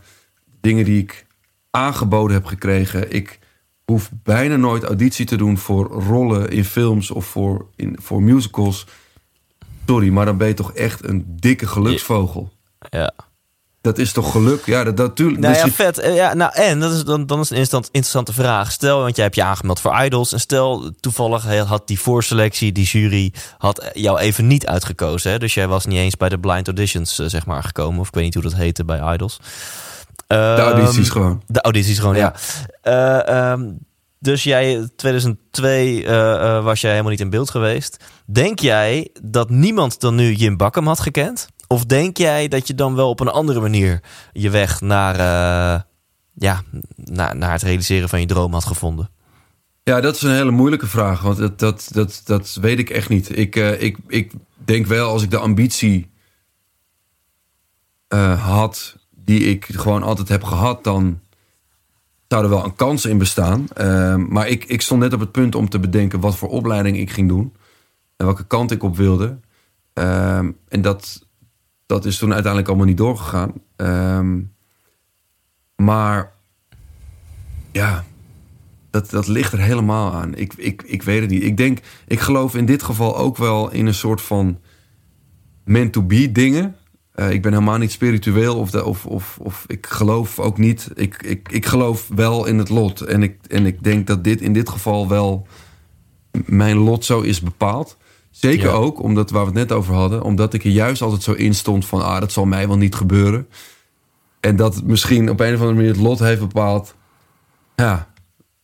dingen 0.62 0.86
die 0.86 1.02
ik 1.02 1.26
aangeboden 1.72 2.36
heb 2.36 2.46
gekregen. 2.46 3.12
Ik 3.12 3.40
hoef 3.86 4.12
bijna 4.24 4.56
nooit 4.56 4.84
auditie 4.84 5.26
te 5.26 5.38
doen 5.38 5.58
voor 5.58 5.86
rollen 5.88 6.50
in 6.50 6.66
films 6.66 7.12
of 7.12 7.26
voor, 7.26 7.68
in, 7.76 7.98
voor 8.02 8.22
musicals. 8.24 8.86
Sorry, 9.86 10.10
maar 10.10 10.26
dan 10.26 10.38
ben 10.38 10.48
je 10.48 10.54
toch 10.54 10.74
echt 10.74 11.08
een 11.08 11.26
dikke 11.40 11.68
geluksvogel. 11.68 12.52
ja. 12.90 13.14
Dat 13.86 13.98
is 13.98 14.12
toch 14.12 14.32
geluk? 14.32 14.66
Ja, 14.66 14.84
dat 14.84 14.98
natuurlijk. 14.98 15.40
Nou 15.40 15.56
ja, 15.56 15.68
vet. 15.68 15.98
Eh, 15.98 16.16
Ja, 16.16 16.34
nou, 16.34 16.52
en 16.54 16.80
dat 16.80 16.92
is, 16.92 17.04
dan, 17.04 17.26
dan 17.26 17.40
is 17.40 17.50
een 17.50 17.58
instant, 17.58 17.86
interessante 17.86 18.34
vraag. 18.34 18.72
Stel, 18.72 19.00
want 19.02 19.16
jij 19.16 19.24
hebt 19.24 19.36
je 19.36 19.44
aangemeld 19.44 19.80
voor 19.80 20.04
Idols. 20.04 20.34
En 20.34 20.40
stel, 20.40 20.92
toevallig 21.00 21.44
had 21.68 21.88
die 21.88 22.00
voorselectie, 22.00 22.72
die 22.72 22.86
jury, 22.86 23.34
had 23.58 23.90
jou 23.94 24.20
even 24.20 24.48
niet 24.48 24.68
uitgekozen. 24.68 25.32
Hè? 25.32 25.38
Dus 25.38 25.54
jij 25.54 25.68
was 25.68 25.86
niet 25.86 25.98
eens 25.98 26.18
bij 26.18 26.30
de 26.30 26.40
blind 26.40 26.68
auditions, 26.68 27.20
eh, 27.20 27.28
zeg 27.28 27.46
maar, 27.46 27.64
gekomen. 27.64 28.00
Of 28.00 28.08
ik 28.08 28.14
weet 28.14 28.24
niet 28.24 28.34
hoe 28.34 28.44
dat 28.44 28.54
heette 28.54 28.86
bij 28.86 29.14
Idols. 29.14 29.40
de 30.28 30.36
audities 30.36 30.98
Ehm, 30.98 31.12
gewoon. 31.12 31.42
De 31.48 31.62
audities 31.62 32.00
gewoon, 32.00 32.16
ja. 32.16 32.34
Ja. 32.84 33.24
Eh, 33.26 33.52
ehm, 33.52 33.62
dus 34.20 34.44
jij, 34.44 34.90
2002 34.96 36.06
eh, 36.06 36.58
eh, 36.58 36.64
was 36.64 36.82
jij 36.82 36.90
helemaal 36.92 37.12
niet 37.12 37.22
in 37.22 37.30
beeld 37.30 37.50
geweest. 37.50 38.04
Denk 38.26 38.60
jij 38.60 39.10
dat 39.24 39.50
niemand 39.50 40.00
dan 40.00 40.16
nu 40.16 40.34
Jim 40.34 40.58
Bakken 40.58 40.86
had 40.86 41.00
gekend? 41.00 41.48
Of 41.68 41.86
denk 41.86 42.18
jij 42.18 42.48
dat 42.48 42.68
je 42.68 42.76
dan 42.76 42.96
wel 42.96 43.10
op 43.10 43.20
een 43.20 43.28
andere 43.28 43.62
manier 43.62 44.02
je 44.32 44.50
weg 44.50 44.82
naar, 44.82 45.14
eh, 45.16 45.82
ja, 46.34 46.62
naar, 46.96 47.36
naar 47.36 47.52
het 47.52 47.62
realiseren 47.62 48.10
van 48.10 48.20
je 48.20 48.26
droom 48.26 48.54
had 48.54 48.66
gevonden? 48.66 49.10
Ja, 49.84 50.02
dat 50.02 50.16
is 50.16 50.22
een 50.22 50.32
hele 50.32 50.52
moeilijke 50.52 50.88
vraag. 50.88 51.22
Want 51.22 51.38
dat, 51.38 51.60
dat, 51.60 51.90
dat, 51.92 52.22
dat 52.26 52.58
weet 52.62 52.80
ik 52.80 52.90
echt 52.90 53.10
niet. 53.10 53.38
Ik, 53.38 53.56
uh, 53.56 53.82
ik, 53.82 53.98
ik 54.08 54.32
denk 54.56 54.86
wel 54.86 55.10
als 55.10 55.24
ik 55.24 55.32
de 55.32 55.38
ambitie 55.38 56.10
uh, 58.10 58.46
had... 58.46 58.98
die 59.10 59.40
ik 59.40 59.66
gewoon 59.66 60.04
altijd 60.04 60.28
heb 60.28 60.44
gehad... 60.44 60.84
dan 60.84 61.20
zou 62.28 62.44
er 62.44 62.50
wel 62.50 62.64
een 62.64 62.76
kans 62.76 63.06
in 63.06 63.18
bestaan. 63.18 63.68
Uh, 63.78 64.16
maar 64.16 64.48
ik, 64.48 64.66
ik 64.66 64.82
stond 64.82 65.02
net 65.02 65.14
op 65.14 65.20
het 65.20 65.32
punt 65.32 65.56
om 65.56 65.70
te 65.70 65.80
bedenken... 65.80 66.20
wat 66.20 66.36
voor 66.36 66.50
opleiding 66.50 66.98
ik 66.98 67.12
ging 67.12 67.28
doen. 67.28 67.54
En 68.18 68.26
welke 68.26 68.48
kant 68.48 68.72
ik 68.72 68.84
op 68.84 68.96
wilde. 68.96 69.40
Ehm, 69.94 70.52
en 70.68 70.82
dat, 70.82 71.25
dat 71.86 72.06
is 72.06 72.18
toen 72.18 72.34
uiteindelijk 72.34 72.68
allemaal 72.68 72.88
niet 72.88 72.98
doorgegaan. 72.98 73.54
Ehm, 73.76 74.42
maar 75.76 76.32
ja, 77.72 78.06
dat, 78.90 79.10
dat 79.10 79.28
ligt 79.28 79.54
er 79.54 79.60
helemaal 79.60 80.14
aan. 80.14 80.36
Ik, 80.36 80.54
ik, 80.54 80.84
ik 80.86 81.04
weet 81.04 81.22
het 81.22 81.30
niet. 81.30 81.44
Ik 81.44 81.58
denk, 81.58 81.80
ik 82.08 82.20
geloof 82.20 82.56
in 82.56 82.66
dit 82.66 82.84
geval 82.84 83.18
ook 83.18 83.38
wel 83.38 83.72
in 83.72 83.86
een 83.86 83.94
soort 83.94 84.22
van 84.22 84.60
meant 85.64 85.94
to 85.94 86.04
be 86.04 86.32
dingen. 86.32 86.76
Uh, 87.16 87.32
ik 87.32 87.42
ben 87.42 87.52
helemaal 87.52 87.78
niet 87.78 87.92
spiritueel 87.92 88.58
of, 88.58 88.72
de, 88.72 88.86
of, 88.86 89.06
of, 89.06 89.38
of 89.42 89.64
ik 89.68 89.86
geloof 89.86 90.40
ook 90.40 90.58
niet. 90.58 90.90
Ik, 90.96 91.22
ik, 91.24 91.50
ik 91.52 91.66
geloof 91.66 92.08
wel 92.16 92.46
in 92.46 92.58
het 92.58 92.70
lot. 92.70 93.02
En 93.02 93.24
ik, 93.24 93.38
en 93.48 93.66
ik 93.66 93.84
denk 93.84 94.08
dat 94.08 94.24
dit 94.24 94.42
in 94.42 94.54
dit 94.54 94.70
geval 94.70 95.08
wel 95.08 95.48
mijn 96.46 96.78
lot 96.78 97.06
zo 97.06 97.22
is 97.22 97.42
bepaald. 97.42 97.98
Zeker 98.36 98.70
ja. 98.70 98.74
ook, 98.74 99.02
omdat 99.02 99.30
waar 99.30 99.42
we 99.42 99.60
het 99.60 99.70
net 99.70 99.72
over 99.72 99.94
hadden, 99.94 100.22
omdat 100.22 100.54
ik 100.54 100.64
er 100.64 100.70
juist 100.70 101.02
altijd 101.02 101.24
zo 101.24 101.32
in 101.32 101.56
stond 101.56 101.86
van, 101.86 102.04
ah, 102.04 102.20
dat 102.20 102.32
zal 102.32 102.46
mij 102.46 102.68
wel 102.68 102.78
niet 102.78 102.96
gebeuren. 102.96 103.48
En 104.40 104.56
dat 104.56 104.84
misschien 104.84 105.30
op 105.30 105.40
een 105.40 105.54
of 105.54 105.60
andere 105.60 105.74
manier 105.74 105.92
het 105.92 106.02
lot 106.02 106.20
heeft 106.20 106.40
bepaald. 106.40 106.96
Ja, 107.76 108.08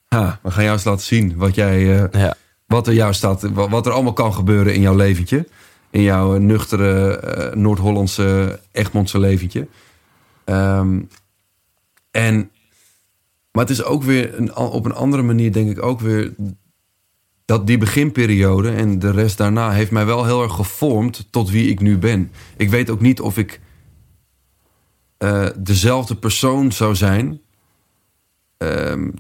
ja 0.07 0.39
we 0.41 0.51
gaan 0.51 0.63
jou 0.63 0.75
eens 0.75 0.85
laten 0.85 1.05
zien 1.05 1.37
wat 1.37 1.55
jij, 1.55 1.81
uh, 1.81 2.03
ja. 2.11 2.35
wat 2.65 2.87
er 2.87 2.93
jou 2.93 3.13
staat, 3.13 3.41
wat 3.51 3.85
er 3.85 3.91
allemaal 3.91 4.13
kan 4.13 4.33
gebeuren 4.33 4.73
in 4.73 4.81
jouw 4.81 4.95
leventje. 4.95 5.47
In 5.89 6.01
jouw 6.01 6.37
nuchtere 6.37 7.21
uh, 7.23 7.55
Noord-Hollandse 7.55 8.59
Egmondse 8.71 9.19
leventje. 9.19 9.67
Um, 10.45 11.09
en, 12.11 12.51
maar 13.51 13.63
het 13.63 13.69
is 13.69 13.83
ook 13.83 14.03
weer 14.03 14.37
een, 14.37 14.55
op 14.55 14.85
een 14.85 14.93
andere 14.93 15.23
manier, 15.23 15.53
denk 15.53 15.69
ik 15.69 15.83
ook 15.83 15.99
weer 15.99 16.33
dat 17.51 17.67
die 17.67 17.77
beginperiode 17.77 18.71
en 18.71 18.99
de 18.99 19.11
rest 19.11 19.37
daarna 19.37 19.71
heeft 19.71 19.91
mij 19.91 20.05
wel 20.05 20.25
heel 20.25 20.43
erg 20.43 20.53
gevormd 20.53 21.27
tot 21.29 21.49
wie 21.49 21.69
ik 21.69 21.79
nu 21.79 21.97
ben. 21.97 22.31
Ik 22.57 22.69
weet 22.69 22.89
ook 22.89 23.01
niet 23.01 23.21
of 23.21 23.37
ik 23.37 23.61
uh, 25.19 25.47
dezelfde 25.57 26.15
persoon 26.15 26.71
zou 26.71 26.95
zijn 26.95 27.41
um, 28.57 29.13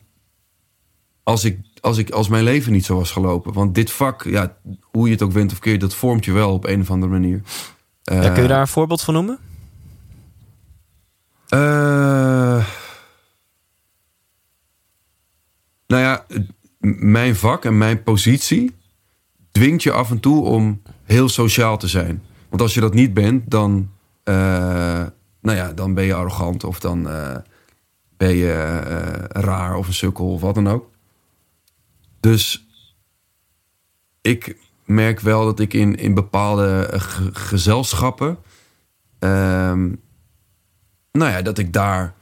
als, 1.23 1.43
ik, 1.43 1.59
als, 1.79 1.97
ik, 1.97 2.09
als 2.09 2.27
mijn 2.27 2.43
leven 2.43 2.71
niet 2.71 2.85
zo 2.85 2.95
was 2.95 3.11
gelopen. 3.11 3.53
Want 3.53 3.75
dit 3.75 3.91
vak, 3.91 4.23
ja, 4.23 4.57
hoe 4.81 5.05
je 5.05 5.13
het 5.13 5.21
ook 5.21 5.31
went 5.31 5.51
of 5.51 5.59
keert, 5.59 5.81
dat 5.81 5.93
vormt 5.93 6.25
je 6.25 6.31
wel 6.31 6.53
op 6.53 6.65
een 6.65 6.81
of 6.81 6.91
andere 6.91 7.11
manier. 7.11 7.41
Uh, 8.11 8.23
ja, 8.23 8.29
kun 8.29 8.41
je 8.41 8.47
daar 8.47 8.61
een 8.61 8.67
voorbeeld 8.67 9.01
van 9.01 9.13
noemen? 9.13 9.39
Uh, 11.49 12.65
nou 15.87 16.01
ja, 16.01 16.25
mijn 16.81 17.35
vak 17.35 17.65
en 17.65 17.77
mijn 17.77 18.03
positie 18.03 18.75
dwingt 19.51 19.83
je 19.83 19.91
af 19.91 20.11
en 20.11 20.19
toe 20.19 20.43
om 20.43 20.81
heel 21.03 21.29
sociaal 21.29 21.77
te 21.77 21.87
zijn. 21.87 22.23
Want 22.49 22.61
als 22.61 22.73
je 22.73 22.79
dat 22.79 22.93
niet 22.93 23.13
bent, 23.13 23.51
dan, 23.51 23.89
uh, 24.23 24.35
nou 25.41 25.57
ja, 25.57 25.73
dan 25.73 25.93
ben 25.93 26.03
je 26.03 26.13
arrogant 26.13 26.63
of 26.63 26.79
dan 26.79 27.07
uh, 27.07 27.35
ben 28.17 28.35
je 28.35 28.81
uh, 28.87 29.41
raar 29.43 29.75
of 29.75 29.87
een 29.87 29.93
sukkel 29.93 30.33
of 30.33 30.41
wat 30.41 30.55
dan 30.55 30.67
ook. 30.67 30.89
Dus 32.19 32.67
ik 34.21 34.57
merk 34.85 35.19
wel 35.19 35.45
dat 35.45 35.59
ik 35.59 35.73
in, 35.73 35.95
in 35.95 36.13
bepaalde 36.13 36.87
gezelschappen, 37.33 38.37
ehm, 39.19 39.89
nou 41.11 41.31
ja, 41.31 41.41
dat 41.41 41.57
ik 41.57 41.73
daar 41.73 42.13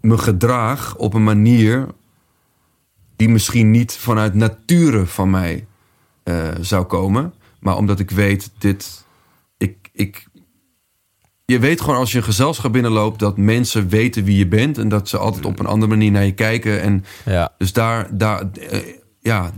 me 0.00 0.18
gedraag 0.18 0.96
op 0.96 1.14
een 1.14 1.24
manier 1.24 1.86
die 3.22 3.30
misschien 3.30 3.70
niet 3.70 3.92
vanuit 3.92 4.34
nature 4.34 5.06
van 5.06 5.30
mij 5.30 5.66
uh, 6.24 6.48
zou 6.60 6.84
komen. 6.84 7.34
Maar 7.60 7.76
omdat 7.76 7.98
ik 7.98 8.10
weet, 8.10 8.50
dit. 8.58 9.04
Ik, 9.58 9.90
ik, 9.92 10.26
je 11.44 11.58
weet 11.58 11.80
gewoon 11.80 11.96
als 11.96 12.12
je 12.12 12.18
een 12.18 12.24
gezelschap 12.24 12.72
binnenloopt 12.72 13.18
dat 13.18 13.36
mensen 13.36 13.88
weten 13.88 14.24
wie 14.24 14.36
je 14.36 14.46
bent. 14.46 14.78
En 14.78 14.88
dat 14.88 15.08
ze 15.08 15.18
altijd 15.18 15.44
op 15.44 15.58
een 15.58 15.66
andere 15.66 15.92
manier 15.92 16.10
naar 16.10 16.24
je 16.24 16.34
kijken. 16.34 16.80
En 16.80 17.04
ja. 17.24 17.52
dus 17.58 17.72
daar, 17.72 18.16
daar 18.16 18.42
uh, 18.72 18.78
ja, 19.20 19.50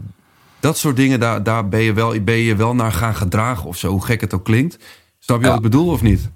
dat 0.60 0.78
soort 0.78 0.96
dingen, 0.96 1.20
daar, 1.20 1.42
daar 1.42 1.68
ben, 1.68 1.80
je 1.80 1.92
wel, 1.92 2.20
ben 2.20 2.36
je 2.36 2.56
wel 2.56 2.74
naar 2.74 2.92
gaan 2.92 3.14
gedragen 3.14 3.68
of 3.68 3.76
zo. 3.76 3.90
Hoe 3.90 4.04
gek 4.04 4.20
het 4.20 4.34
ook 4.34 4.44
klinkt. 4.44 4.78
Snap 5.18 5.38
je 5.38 5.44
ja. 5.44 5.48
wat 5.48 5.64
ik 5.64 5.70
bedoel 5.70 5.88
of 5.88 6.02
niet? 6.02 6.30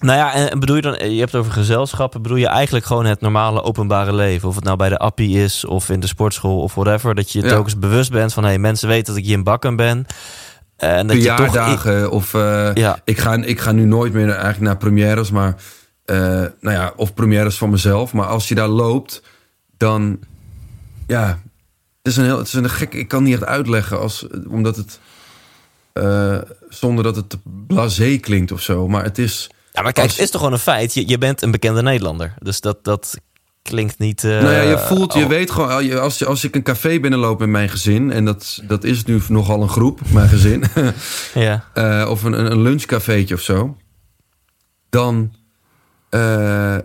Nou 0.00 0.18
ja, 0.18 0.34
en 0.34 0.60
bedoel 0.60 0.76
je 0.76 0.82
dan, 0.82 1.10
je 1.10 1.20
hebt 1.20 1.34
over 1.34 1.52
gezelschappen, 1.52 2.22
bedoel 2.22 2.38
je 2.38 2.46
eigenlijk 2.46 2.86
gewoon 2.86 3.04
het 3.04 3.20
normale 3.20 3.62
openbare 3.62 4.14
leven? 4.14 4.48
Of 4.48 4.54
het 4.54 4.64
nou 4.64 4.76
bij 4.76 4.88
de 4.88 4.98
appie 4.98 5.42
is, 5.42 5.64
of 5.64 5.88
in 5.88 6.00
de 6.00 6.06
sportschool, 6.06 6.62
of 6.62 6.74
whatever. 6.74 7.14
Dat 7.14 7.32
je 7.32 7.42
ja. 7.42 7.48
telkens 7.48 7.78
bewust 7.78 8.10
bent 8.10 8.32
van, 8.32 8.42
hé, 8.42 8.48
hey, 8.48 8.58
mensen 8.58 8.88
weten 8.88 9.06
dat 9.06 9.16
ik 9.16 9.24
hier 9.24 9.36
in 9.36 9.44
bakken 9.44 9.76
ben. 9.76 10.06
En 10.76 11.06
dat 11.06 11.22
je 11.22 11.34
toch... 11.34 12.08
of 12.10 12.34
uh, 12.34 12.70
ja. 12.74 13.00
ik, 13.04 13.18
ga, 13.18 13.34
ik 13.34 13.60
ga 13.60 13.72
nu 13.72 13.84
nooit 13.84 14.12
meer 14.12 14.28
eigenlijk 14.28 14.60
naar 14.60 14.76
premières, 14.76 15.30
maar, 15.30 15.54
uh, 16.06 16.16
nou 16.60 16.76
ja, 16.76 16.92
of 16.96 17.14
premières 17.14 17.58
van 17.58 17.70
mezelf. 17.70 18.12
Maar 18.12 18.26
als 18.26 18.48
je 18.48 18.54
daar 18.54 18.68
loopt, 18.68 19.22
dan, 19.76 20.18
ja, 21.06 21.26
het 22.02 22.12
is 22.12 22.16
een 22.16 22.24
heel, 22.24 22.38
het 22.38 22.46
is 22.46 22.52
een 22.52 22.70
gek, 22.70 22.94
ik 22.94 23.08
kan 23.08 23.22
niet 23.22 23.34
echt 23.34 23.44
uitleggen, 23.44 24.00
als, 24.00 24.26
omdat 24.48 24.76
het, 24.76 25.00
uh, 25.94 26.38
zonder 26.68 27.04
dat 27.04 27.16
het 27.16 27.36
blasé 27.66 28.16
klinkt 28.16 28.52
of 28.52 28.60
zo. 28.60 28.88
Maar 28.88 29.04
het 29.04 29.18
is 29.18 29.50
ja, 29.72 29.82
maar 29.82 29.92
kijk, 29.92 30.06
als... 30.06 30.16
het 30.16 30.24
is 30.24 30.30
toch 30.30 30.40
gewoon 30.40 30.54
een 30.56 30.62
feit. 30.62 30.94
Je, 30.94 31.08
je 31.08 31.18
bent 31.18 31.42
een 31.42 31.50
bekende 31.50 31.82
Nederlander. 31.82 32.34
Dus 32.38 32.60
dat, 32.60 32.84
dat 32.84 33.18
klinkt 33.62 33.98
niet... 33.98 34.22
Uh, 34.22 34.30
nou 34.30 34.52
ja, 34.52 34.60
je 34.60 34.78
voelt, 34.78 35.14
je 35.14 35.22
oh. 35.22 35.28
weet 35.28 35.50
gewoon... 35.50 35.98
Als, 35.98 36.18
je, 36.18 36.26
als 36.26 36.44
ik 36.44 36.54
een 36.54 36.62
café 36.62 37.00
binnenloop 37.00 37.38
met 37.38 37.48
mijn 37.48 37.68
gezin... 37.68 38.12
en 38.12 38.24
dat, 38.24 38.62
dat 38.66 38.84
is 38.84 39.04
nu 39.04 39.20
nogal 39.28 39.62
een 39.62 39.68
groep, 39.68 40.00
mijn 40.12 40.28
gezin... 40.28 40.64
ja. 41.34 41.64
Uh, 41.74 42.10
of 42.10 42.22
een, 42.22 42.50
een 42.50 42.60
lunchcafeetje 42.60 43.34
of 43.34 43.40
zo... 43.40 43.76
dan... 44.90 45.34
Uh, 46.10 46.76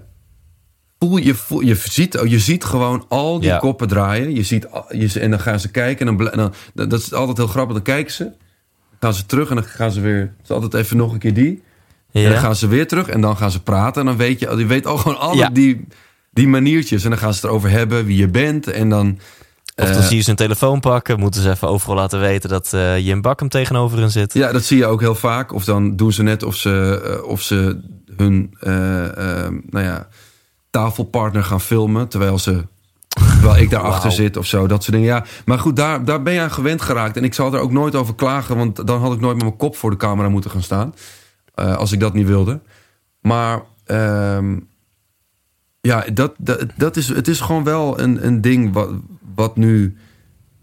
voel 1.00 1.18
je, 1.18 1.36
voel, 1.36 1.62
je, 1.62 1.76
ziet, 1.76 2.20
je 2.24 2.40
ziet 2.40 2.64
gewoon 2.64 3.06
al 3.08 3.40
die 3.40 3.50
ja. 3.50 3.58
koppen 3.58 3.88
draaien. 3.88 4.36
Je 4.36 4.44
ziet, 4.44 4.68
je, 4.90 5.20
en 5.20 5.30
dan 5.30 5.40
gaan 5.40 5.60
ze 5.60 5.72
kijken. 5.72 6.08
En 6.08 6.18
dan, 6.18 6.32
en 6.32 6.38
dan, 6.74 6.90
dat 6.90 7.00
is 7.00 7.14
altijd 7.14 7.38
heel 7.38 7.48
grappig. 7.48 7.76
Dan 7.76 7.84
kijken 7.84 8.14
ze. 8.14 8.24
Dan 8.24 8.34
gaan 9.00 9.14
ze 9.14 9.26
terug 9.26 9.50
en 9.50 9.56
dan 9.56 9.64
gaan 9.64 9.92
ze 9.92 10.02
weer... 10.02 10.20
Het 10.20 10.44
is 10.44 10.50
altijd 10.50 10.74
even 10.74 10.98
nog 10.98 11.14
een 11.14 11.20
keer 11.20 11.34
die... 11.34 11.64
En 12.24 12.30
dan 12.30 12.40
gaan 12.40 12.56
ze 12.56 12.68
weer 12.68 12.88
terug 12.88 13.08
en 13.08 13.22
dan 13.22 13.38
gaan 13.38 13.52
ze 13.52 13.64
praten. 13.64 14.02
En 14.02 14.08
dan 14.08 14.18
weet 14.18 14.40
je, 14.40 14.56
je 14.58 14.66
weet 14.66 14.86
al 14.86 14.98
gewoon 14.98 15.20
alle 15.20 15.50
die, 15.52 15.88
die 16.32 16.48
maniertjes. 16.48 17.04
En 17.04 17.10
dan 17.10 17.20
gaan 17.20 17.34
ze 17.34 17.40
het 17.40 17.50
erover 17.50 17.70
hebben 17.70 18.06
wie 18.06 18.18
je 18.18 18.28
bent. 18.28 18.68
En 18.68 18.90
dan. 18.90 19.20
Of 19.76 19.88
dan 19.90 20.02
uh, 20.02 20.08
zie 20.08 20.16
je 20.18 20.24
ze 20.24 20.30
een 20.30 20.36
telefoon 20.36 20.80
pakken. 20.80 21.20
Moeten 21.20 21.42
ze 21.42 21.50
even 21.50 21.68
overal 21.68 21.96
laten 21.96 22.20
weten 22.20 22.50
dat 22.50 22.72
uh, 22.76 22.98
Jim 22.98 23.22
Bakkum 23.22 23.50
tegenover 23.50 24.00
hen 24.00 24.12
zit. 24.12 24.34
Ja, 24.34 24.52
dat 24.52 24.64
zie 24.64 24.78
je 24.78 24.86
ook 24.86 25.00
heel 25.00 25.16
vaak. 25.16 25.54
Of 25.54 25.66
dan 25.66 25.96
doen 25.96 26.12
ze 26.12 26.24
net 26.24 26.44
of 26.44 26.56
ze, 26.56 27.04
uh, 27.06 27.28
of 27.28 27.42
ze 27.42 27.82
hun 28.18 28.58
nou 29.70 29.86
ja, 29.86 30.08
tafelpartner 30.70 31.44
gaan 31.44 31.62
filmen. 31.62 32.08
Terwijl 32.08 32.40
ze. 32.40 32.64
Terwijl 33.40 33.58
ik 33.64 33.70
daarachter 33.70 34.10
wow. 34.10 34.20
zit 34.20 34.38
of 34.38 34.46
zo. 34.46 34.68
Dat 34.68 34.84
soort 34.84 34.96
dingen. 34.96 35.14
Ja, 35.14 35.26
maar 35.46 35.60
goed, 35.60 35.76
daar, 35.76 36.06
daar 36.06 36.22
ben 36.22 36.34
je 36.34 36.40
aan 36.40 36.52
gewend 36.52 36.82
geraakt. 36.82 37.18
En 37.18 37.24
ik 37.24 37.34
zal 37.34 37.54
er 37.54 37.60
ook 37.60 37.72
nooit 37.72 37.96
over 37.96 38.16
klagen. 38.16 38.58
Want 38.58 38.88
dan 38.88 39.02
had 39.02 39.14
ik 39.14 39.20
nooit 39.20 39.36
met 39.36 39.46
mijn 39.46 39.58
kop 39.58 39.76
voor 39.76 39.90
de 39.90 39.98
camera 39.98 40.30
moeten 40.30 40.52
gaan 40.52 40.64
staan. 40.64 40.94
Uh, 41.56 41.76
als 41.78 41.92
ik 41.92 42.00
dat 42.00 42.14
niet 42.14 42.28
wilde. 42.28 42.60
Maar 43.22 43.64
um, 43.86 44.68
ja, 45.82 46.06
dat, 46.14 46.34
dat, 46.38 46.66
dat 46.78 46.98
is, 46.98 47.08
het 47.08 47.28
is 47.28 47.40
gewoon 47.40 47.64
wel 47.64 48.00
een, 48.00 48.26
een 48.26 48.42
ding 48.42 48.74
wat, 48.74 48.90
wat 49.36 49.56
nu... 49.56 49.98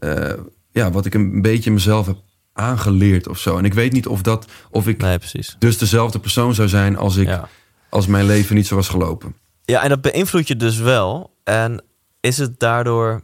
Uh, 0.01 0.33
ja, 0.71 0.91
wat 0.91 1.07
ik 1.07 1.15
een 1.15 1.43
beetje 1.43 1.71
mezelf 1.71 2.07
heb 2.07 2.17
aangeleerd 2.53 3.29
of 3.29 3.39
zo. 3.39 3.59
En 3.59 3.65
ik 3.65 3.75
weet 3.75 3.93
niet 3.93 4.07
of 4.07 4.23
dat... 4.23 4.47
Of 4.71 4.89
ik 4.89 5.01
nee, 5.01 5.19
dus 5.59 5.79
dezelfde 5.79 6.19
persoon 6.19 6.55
zou 6.55 6.69
zijn 6.69 6.97
als 6.97 7.17
ik... 7.17 7.27
Ja. 7.27 7.49
Als 7.89 8.07
mijn 8.07 8.27
leven 8.27 8.57
niet 8.57 8.67
zo 8.67 8.75
was 8.75 8.89
gelopen. 8.89 9.35
Ja, 9.65 9.83
en 9.83 9.89
dat 9.89 10.01
beïnvloedt 10.01 10.49
je 10.49 10.57
dus 10.57 10.79
wel. 10.79 11.37
En 11.45 11.85
is 12.21 12.39
het 12.39 12.59
daardoor 12.59 13.23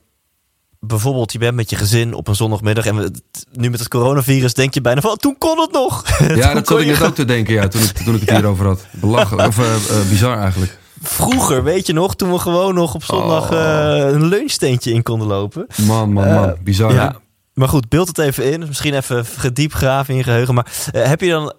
bijvoorbeeld 0.81 1.33
je 1.33 1.39
bent 1.39 1.55
met 1.55 1.71
je 1.71 1.77
gezin 1.77 2.15
op 2.15 2.29
een 2.29 2.35
zondagmiddag 2.35 2.87
en 2.87 2.97
we, 2.97 3.11
nu 3.53 3.71
met 3.71 3.79
het 3.79 3.89
coronavirus 3.89 4.55
denk 4.55 4.75
je 4.75 4.81
bijna 4.81 5.01
van 5.01 5.17
toen 5.17 5.39
kon 5.39 5.61
het 5.61 5.73
nog. 5.73 6.05
Ja, 6.35 6.55
dat 6.55 6.67
zat 6.67 6.81
ik 6.81 6.87
net 6.87 7.03
ook 7.03 7.15
te 7.15 7.25
denken 7.25 7.55
ja, 7.55 7.69
toen, 7.69 7.83
ik, 7.83 7.91
toen 7.91 8.15
ik 8.15 8.21
het 8.21 8.29
ja. 8.31 8.35
hierover 8.35 8.67
had. 8.67 8.87
Belachelijk, 8.91 9.49
of 9.49 9.59
uh, 9.59 9.65
uh, 9.65 10.09
bizar 10.09 10.39
eigenlijk. 10.39 10.79
Vroeger, 11.03 11.65
weet 11.65 11.87
je 11.87 11.93
nog, 11.93 12.17
toen 12.17 12.33
we 12.33 12.39
gewoon 12.39 12.75
nog 12.75 12.95
op 12.95 13.05
zondag 13.05 13.53
uh, 13.53 13.59
een 14.13 14.25
lunchsteentje 14.25 14.93
in 14.93 15.03
konden 15.03 15.27
lopen. 15.27 15.67
Man, 15.87 16.13
man, 16.13 16.33
man, 16.33 16.57
bizar. 16.63 16.93
Ja. 16.93 17.17
Maar 17.55 17.69
goed, 17.69 17.89
beeld 17.89 18.09
het 18.09 18.19
even 18.19 18.53
in. 18.53 18.65
Misschien 18.67 18.95
even 18.95 19.27
gediep 19.27 19.73
graven 19.73 20.11
in 20.11 20.17
je 20.17 20.23
geheugen. 20.25 20.55
Maar 20.55 20.67
heb 20.93 21.21
je 21.21 21.31
dan, 21.31 21.53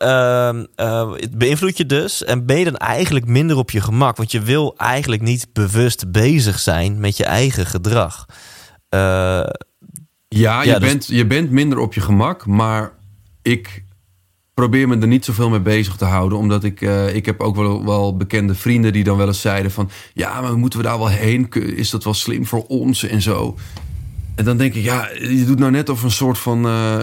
het 1.15 1.37
beïnvloedt 1.37 1.77
je 1.77 1.85
dus. 1.85 2.23
En 2.23 2.45
ben 2.45 2.57
je 2.57 2.65
dan 2.65 2.77
eigenlijk 2.77 3.25
minder 3.25 3.57
op 3.57 3.71
je 3.71 3.81
gemak? 3.81 4.17
Want 4.17 4.31
je 4.31 4.41
wil 4.41 4.73
eigenlijk 4.77 5.21
niet 5.21 5.47
bewust 5.53 6.11
bezig 6.11 6.59
zijn 6.59 6.99
met 6.99 7.17
je 7.17 7.25
eigen 7.25 7.65
gedrag. 7.65 8.25
Uh, 8.95 9.43
Ja, 10.27 10.61
je, 10.63 10.79
dus- 10.79 10.89
bent, 10.89 11.07
je 11.07 11.25
bent 11.25 11.51
minder 11.51 11.77
op 11.77 11.93
je 11.93 12.01
gemak, 12.01 12.45
maar 12.45 12.91
ik 13.41 13.83
probeer 14.53 14.87
me 14.87 14.97
er 14.97 15.07
niet 15.07 15.25
zoveel 15.25 15.49
mee 15.49 15.59
bezig 15.59 15.95
te 15.95 16.05
houden. 16.05 16.37
Omdat 16.37 16.63
ik, 16.63 16.81
eh, 16.81 17.15
ik 17.15 17.25
heb 17.25 17.39
ook 17.41 17.55
wel, 17.55 17.85
wel 17.85 18.17
bekende 18.17 18.55
vrienden 18.55 18.93
die 18.93 19.03
dan 19.03 19.17
wel 19.17 19.27
eens 19.27 19.41
zeiden 19.41 19.71
van... 19.71 19.89
ja, 20.13 20.41
maar 20.41 20.57
moeten 20.57 20.79
we 20.79 20.85
daar 20.85 20.97
wel 20.97 21.07
heen? 21.09 21.49
Is 21.51 21.89
dat 21.89 22.03
wel 22.03 22.13
slim 22.13 22.45
voor 22.45 22.65
ons 22.67 23.03
en 23.03 23.21
zo? 23.21 23.55
En 24.35 24.45
dan 24.45 24.57
denk 24.57 24.73
ik, 24.73 24.83
ja, 24.83 25.09
je 25.19 25.43
doet 25.45 25.59
nou 25.59 25.71
net 25.71 25.89
of 25.89 26.03
een 26.03 26.11
soort 26.11 26.37
van 26.37 26.65
eh, 26.65 26.97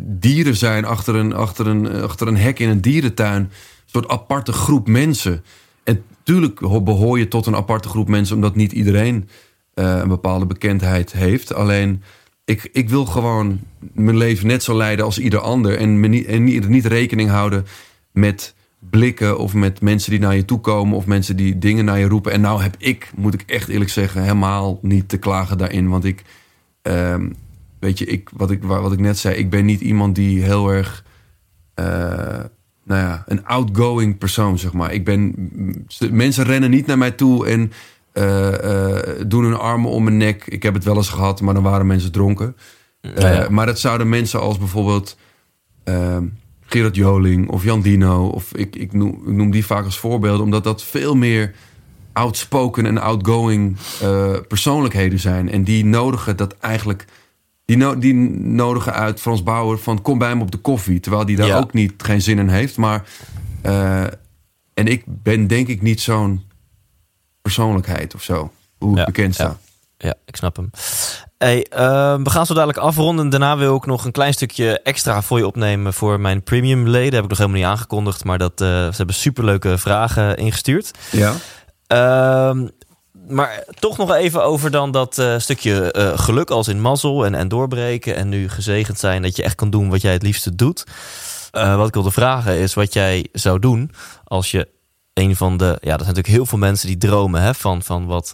dieren 0.00 0.56
zijn... 0.56 0.84
Achter 0.84 1.14
een, 1.14 1.32
achter, 1.34 1.66
een, 1.66 2.02
achter 2.02 2.26
een 2.28 2.36
hek 2.36 2.58
in 2.58 2.68
een 2.68 2.80
dierentuin. 2.80 3.42
Een 3.42 3.50
soort 3.86 4.08
aparte 4.08 4.52
groep 4.52 4.88
mensen. 4.88 5.44
En 5.84 6.02
tuurlijk 6.22 6.58
ho- 6.58 6.82
behoor 6.82 7.18
je 7.18 7.28
tot 7.28 7.46
een 7.46 7.56
aparte 7.56 7.88
groep 7.88 8.08
mensen... 8.08 8.34
omdat 8.34 8.56
niet 8.56 8.72
iedereen 8.72 9.16
eh, 9.24 9.26
een 9.74 10.08
bepaalde 10.08 10.46
bekendheid 10.46 11.12
heeft. 11.12 11.54
Alleen, 11.54 12.02
ik, 12.44 12.68
ik 12.72 12.88
wil 12.88 13.04
gewoon 13.04 13.60
mijn 13.92 14.16
leven 14.16 14.46
net 14.46 14.62
zo 14.62 14.76
leiden 14.76 15.04
als 15.04 15.18
ieder 15.18 15.40
ander. 15.40 15.76
En, 15.76 16.00
niet, 16.00 16.26
en 16.26 16.44
niet, 16.44 16.68
niet 16.68 16.86
rekening 16.86 17.30
houden 17.30 17.66
met 18.12 18.54
blikken... 18.78 19.38
of 19.38 19.54
met 19.54 19.80
mensen 19.80 20.10
die 20.10 20.20
naar 20.20 20.36
je 20.36 20.44
toe 20.44 20.60
komen... 20.60 20.96
of 20.96 21.06
mensen 21.06 21.36
die 21.36 21.58
dingen 21.58 21.84
naar 21.84 21.98
je 21.98 22.08
roepen. 22.08 22.32
En 22.32 22.40
nou 22.40 22.62
heb 22.62 22.74
ik, 22.78 23.10
moet 23.16 23.34
ik 23.34 23.42
echt 23.46 23.68
eerlijk 23.68 23.90
zeggen... 23.90 24.22
helemaal 24.22 24.78
niet 24.82 25.08
te 25.08 25.18
klagen 25.18 25.58
daarin. 25.58 25.88
Want 25.88 26.04
ik, 26.04 26.22
ehm, 26.82 27.30
weet 27.80 27.98
je, 27.98 28.04
ik, 28.04 28.30
wat, 28.32 28.50
ik, 28.50 28.62
wat 28.62 28.92
ik 28.92 29.00
net 29.00 29.18
zei... 29.18 29.36
ik 29.36 29.50
ben 29.50 29.64
niet 29.64 29.80
iemand 29.80 30.14
die 30.14 30.42
heel 30.42 30.68
erg... 30.68 31.04
eh, 31.74 31.84
nou 32.84 33.00
ja, 33.00 33.24
een 33.26 33.46
outgoing 33.46 34.18
persoon, 34.18 34.58
zeg 34.58 34.72
maar. 34.72 34.92
Ik 34.92 35.04
ben, 35.04 35.34
mensen 36.10 36.44
rennen 36.44 36.70
niet 36.70 36.86
naar 36.86 36.98
mij 36.98 37.10
toe 37.10 37.46
en 37.46 37.72
eh, 38.12 38.98
eh, 38.98 39.24
doen 39.26 39.44
hun 39.44 39.58
armen 39.58 39.90
om 39.90 40.04
mijn 40.04 40.16
nek. 40.16 40.46
Ik 40.46 40.62
heb 40.62 40.74
het 40.74 40.84
wel 40.84 40.96
eens 40.96 41.08
gehad, 41.08 41.40
maar 41.40 41.54
dan 41.54 41.62
waren 41.62 41.86
mensen 41.86 42.12
dronken. 42.12 42.56
Eh, 43.00 43.36
ja. 43.36 43.46
Maar 43.50 43.66
dat 43.66 43.78
zouden 43.78 44.08
mensen 44.08 44.40
als 44.40 44.58
bijvoorbeeld 44.58 45.16
Gerard 46.66 46.96
Joling 46.96 47.48
of 47.48 47.64
Jan 47.64 47.80
Dino... 47.80 48.26
of 48.26 48.54
ik, 48.54 48.76
ik, 48.76 48.92
noem, 48.92 49.22
ik 49.26 49.32
noem 49.32 49.50
die 49.50 49.66
vaak 49.66 49.84
als 49.84 49.98
voorbeelden... 49.98 50.44
omdat 50.44 50.64
dat 50.64 50.82
veel 50.82 51.14
meer 51.14 51.54
outspoken 52.12 52.86
en 52.86 52.98
outgoing 52.98 53.76
persoonlijkheden 54.48 55.18
zijn. 55.18 55.50
En 55.50 55.64
die 55.64 55.84
nodigen 55.84 56.36
dat 56.36 56.56
eigenlijk... 56.58 57.04
Die, 57.64 57.76
no- 57.76 57.98
die 57.98 58.14
nodigen 58.38 58.92
uit 58.94 59.20
Frans 59.20 59.42
Bauer 59.42 59.78
van 59.78 60.02
kom 60.02 60.18
bij 60.18 60.36
me 60.36 60.42
op 60.42 60.50
de 60.50 60.58
koffie. 60.58 61.00
Terwijl 61.00 61.26
die 61.26 61.36
daar 61.36 61.46
Ja. 61.46 61.58
ook 61.58 61.72
niet 61.72 61.92
geen 61.96 62.22
zin 62.22 62.38
in 62.38 62.48
heeft. 62.48 62.76
Maar, 62.76 63.08
en 64.74 64.86
ik 64.86 65.04
ben 65.06 65.46
denk 65.46 65.68
ik 65.68 65.82
niet 65.82 66.00
zo'n 66.00 66.42
persoonlijkheid 67.42 68.14
of 68.14 68.22
zo. 68.22 68.52
Hoe 68.78 69.04
bekend 69.04 69.34
sta. 69.34 69.56
ja. 69.98 70.14
Ik 70.24 70.36
snap 70.36 70.56
hem. 70.56 70.70
Hey, 71.38 71.66
ehm, 71.70 72.22
we 72.22 72.30
gaan 72.30 72.46
zo 72.46 72.54
dadelijk 72.54 72.78
afronden. 72.78 73.28
Daarna 73.28 73.56
wil 73.56 73.76
ik 73.76 73.86
nog 73.86 74.04
een 74.04 74.12
klein 74.12 74.32
stukje 74.32 74.80
extra 74.80 75.22
voor 75.22 75.38
je 75.38 75.46
opnemen 75.46 75.92
voor 75.94 76.20
mijn 76.20 76.42
premium 76.42 76.88
leden. 76.88 77.14
Heb 77.14 77.22
ik 77.22 77.28
nog 77.28 77.38
helemaal 77.38 77.60
niet 77.60 77.68
aangekondigd, 77.68 78.24
maar 78.24 78.38
dat, 78.38 78.60
eh, 78.60 78.66
ze 78.68 78.96
hebben 78.96 79.14
superleuke 79.14 79.78
vragen 79.78 80.36
ingestuurd. 80.36 80.90
Ja. 81.10 81.34
Ehm, 81.86 82.68
maar 83.28 83.64
toch 83.78 83.96
nog 83.96 84.14
even 84.14 84.44
over 84.44 84.70
dan 84.70 84.90
dat 84.90 85.18
eh, 85.18 85.38
stukje 85.38 85.92
eh, 85.92 86.18
geluk 86.18 86.50
als 86.50 86.68
in 86.68 86.80
mazzel 86.80 87.24
en, 87.24 87.34
en 87.34 87.48
doorbreken. 87.48 88.16
En 88.16 88.28
nu 88.28 88.48
gezegend 88.48 88.98
zijn 88.98 89.22
dat 89.22 89.36
je 89.36 89.42
echt 89.42 89.54
kan 89.54 89.70
doen 89.70 89.90
wat 89.90 90.02
jij 90.02 90.12
het 90.12 90.22
liefste 90.22 90.54
doet. 90.54 90.84
Wat 91.50 91.86
ik 91.86 91.94
wilde 91.94 92.10
vragen 92.10 92.58
is 92.58 92.74
wat 92.74 92.92
jij 92.92 93.26
zou 93.32 93.58
doen 93.58 93.90
als 94.24 94.50
je 94.50 94.68
een 95.14 95.36
van 95.36 95.56
de... 95.56 95.64
Ja, 95.64 95.70
er 95.72 95.80
zijn 95.80 95.98
natuurlijk 95.98 96.26
heel 96.26 96.46
veel 96.46 96.58
mensen 96.58 96.86
die 96.86 96.96
dromen 96.96 97.42
hè, 97.42 97.54
van, 97.54 97.82
van 97.82 98.06
wat, 98.06 98.32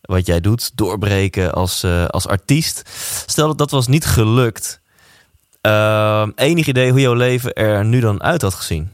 wat 0.00 0.26
jij 0.26 0.40
doet. 0.40 0.76
Doorbreken 0.76 1.52
als, 1.52 1.82
eh, 1.82 2.04
als 2.06 2.26
artiest. 2.26 2.82
Stel 3.26 3.46
dat 3.46 3.58
dat 3.58 3.70
was 3.70 3.86
niet 3.86 4.04
gelukt. 4.04 4.80
Ehm, 5.60 6.30
enig 6.34 6.66
idee 6.66 6.90
hoe 6.90 7.00
jouw 7.00 7.14
leven 7.14 7.54
er 7.54 7.84
nu 7.84 8.00
dan 8.00 8.22
uit 8.22 8.42
had 8.42 8.54
gezien? 8.54 8.90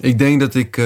Ik 0.00 0.18
denk 0.18 0.40
dat 0.40 0.54
ik. 0.54 0.76
eh, 0.76 0.84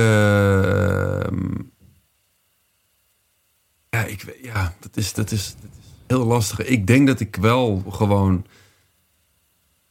ja, 3.90 4.04
ik 4.04 4.38
ja 4.42 4.74
dat, 4.80 4.96
is, 4.96 5.12
dat, 5.12 5.30
is, 5.30 5.54
dat 5.60 5.70
is 5.70 5.78
heel 6.06 6.24
lastig. 6.24 6.64
Ik 6.66 6.86
denk 6.86 7.06
dat 7.06 7.20
ik 7.20 7.36
wel 7.36 7.84
gewoon 7.90 8.46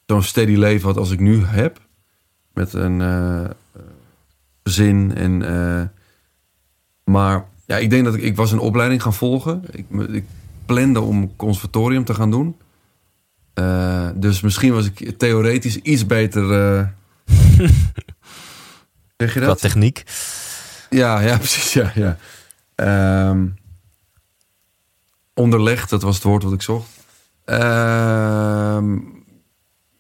zo'n 0.05 0.24
steady 0.24 0.55
leven 0.55 0.88
had 0.88 0.97
als 0.97 1.11
ik 1.11 1.20
nu 1.20 1.45
heb. 1.45 1.88
Met 2.53 2.74
een 2.74 3.01
eh, 3.01 3.49
gezin. 4.70 5.15
En, 5.15 5.41
eh, 5.41 5.84
maar 7.03 7.45
ja, 7.65 7.78
ik 7.78 7.89
denk 7.89 8.05
dat 8.05 8.13
ik, 8.15 8.22
ik 8.22 8.36
was 8.36 8.51
een 8.51 8.59
opleiding 8.59 9.01
gaan 9.01 9.13
volgen. 9.13 9.63
Ik, 9.72 9.86
ik 10.09 10.24
plande 10.65 11.01
om 11.01 11.36
conservatorium 11.36 12.03
te 12.05 12.13
gaan 12.13 12.32
doen. 12.32 12.55
Eh, 13.53 14.09
dus 14.15 14.41
misschien 14.41 14.74
was 14.74 14.86
ik 14.86 15.17
theoretisch 15.17 15.76
iets 15.78 16.05
beter. 16.05 16.43
eh, 16.78 16.88
zeg 19.17 19.34
je 19.34 19.39
Qua 19.39 19.47
dat? 19.47 19.59
techniek? 19.59 20.03
Ja, 20.89 21.20
ja, 21.20 21.38
precies. 21.43 21.74
Ja, 21.74 21.91
ja. 21.95 22.17
Ehm, 22.76 23.47
onderlegd, 25.34 25.89
dat 25.89 26.01
was 26.01 26.15
het 26.15 26.24
woord 26.24 26.43
wat 26.43 26.53
ik 26.53 26.61
zocht. 26.61 26.89
Ehm, 27.45 28.97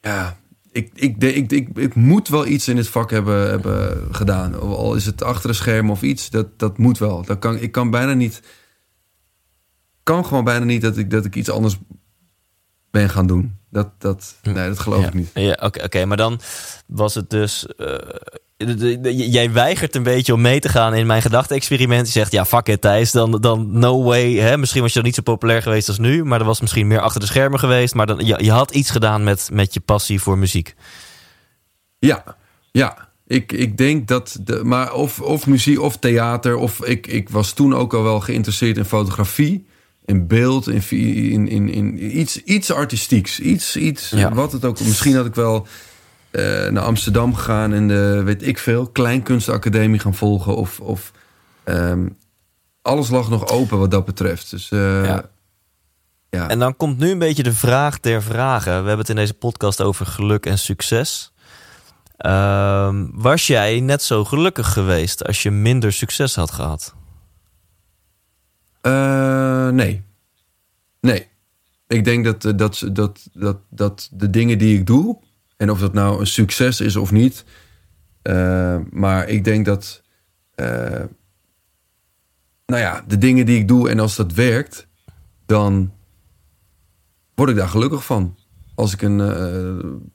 ja, 0.01 0.37
ik, 0.79 1.17
ik, 1.23 1.51
ik, 1.51 1.77
ik, 1.77 1.95
moet 1.95 2.27
wel 2.27 2.45
iets 2.45 2.67
in 2.67 2.75
dit 2.75 2.87
vak 2.87 3.11
hebben, 3.11 3.49
hebben 3.49 4.07
gedaan. 4.11 4.59
Al 4.59 4.95
is 4.95 5.05
het 5.05 5.23
achter 5.23 5.49
de 5.49 5.55
schermen 5.55 5.91
of 5.91 6.01
iets, 6.01 6.29
dat, 6.29 6.59
dat 6.59 6.77
moet 6.77 6.97
wel. 6.97 7.23
Dat 7.23 7.39
kan, 7.39 7.57
ik 7.57 7.71
kan 7.71 7.89
bijna 7.89 8.13
niet... 8.13 8.41
kan 10.03 10.25
gewoon 10.25 10.43
bijna 10.43 10.65
niet 10.65 10.81
dat 10.81 10.97
ik, 10.97 11.11
dat 11.11 11.25
ik 11.25 11.35
iets 11.35 11.49
anders 11.49 11.77
ben 12.91 13.09
gaan 13.09 13.27
doen. 13.27 13.57
Dat, 13.71 13.89
dat, 13.97 14.35
nee, 14.43 14.67
dat 14.67 14.79
geloof 14.79 15.01
ja. 15.01 15.07
ik 15.07 15.13
niet. 15.13 15.29
Ja, 15.33 15.57
oké, 15.61 15.83
oké, 15.83 16.05
maar 16.05 16.17
dan 16.17 16.39
was 16.85 17.15
het 17.15 17.29
dus. 17.29 17.65
eh, 17.65 17.95
de- 18.57 18.75
de- 18.75 18.99
de- 19.01 19.15
jij 19.29 19.51
weigert 19.51 19.95
een 19.95 20.03
beetje 20.03 20.33
om 20.33 20.41
mee 20.41 20.59
te 20.59 20.69
gaan 20.69 20.93
in 20.93 21.05
mijn 21.07 21.21
gedachte-experiment. 21.21 22.05
Je 22.05 22.11
zegt, 22.11 22.31
ja, 22.31 22.45
fuck 22.45 22.67
it, 22.67 22.81
Thijs. 22.81 23.11
Dan, 23.11 23.31
dan 23.41 23.79
no 23.79 24.03
way. 24.03 24.33
Hè? 24.33 24.57
Misschien 24.57 24.81
was 24.81 24.89
je 24.89 24.95
dan 24.97 25.05
niet 25.05 25.15
zo 25.15 25.21
populair 25.21 25.61
geweest 25.61 25.87
als 25.87 25.97
nu. 25.97 26.23
Maar 26.23 26.39
er 26.39 26.45
was 26.45 26.61
misschien 26.61 26.87
meer 26.87 26.99
achter 26.99 27.21
de 27.21 27.27
schermen 27.27 27.59
geweest. 27.59 27.93
Maar 27.93 28.05
dan, 28.07 28.25
je, 28.25 28.43
je 28.43 28.51
had 28.51 28.71
iets 28.71 28.89
gedaan 28.89 29.23
met, 29.23 29.49
met 29.53 29.73
je 29.73 29.79
passie 29.79 30.21
voor 30.21 30.37
muziek. 30.37 30.75
Ja, 31.99 32.23
ja. 32.71 33.07
Ik, 33.27 33.51
ik 33.51 33.77
denk 33.77 34.07
dat. 34.07 34.37
De, 34.41 34.63
maar 34.63 34.93
of, 34.93 35.21
of 35.21 35.47
muziek 35.47 35.79
of 35.81 35.97
theater. 35.97 36.55
Of 36.55 36.85
ik, 36.85 37.07
ik 37.07 37.29
was 37.29 37.53
toen 37.53 37.75
ook 37.75 37.93
al 37.93 38.03
wel 38.03 38.19
geïnteresseerd 38.19 38.77
in 38.77 38.85
fotografie. 38.85 39.67
In 40.09 40.27
beeld. 40.27 40.67
In, 40.67 40.81
in, 41.31 41.47
in, 41.47 41.69
in 41.69 42.17
iets, 42.19 42.43
iets 42.43 42.71
artistieks. 42.71 43.39
Iets, 43.39 43.75
iets 43.75 44.09
Ja. 44.09 44.33
wat 44.33 44.51
het 44.51 44.65
ook. 44.65 44.79
Misschien 44.79 45.15
had 45.15 45.25
ik 45.25 45.35
wel 45.35 45.67
eh, 46.31 46.67
naar 46.67 46.83
Amsterdam 46.83 47.35
gegaan. 47.35 47.73
En 47.73 47.87
de, 47.87 48.21
weet 48.25 48.47
ik 48.47 48.57
veel. 48.59 48.87
Kleinkunstacademie 48.87 49.99
gaan 49.99 50.15
volgen. 50.15 50.55
Of. 50.55 50.79
of 50.79 51.11
ehm, 51.63 52.07
alles 52.81 53.09
lag 53.09 53.29
nog 53.29 53.47
open 53.47 53.79
wat 53.79 53.91
dat 53.91 54.05
betreft. 54.05 54.49
Dus. 54.49 54.71
eh, 54.71 55.05
Ja. 55.05 55.29
ja. 56.29 56.49
En 56.49 56.59
dan 56.59 56.75
komt 56.77 56.97
nu 56.97 57.11
een 57.11 57.19
beetje 57.19 57.43
de 57.43 57.53
vraag 57.53 57.99
der 57.99 58.23
vragen. 58.23 58.71
We 58.71 58.75
hebben 58.87 58.97
het 58.97 59.09
in 59.09 59.15
deze 59.15 59.33
podcast 59.33 59.81
over 59.81 60.05
geluk 60.05 60.45
en 60.45 60.57
succes. 60.59 61.31
Ehm, 62.17 63.05
was 63.11 63.47
jij 63.47 63.79
net 63.79 64.03
zo 64.03 64.25
gelukkig 64.25 64.73
geweest 64.73 65.25
als 65.25 65.43
je 65.43 65.51
minder 65.51 65.93
succes 65.93 66.35
had 66.35 66.51
gehad? 66.51 66.93
Eh, 68.81 69.69
nee. 69.69 70.03
Nee. 71.01 71.27
Ik 71.87 72.03
denk 72.03 72.25
dat, 72.25 72.45
eh, 72.45 72.57
dat, 72.57 72.87
dat, 72.91 73.29
dat, 73.33 73.57
dat 73.69 74.09
de 74.13 74.29
dingen 74.29 74.57
die 74.57 74.77
ik 74.77 74.85
doe, 74.85 75.19
en 75.57 75.71
of 75.71 75.79
dat 75.79 75.93
nou 75.93 76.19
een 76.19 76.27
succes 76.27 76.81
is 76.81 76.95
of 76.95 77.11
niet, 77.11 77.45
eh, 78.21 78.77
maar 78.91 79.27
ik 79.27 79.43
denk 79.43 79.65
dat, 79.65 80.03
nou 82.65 82.81
ja, 82.81 83.03
de 83.07 83.17
dingen 83.17 83.45
die 83.45 83.59
ik 83.59 83.67
doe 83.67 83.89
en 83.89 83.99
als 83.99 84.15
dat 84.15 84.33
werkt, 84.33 84.87
dan 85.45 85.93
word 87.35 87.49
ik 87.49 87.55
daar 87.55 87.69
gelukkig 87.69 88.05
van. 88.05 88.37
Als 88.75 88.93
ik 88.93 89.01
een 89.01 89.17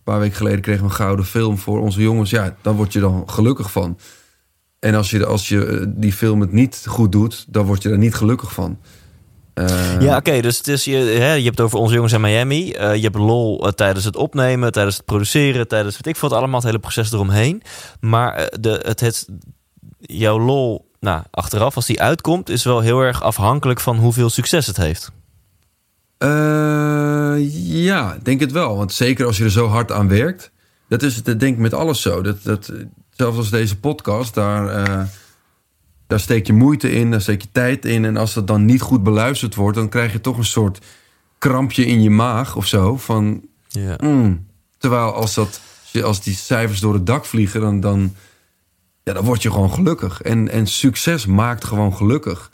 paar 0.05 0.19
weken 0.19 0.37
geleden 0.37 0.61
kreeg 0.61 0.81
een 0.81 0.91
gouden 0.91 1.25
film 1.25 1.59
voor 1.59 1.81
onze 1.81 2.03
jongens, 2.03 2.31
ja, 2.31 2.57
dan 2.61 2.77
word 2.77 2.93
je 2.93 3.01
dan 3.01 3.31
gelukkig 3.31 3.73
van. 3.73 3.99
En 4.85 4.95
als 4.95 5.11
je, 5.11 5.26
als 5.26 5.49
je 5.49 5.66
eh, 5.66 5.87
die 5.89 6.12
film 6.12 6.41
het 6.41 6.53
niet 6.53 6.85
goed 6.87 7.12
doet, 7.12 7.45
dan 7.49 7.66
word 7.66 7.82
je 7.82 7.91
er 7.91 7.99
niet 7.99 8.14
gelukkig 8.14 8.53
van. 8.53 8.78
Eh, 9.55 10.01
Ja, 10.01 10.16
oké. 10.16 10.41
dus 10.41 10.57
het 10.57 10.68
is 10.68 10.85
je, 10.85 10.97
hè, 10.97 11.32
je 11.32 11.45
hebt 11.45 11.59
het 11.59 11.66
over 11.66 11.78
onze 11.78 11.95
jongens 11.95 12.12
in 12.12 12.20
Miami. 12.20 12.72
Eh, 12.72 12.95
je 12.95 13.03
hebt 13.03 13.16
lol 13.16 13.72
tijdens 13.74 14.05
het 14.05 14.16
opnemen, 14.16 14.72
tijdens 14.72 14.97
het 14.97 15.05
produceren, 15.05 15.68
tijdens 15.68 15.95
weet 15.95 16.07
ik 16.07 16.16
veel, 16.16 16.28
wat 16.28 16.39
allemaal, 16.39 16.57
het 16.57 16.66
hele 16.66 16.78
proces 16.78 17.12
eromheen. 17.12 17.62
Maar 18.01 18.51
de, 18.61 18.80
het, 18.82 19.01
het, 19.01 19.28
jouw 20.01 20.39
lol, 20.39 20.91
nou, 21.01 21.22
achteraf, 21.30 21.76
als 21.76 21.87
die 21.87 22.03
uitkomt, 22.03 22.49
is 22.49 22.64
wel 22.64 22.80
heel 22.80 23.01
erg 23.01 23.22
afhankelijk 23.22 23.80
van 23.80 23.97
hoeveel 23.97 24.30
succes 24.30 24.66
het 24.66 24.76
heeft. 24.76 25.11
Ja, 27.64 28.18
denk 28.22 28.41
het 28.41 28.53
wel. 28.53 28.76
Want 28.76 28.93
zeker 28.93 29.26
als 29.26 29.37
je 29.37 29.45
er 29.45 29.51
zo 29.51 29.66
hard 29.66 29.93
aan 29.93 30.09
werkt. 30.09 30.53
Dat 30.89 31.03
is 31.03 31.16
het, 31.16 31.24
denk 31.24 31.43
ik, 31.43 31.59
met 31.59 31.74
alles 31.74 32.03
zo. 32.03 32.22
Dat, 32.22 32.37
dat, 32.43 32.72
zelfs 33.17 33.37
als 33.37 33.51
deze 33.51 33.79
podcast, 33.79 34.35
daar, 34.35 34.69
eh, 34.69 35.03
daar 36.07 36.21
steek 36.21 36.47
je 36.47 36.53
moeite 36.53 36.93
in, 36.93 37.11
daar 37.11 37.21
steek 37.21 37.43
je 37.43 37.49
tijd 37.53 37.85
in. 37.85 38.05
En 38.05 38.17
als 38.17 38.35
dat 38.35 38.47
dan 38.47 38.65
niet 38.65 38.81
goed 38.81 39.03
beluisterd 39.03 39.55
wordt, 39.55 39.77
dan 39.77 39.89
krijg 39.89 40.12
je 40.12 40.21
toch 40.21 40.37
een 40.39 40.45
soort 40.45 40.85
krampje 41.39 41.87
in 41.87 42.03
je 42.03 42.11
maag 42.11 42.57
of 42.57 42.67
zo. 42.67 42.97
Van, 42.97 43.43
Ja. 43.69 43.97
mm. 44.01 44.47
Terwijl 44.79 45.12
als, 45.15 45.35
dat, 45.35 45.61
als 46.03 46.23
die 46.23 46.35
cijfers 46.35 46.81
door 46.81 46.95
het 46.95 47.07
dak 47.07 47.25
vliegen, 47.25 47.61
dan, 47.61 47.81
dan, 47.81 48.15
ja, 49.03 49.12
dan 49.12 49.25
word 49.25 49.43
je 49.43 49.51
gewoon 49.51 49.71
gelukkig. 49.71 50.23
En, 50.23 50.51
en 50.51 50.67
succes 50.67 51.27
maakt 51.27 51.65
gewoon 51.65 51.95
gelukkig. 51.95 52.51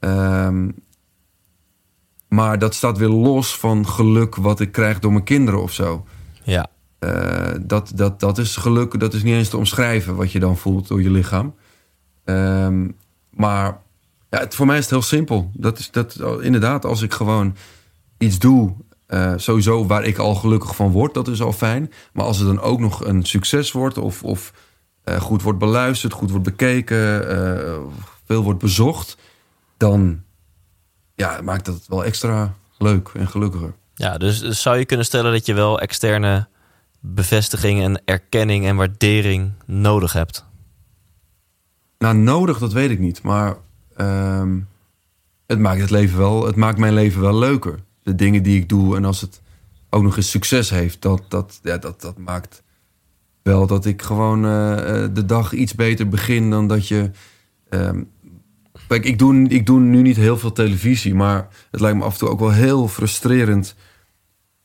Ehm, 0.00 0.70
maar 2.28 2.58
dat 2.58 2.74
staat 2.74 2.98
weer 2.98 3.08
los 3.08 3.56
van 3.56 3.88
geluk 3.88 4.34
wat 4.36 4.60
ik 4.60 4.72
krijg 4.72 4.98
door 4.98 5.12
mijn 5.12 5.24
kinderen 5.24 5.62
of 5.62 5.72
zo. 5.72 6.06
ja. 6.42 6.68
Eh, 7.06 7.54
dat, 7.60 7.92
dat, 7.94 8.20
dat 8.20 8.38
is 8.38 8.56
geluk, 8.56 9.00
dat 9.00 9.14
is 9.14 9.22
niet 9.22 9.34
eens 9.34 9.48
te 9.48 9.56
omschrijven 9.56 10.16
wat 10.16 10.32
je 10.32 10.38
dan 10.38 10.56
voelt 10.56 10.88
door 10.88 11.02
je 11.02 11.10
lichaam. 11.10 11.54
Ehm, 12.24 12.88
maar 13.30 13.80
ja, 14.30 14.38
het, 14.38 14.54
voor 14.54 14.66
mij 14.66 14.76
is 14.76 14.82
het 14.82 14.90
heel 14.90 15.02
simpel. 15.02 15.50
Dat 15.52 15.78
is 15.78 15.90
dat, 15.90 16.20
inderdaad, 16.40 16.84
als 16.84 17.02
ik 17.02 17.12
gewoon 17.12 17.56
iets 18.18 18.38
doe, 18.38 18.74
eh, 19.06 19.32
sowieso 19.36 19.86
waar 19.86 20.04
ik 20.04 20.18
al 20.18 20.34
gelukkig 20.34 20.76
van 20.76 20.90
word, 20.90 21.14
dat 21.14 21.28
is 21.28 21.42
al 21.42 21.52
fijn. 21.52 21.92
Maar 22.12 22.24
als 22.24 22.38
het 22.38 22.46
dan 22.46 22.60
ook 22.60 22.80
nog 22.80 23.04
een 23.04 23.24
succes 23.24 23.72
wordt, 23.72 23.98
of, 23.98 24.22
of 24.22 24.52
eh, 25.04 25.20
goed 25.20 25.42
wordt 25.42 25.58
beluisterd, 25.58 26.12
goed 26.12 26.30
wordt 26.30 26.44
bekeken, 26.44 27.22
veel 28.24 28.42
wordt 28.42 28.60
bezocht, 28.60 29.16
dan 29.76 30.22
ja, 31.14 31.40
maakt 31.42 31.64
dat 31.64 31.84
wel 31.88 32.04
extra 32.04 32.54
leuk 32.78 33.10
en 33.14 33.28
gelukkiger. 33.28 33.74
Ja, 33.94 34.18
dus 34.18 34.40
zou 34.40 34.78
je 34.78 34.84
kunnen 34.84 35.06
stellen 35.06 35.32
dat 35.32 35.46
je 35.46 35.54
wel 35.54 35.80
externe 35.80 36.48
bevestiging 37.14 37.82
en 37.82 38.02
erkenning 38.04 38.66
en 38.66 38.76
waardering 38.76 39.52
nodig 39.66 40.12
hebt? 40.12 40.44
Nou, 41.98 42.16
nodig, 42.16 42.58
dat 42.58 42.72
weet 42.72 42.90
ik 42.90 42.98
niet. 42.98 43.22
Maar 43.22 43.56
ehm, 43.96 44.58
het 45.46 45.58
maakt 45.58 45.80
het 45.80 45.90
leven 45.90 46.18
wel, 46.18 46.46
het 46.46 46.56
maakt 46.56 46.78
mijn 46.78 46.94
leven 46.94 47.20
wel 47.20 47.38
leuker. 47.38 47.78
De 48.02 48.14
dingen 48.14 48.42
die 48.42 48.60
ik 48.60 48.68
doe 48.68 48.96
en 48.96 49.04
als 49.04 49.20
het 49.20 49.42
ook 49.90 50.02
nog 50.02 50.16
eens 50.16 50.30
succes 50.30 50.70
heeft, 50.70 51.02
dat, 51.02 51.22
dat, 51.28 51.60
ja, 51.62 51.78
dat, 51.78 52.00
dat 52.00 52.18
maakt 52.18 52.62
wel 53.42 53.66
dat 53.66 53.84
ik 53.84 54.02
gewoon 54.02 54.44
eh, 54.44 55.04
eh, 55.04 55.10
de 55.14 55.24
dag 55.24 55.52
iets 55.52 55.74
beter 55.74 56.08
begin 56.08 56.50
dan 56.50 56.68
dat 56.68 56.88
je. 56.88 57.10
ehm, 57.68 58.02
kijk, 58.88 59.04
ik 59.04 59.18
doe, 59.18 59.48
ik 59.48 59.66
doe 59.66 59.80
nu 59.80 60.02
niet 60.02 60.16
heel 60.16 60.38
veel 60.38 60.52
televisie, 60.52 61.14
maar 61.14 61.48
het 61.70 61.80
lijkt 61.80 61.98
me 61.98 62.04
af 62.04 62.12
en 62.12 62.18
toe 62.18 62.28
ook 62.28 62.40
wel 62.40 62.52
heel 62.52 62.88
frustrerend 62.88 63.74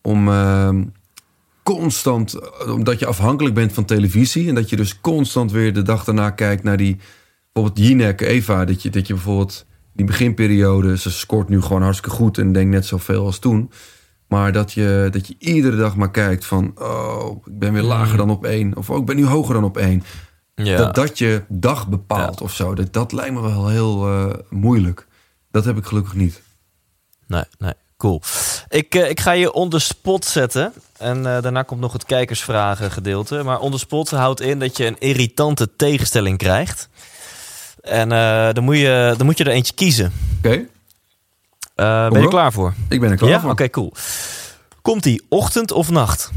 om 0.01 0.27
ehm, 0.27 0.83
constant, 1.75 2.33
eh, 2.33 2.73
omdat 2.73 2.99
je 2.99 3.05
afhankelijk 3.05 3.55
bent 3.55 3.73
van 3.73 3.85
televisie 3.85 4.49
en 4.49 4.55
dat 4.55 4.69
je 4.69 4.75
dus 4.75 5.01
constant 5.01 5.51
weer 5.51 5.73
de 5.73 5.81
dag 5.81 6.03
daarna 6.03 6.29
kijkt 6.29 6.63
naar 6.63 6.77
die, 6.77 6.97
bijvoorbeeld 7.51 7.87
Jinek, 7.87 8.21
Eva, 8.21 8.65
dat 8.65 8.81
je, 8.81 8.89
dat 8.89 9.07
je 9.07 9.13
bijvoorbeeld 9.13 9.65
die 9.93 10.05
beginperiode, 10.05 10.97
ze 10.97 11.11
scoort 11.11 11.49
nu 11.49 11.61
gewoon 11.61 11.81
hartstikke 11.81 12.15
goed 12.15 12.37
en 12.37 12.53
denkt 12.53 12.71
net 12.71 12.85
zoveel 12.85 13.25
als 13.25 13.39
toen. 13.39 13.71
Maar 14.27 14.51
dat 14.51 14.71
je, 14.71 15.07
dat 15.11 15.27
je 15.27 15.35
iedere 15.37 15.77
dag 15.77 15.95
maar 15.95 16.11
kijkt 16.11 16.45
van, 16.45 16.71
oh, 16.75 17.45
ik 17.45 17.59
ben 17.59 17.73
weer 17.73 17.81
lager 17.81 18.17
dan 18.17 18.29
op 18.29 18.45
één. 18.45 18.77
Of 18.77 18.89
oh, 18.89 18.97
ik 18.97 19.05
ben 19.05 19.15
nu 19.15 19.25
hoger 19.25 19.53
dan 19.53 19.63
op 19.63 19.77
één. 19.77 20.03
Ja. 20.55 20.77
Dat 20.77 20.95
dat 20.95 21.17
je 21.17 21.43
dag 21.47 21.87
bepaalt 21.87 22.41
of 22.41 22.53
zo. 22.53 22.73
Dat, 22.73 22.93
dat 22.93 23.11
lijkt 23.11 23.33
me 23.33 23.41
wel 23.41 23.67
heel 23.67 24.07
eh, 24.07 24.33
moeilijk. 24.49 25.07
Dat 25.51 25.65
heb 25.65 25.77
ik 25.77 25.85
gelukkig 25.85 26.13
niet. 26.13 26.41
Nee, 27.27 27.43
nee, 27.57 27.73
cool. 28.01 28.21
Ik, 28.69 28.95
eh, 28.95 29.09
ik 29.09 29.19
ga 29.19 29.31
je 29.31 29.53
on 29.53 29.69
the 29.69 29.79
spot 29.79 30.25
zetten. 30.25 30.73
En 30.97 31.17
eh, 31.17 31.41
daarna 31.41 31.63
komt 31.63 31.81
nog 31.81 31.93
het 31.93 32.05
kijkersvragen 32.05 32.91
gedeelte. 32.91 33.43
Maar 33.43 33.59
on 33.59 33.71
the 33.71 33.77
spot 33.77 34.09
houdt 34.09 34.41
in 34.41 34.59
dat 34.59 34.77
je 34.77 34.85
een 34.85 34.99
irritante 34.99 35.75
tegenstelling 35.75 36.37
krijgt. 36.37 36.89
En 37.81 38.11
eh, 38.11 38.53
dan, 38.53 38.63
moet 38.63 38.77
je, 38.77 39.13
dan 39.17 39.25
moet 39.25 39.37
je 39.37 39.43
er 39.43 39.51
eentje 39.51 39.73
kiezen. 39.73 40.13
Oké, 40.37 40.65
ben 41.75 42.21
je 42.21 42.27
klaar 42.27 42.51
voor? 42.51 42.73
ik 42.89 42.99
ben 42.99 43.11
er 43.11 43.17
klaar 43.17 43.29
ja? 43.29 43.39
voor. 43.39 43.51
Oké, 43.51 43.69
cool. 43.69 43.93
Komt 44.81 45.03
die 45.03 45.25
ochtend 45.29 45.71
of 45.71 45.89
nacht? 45.89 46.31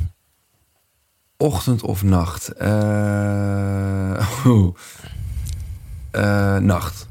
Ochtend 1.36 1.82
of 1.82 2.02
nacht? 2.02 2.48
Eh, 6.14 6.56
nacht. 6.74 7.06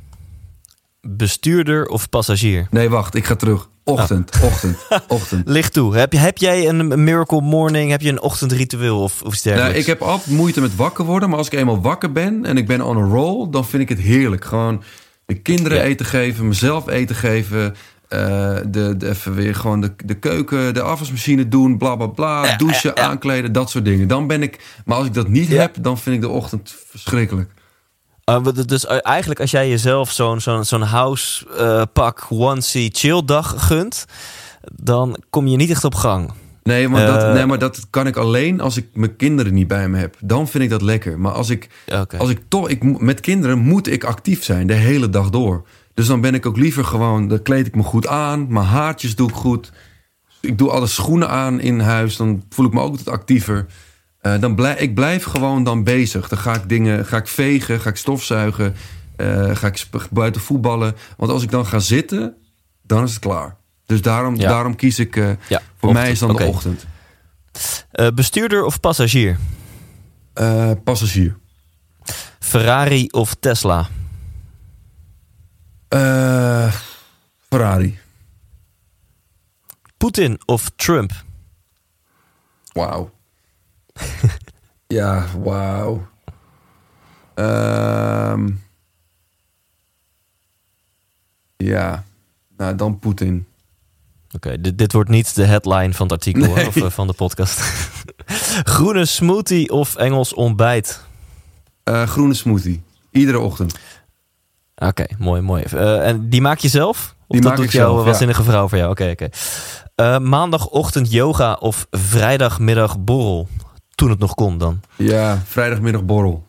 Bestuurder 1.01 1.85
of 1.85 2.09
passagier? 2.09 2.67
Nee, 2.69 2.89
wacht, 2.89 3.15
ik 3.15 3.25
ga 3.25 3.35
terug. 3.35 3.69
Ochtend, 3.83 4.31
ochtend, 4.43 4.77
ochtend. 5.07 5.47
Licht 5.47 5.73
toe. 5.73 5.95
Heb, 5.95 6.11
je, 6.13 6.19
heb 6.19 6.37
jij 6.37 6.67
een 6.67 7.03
miracle 7.03 7.41
morning? 7.41 7.91
Heb 7.91 8.01
je 8.01 8.09
een 8.09 8.21
ochtendritueel 8.21 9.01
of, 9.01 9.21
of 9.21 9.33
iets 9.33 9.41
dergelijks? 9.41 9.71
Nou, 9.73 9.81
ik 9.81 9.99
heb 9.99 10.01
altijd 10.09 10.35
moeite 10.37 10.61
met 10.61 10.75
wakker 10.75 11.05
worden, 11.05 11.29
maar 11.29 11.37
als 11.37 11.47
ik 11.47 11.53
eenmaal 11.53 11.81
wakker 11.81 12.11
ben 12.11 12.45
en 12.45 12.57
ik 12.57 12.67
ben 12.67 12.81
on 12.81 12.97
a 12.97 13.01
roll, 13.07 13.49
dan 13.49 13.65
vind 13.65 13.81
ik 13.81 13.89
het 13.89 13.99
heerlijk. 13.99 14.45
Gewoon 14.45 14.83
de 15.25 15.35
kinderen 15.35 15.77
Ja. 15.77 15.83
eten 15.83 16.05
geven, 16.05 16.47
mezelf 16.47 16.87
eten 16.89 17.15
geven, 17.15 17.75
eh, 18.07 18.19
de, 18.67 18.97
de, 18.97 19.09
even 19.09 19.33
weer 19.33 19.55
gewoon 19.55 19.81
de, 19.81 19.93
de 20.05 20.13
keuken, 20.13 20.73
de 20.73 20.81
afwasmachine 20.81 21.47
doen, 21.47 21.77
bla 21.77 21.95
bla 21.95 22.07
bla, 22.07 22.45
Ja, 22.45 22.57
douchen, 22.57 22.91
ja, 22.95 23.01
aankleden, 23.03 23.51
dat 23.51 23.69
soort 23.69 23.85
dingen. 23.85 24.07
Dan 24.07 24.27
ben 24.27 24.41
ik, 24.43 24.59
maar 24.85 24.97
als 24.97 25.05
ik 25.07 25.13
dat 25.13 25.27
niet 25.27 25.47
heb, 25.49 25.75
dan 25.81 25.97
vind 25.97 26.15
ik 26.15 26.21
de 26.21 26.29
ochtend 26.29 26.75
verschrikkelijk. 26.89 27.51
Uh, 28.29 28.43
wat- 28.43 28.67
dus 28.67 28.85
uh, 28.85 28.97
eigenlijk 29.01 29.39
als 29.39 29.51
jij 29.51 29.69
jezelf 29.69 30.11
zo'n 30.11 30.41
zo'n 30.41 30.63
zo'n 30.65 30.81
house 30.81 31.45
uh, 31.59 31.81
pak 31.93 32.25
onesie 32.29 32.89
chill 32.93 33.21
dag 33.25 33.53
gunt, 33.67 34.05
dan 34.73 35.17
kom 35.29 35.47
je 35.47 35.57
niet 35.57 35.69
echt 35.69 35.83
op 35.83 35.95
gang. 35.95 36.31
Nee 36.63 36.87
maar, 36.87 37.05
dat, 37.05 37.23
Eh. 37.23 37.33
nee, 37.33 37.45
maar 37.45 37.59
dat 37.59 37.87
kan 37.89 38.07
ik 38.07 38.15
alleen 38.17 38.61
als 38.61 38.77
ik 38.77 38.87
mijn 38.93 39.15
kinderen 39.15 39.53
niet 39.53 39.67
bij 39.67 39.89
me 39.89 39.97
heb. 39.97 40.15
Dan 40.19 40.47
vind 40.47 40.63
ik 40.63 40.69
dat 40.69 40.81
lekker. 40.81 41.19
Maar 41.19 41.31
als 41.31 41.49
ik, 41.49 41.69
als 42.19 42.29
ik 42.29 42.41
toch, 42.47 42.69
ik, 42.69 42.99
met 42.99 43.19
kinderen 43.19 43.57
moet 43.59 43.87
ik 43.87 44.03
actief 44.03 44.43
zijn 44.43 44.67
de 44.67 44.73
hele 44.73 45.09
dag 45.09 45.29
door. 45.29 45.67
Dus 45.93 46.07
dan 46.07 46.21
ben 46.21 46.33
ik 46.33 46.45
ook 46.45 46.57
liever 46.57 46.85
gewoon, 46.85 47.27
dan 47.27 47.41
kleed 47.41 47.67
ik 47.67 47.75
me 47.75 47.83
goed 47.83 48.07
aan, 48.07 48.45
mijn 48.53 48.65
haartjes 48.65 49.15
doe 49.15 49.29
ik 49.29 49.35
goed. 49.35 49.71
Ik 50.41 50.57
doe 50.57 50.69
alle 50.71 50.87
schoenen 50.87 51.29
aan 51.29 51.59
in 51.59 51.79
huis, 51.79 52.15
dan 52.17 52.43
voel 52.49 52.65
ik 52.65 52.73
me 52.73 52.81
ook 52.81 52.95
wat 52.97 53.09
actiever. 53.13 53.65
Eh, 54.23 54.39
dan 54.39 54.55
blij, 54.55 54.75
ik 54.75 54.95
blijf 54.95 55.23
gewoon 55.23 55.63
dan 55.63 55.83
bezig. 55.83 56.27
Dan 56.27 56.37
ga 56.39 56.53
ik 56.53 56.69
dingen, 56.69 57.05
ga 57.05 57.17
ik 57.17 57.27
vegen, 57.27 57.79
ga 57.79 57.89
ik 57.89 57.95
stofzuigen, 57.95 58.75
eh, 59.15 59.55
ga 59.55 59.67
ik 59.67 59.87
buiten 60.11 60.41
voetballen. 60.41 60.95
Want 61.17 61.31
als 61.31 61.43
ik 61.43 61.51
dan 61.51 61.65
ga 61.65 61.79
zitten, 61.79 62.35
dan 62.81 63.03
is 63.03 63.09
het 63.13 63.19
klaar. 63.19 63.57
Dus 63.85 64.01
daarom, 64.01 64.35
Ja. 64.35 64.49
daarom 64.49 64.75
kies 64.75 64.99
ik, 64.99 65.15
eh, 65.15 65.29
Ja, 65.47 65.61
voor 65.77 65.93
mij 65.93 66.11
is 66.11 66.19
dan 66.19 66.35
de 66.35 66.43
ochtend. 66.43 66.85
Bestuurder 68.15 68.63
of 68.65 68.79
passagier? 68.79 69.37
Passagier. 70.83 71.37
Ferrari 72.39 73.07
of 73.11 73.35
Tesla? 73.39 73.89
Ferrari. 77.49 77.99
Poetin 79.97 80.41
of 80.45 80.71
Trump? 80.75 81.11
Wauw. 82.73 83.11
ja, 84.87 85.25
wauw. 85.43 86.07
Ehm, 87.33 88.49
ja, 91.57 92.03
nou 92.57 92.75
dan 92.75 92.99
Poetin. 92.99 93.47
Oké, 94.35 94.61
dit, 94.61 94.77
dit 94.77 94.93
wordt 94.93 95.09
niet 95.09 95.35
de 95.35 95.45
headline 95.45 95.93
van 95.93 96.03
het 96.07 96.11
artikel 96.11 96.53
Nee. 96.53 96.67
of 96.67 96.75
uh, 96.75 96.89
van 96.89 97.07
de 97.07 97.13
podcast. 97.13 97.59
Groene 98.75 99.05
smoothie 99.05 99.69
of 99.71 99.95
Engels 99.95 100.33
ontbijt? 100.33 101.03
Eh, 101.83 102.07
groene 102.07 102.33
smoothie. 102.33 102.81
Iedere 103.11 103.39
ochtend. 103.39 103.75
Oké, 104.75 105.05
mooi, 105.17 105.41
mooi. 105.41 105.63
Uh, 105.73 106.07
en 106.07 106.29
die 106.29 106.41
maak 106.41 106.59
je 106.59 106.67
zelf? 106.67 107.15
Of 107.27 107.27
Die 107.27 107.41
dat 107.41 107.49
maak 107.49 107.55
doet 107.59 107.65
ik 107.65 107.71
jouw 107.71 107.93
zelf, 107.93 108.05
waanzinnige 108.05 108.43
vrouw 108.43 108.67
voor 108.67 108.77
jou? 108.77 108.91
Oké, 108.91 109.09
oké. 109.19 109.29
Maandagochtend 110.19 111.11
yoga 111.11 111.53
of 111.53 111.87
vrijdagmiddag 111.91 112.99
borrel? 112.99 113.47
Toen 113.95 114.09
het 114.09 114.19
nog 114.19 114.33
kon 114.33 114.57
dan. 114.57 114.81
Ja, 114.95 115.41
vrijdagmiddag 115.45 116.03
borrel. 116.03 116.47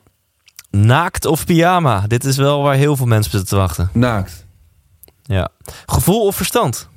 Naakt 0.71 1.25
of 1.25 1.47
pyjama? 1.47 2.07
Dit 2.07 2.25
is 2.25 2.37
wel 2.37 2.63
waar 2.63 2.75
heel 2.75 2.97
veel 2.97 3.07
mensen 3.07 3.31
zitten 3.31 3.49
te 3.49 3.57
wachten. 3.57 3.91
Naakt. 3.93 4.47
Ja. 5.23 5.49
Gevoel 5.87 6.27
of 6.27 6.37
verstand? 6.37 6.89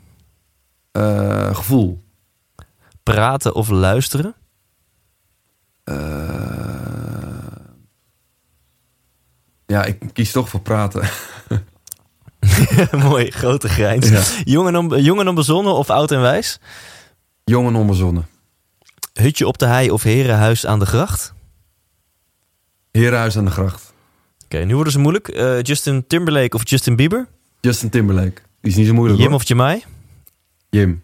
Uh, 0.92 1.56
gevoel. 1.56 2.04
Praten 3.04 3.56
of 3.56 3.70
luisteren? 3.70 4.36
Uh, 5.86 5.96
ja, 9.66 9.84
ik 9.84 10.00
kies 10.14 10.32
toch 10.32 10.50
voor 10.50 10.62
praten. 10.62 11.10
Mooi, 13.08 13.32
grote 13.32 13.70
grijns. 13.70 14.10
Ja. 14.10 14.44
Jong, 14.44 15.20
en 15.20 15.28
onbezonnen 15.28 15.74
of 15.74 15.90
oud 15.90 16.12
en 16.12 16.22
wijs? 16.22 16.60
Jong 17.44 17.68
en 17.68 17.76
onbezonnen. 17.76 18.28
Hutje 19.18 19.48
op 19.48 19.58
de 19.58 19.66
hei 19.66 19.92
of 19.92 20.04
herenhuis 20.04 20.66
aan 20.66 20.80
de 20.80 20.86
gracht? 20.86 21.34
Herenhuis 22.92 23.38
aan 23.38 23.46
de 23.46 23.52
gracht. 23.52 23.94
Oké, 24.44 24.56
okay, 24.56 24.64
nu 24.64 24.74
worden 24.76 24.94
ze 24.94 25.00
moeilijk. 25.00 25.28
Uh, 25.28 25.62
Justin 25.62 26.08
Timberlake 26.08 26.56
of 26.56 26.70
Justin 26.70 26.96
Bieber? 26.96 27.28
Justin 27.62 27.90
Timberlake. 27.90 28.42
Die 28.62 28.72
is 28.72 28.76
niet 28.76 28.88
zo 28.88 28.94
moeilijk 28.94 29.20
Jim 29.20 29.30
hoor. 29.30 29.40
of 29.40 29.48
Jamai? 29.48 29.84
Jim. 30.70 31.04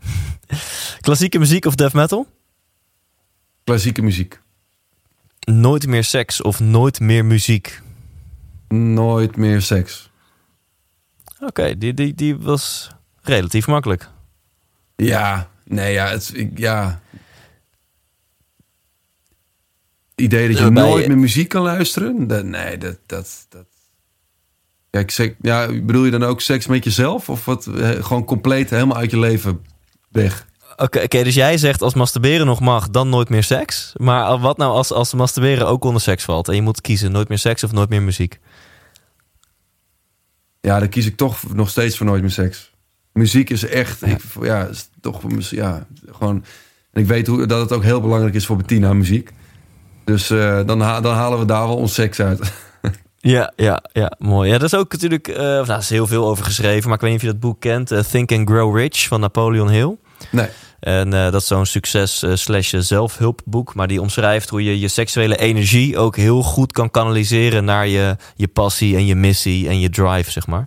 Klassieke 1.00 1.38
muziek 1.38 1.64
of 1.64 1.74
death 1.74 1.92
metal? 1.92 2.26
Klassieke 3.64 4.02
muziek. 4.02 4.40
Nooit 5.40 5.86
meer 5.86 6.04
seks 6.04 6.42
of 6.42 6.60
nooit 6.60 7.00
meer 7.00 7.24
muziek? 7.24 7.80
Nooit 8.68 9.36
meer 9.36 9.62
seks. 9.62 10.10
Oké, 11.34 11.44
okay, 11.46 11.78
die, 11.78 11.94
die, 11.94 12.14
die 12.14 12.36
was 12.36 12.90
relatief 13.22 13.66
makkelijk. 13.66 14.08
Ja, 14.96 15.50
nee, 15.64 15.92
ja, 15.92 16.08
het, 16.08 16.30
ik, 16.34 16.58
ja. 16.58 17.00
Idee 20.16 20.48
dat 20.48 20.58
je 20.58 20.70
nooit 20.70 21.06
meer 21.08 21.18
muziek 21.18 21.48
kan 21.48 21.62
luisteren, 21.62 22.26
dat, 22.26 22.44
nee, 22.44 22.78
dat, 22.78 22.98
dat, 23.06 23.46
dat. 23.48 23.66
Kijk, 24.90 25.10
sek, 25.10 25.36
ja, 25.40 25.66
bedoel 25.66 26.04
je 26.04 26.10
dan 26.10 26.22
ook 26.24 26.40
seks 26.40 26.66
met 26.66 26.84
jezelf 26.84 27.28
of 27.28 27.44
wat? 27.44 27.66
eh, 27.66 27.90
Gewoon 28.04 28.24
compleet 28.24 28.70
helemaal 28.70 28.96
uit 28.96 29.10
je 29.10 29.18
leven 29.18 29.60
weg. 30.08 30.46
Oké, 30.76 31.00
oké, 31.02 31.22
dus 31.22 31.34
jij 31.34 31.58
zegt 31.58 31.82
als 31.82 31.94
masturberen 31.94 32.46
nog 32.46 32.60
mag, 32.60 32.90
dan 32.90 33.08
nooit 33.08 33.28
meer 33.28 33.42
seks. 33.42 33.92
Maar 33.96 34.38
wat 34.38 34.56
nou 34.56 34.72
als, 34.72 34.92
als 34.92 35.14
masturberen 35.14 35.66
ook 35.66 35.84
onder 35.84 36.00
seks 36.00 36.24
valt? 36.24 36.48
En 36.48 36.54
je 36.54 36.62
moet 36.62 36.80
kiezen, 36.80 37.12
nooit 37.12 37.28
meer 37.28 37.38
seks 37.38 37.64
of 37.64 37.72
nooit 37.72 37.88
meer 37.88 38.02
muziek? 38.02 38.38
Ja, 40.60 40.78
dan 40.78 40.88
kies 40.88 41.06
ik 41.06 41.16
toch 41.16 41.54
nog 41.54 41.68
steeds 41.70 41.96
voor 41.96 42.06
nooit 42.06 42.22
meer 42.22 42.30
seks. 42.30 42.74
Muziek 43.12 43.50
is 43.50 43.64
echt, 43.64 44.00
Ja. 44.00 44.06
ik, 44.06 44.20
ja, 44.42 44.64
is 44.66 44.88
toch, 45.00 45.22
ja, 45.50 45.86
gewoon. 46.10 46.44
En 46.92 47.02
ik 47.02 47.08
weet 47.08 47.26
hoe, 47.26 47.46
dat 47.46 47.60
het 47.60 47.72
ook 47.72 47.82
heel 47.82 48.00
belangrijk 48.00 48.34
is 48.34 48.46
voor 48.46 48.56
Bettina 48.56 48.92
muziek. 48.92 49.30
Dus 50.06 50.30
eh, 50.30 50.60
dan, 50.66 50.80
ha- 50.80 51.00
dan 51.00 51.14
halen 51.14 51.38
we 51.38 51.44
daar 51.44 51.66
wel 51.66 51.76
ons 51.76 51.94
seks 51.94 52.20
uit. 52.20 52.40
Ja, 53.20 53.52
ja, 53.56 53.82
ja, 53.92 54.12
mooi. 54.18 54.50
Ja, 54.50 54.58
dat 54.58 54.72
is 54.72 54.78
ook 54.78 54.92
natuurlijk, 54.92 55.28
eh 55.28 55.36
nou, 55.36 55.70
er 55.70 55.78
is 55.78 55.88
heel 55.90 56.06
veel 56.06 56.26
over 56.28 56.44
geschreven, 56.44 56.84
maar 56.88 56.94
ik 56.94 57.00
weet 57.00 57.10
niet 57.10 57.20
of 57.20 57.26
je 57.26 57.32
dat 57.32 57.40
boek 57.40 57.60
kent, 57.60 57.90
eh, 57.90 57.98
Think 57.98 58.32
and 58.32 58.48
Grow 58.48 58.76
Rich 58.76 59.06
van 59.08 59.20
Napoleon 59.20 59.68
Hill. 59.70 59.96
Nee. 60.30 60.46
En 60.80 61.10
dat 61.10 61.34
is 61.34 61.46
zo'n 61.46 61.66
succes 61.66 62.24
slash 62.32 62.74
zelfhulpboek, 62.78 63.74
maar 63.74 63.86
die 63.86 64.00
omschrijft 64.00 64.48
hoe 64.48 64.64
je 64.64 64.80
je 64.80 64.88
seksuele 64.88 65.36
energie 65.36 65.98
ook 65.98 66.16
heel 66.16 66.42
goed 66.42 66.72
kan 66.72 66.90
kanaliseren 66.90 67.64
naar 67.64 67.86
je, 67.86 68.16
je 68.36 68.48
passie 68.48 68.96
en 68.96 69.06
je 69.06 69.14
missie 69.14 69.68
en 69.68 69.80
je 69.80 69.90
drive, 69.90 70.30
zeg 70.30 70.46
maar. 70.46 70.66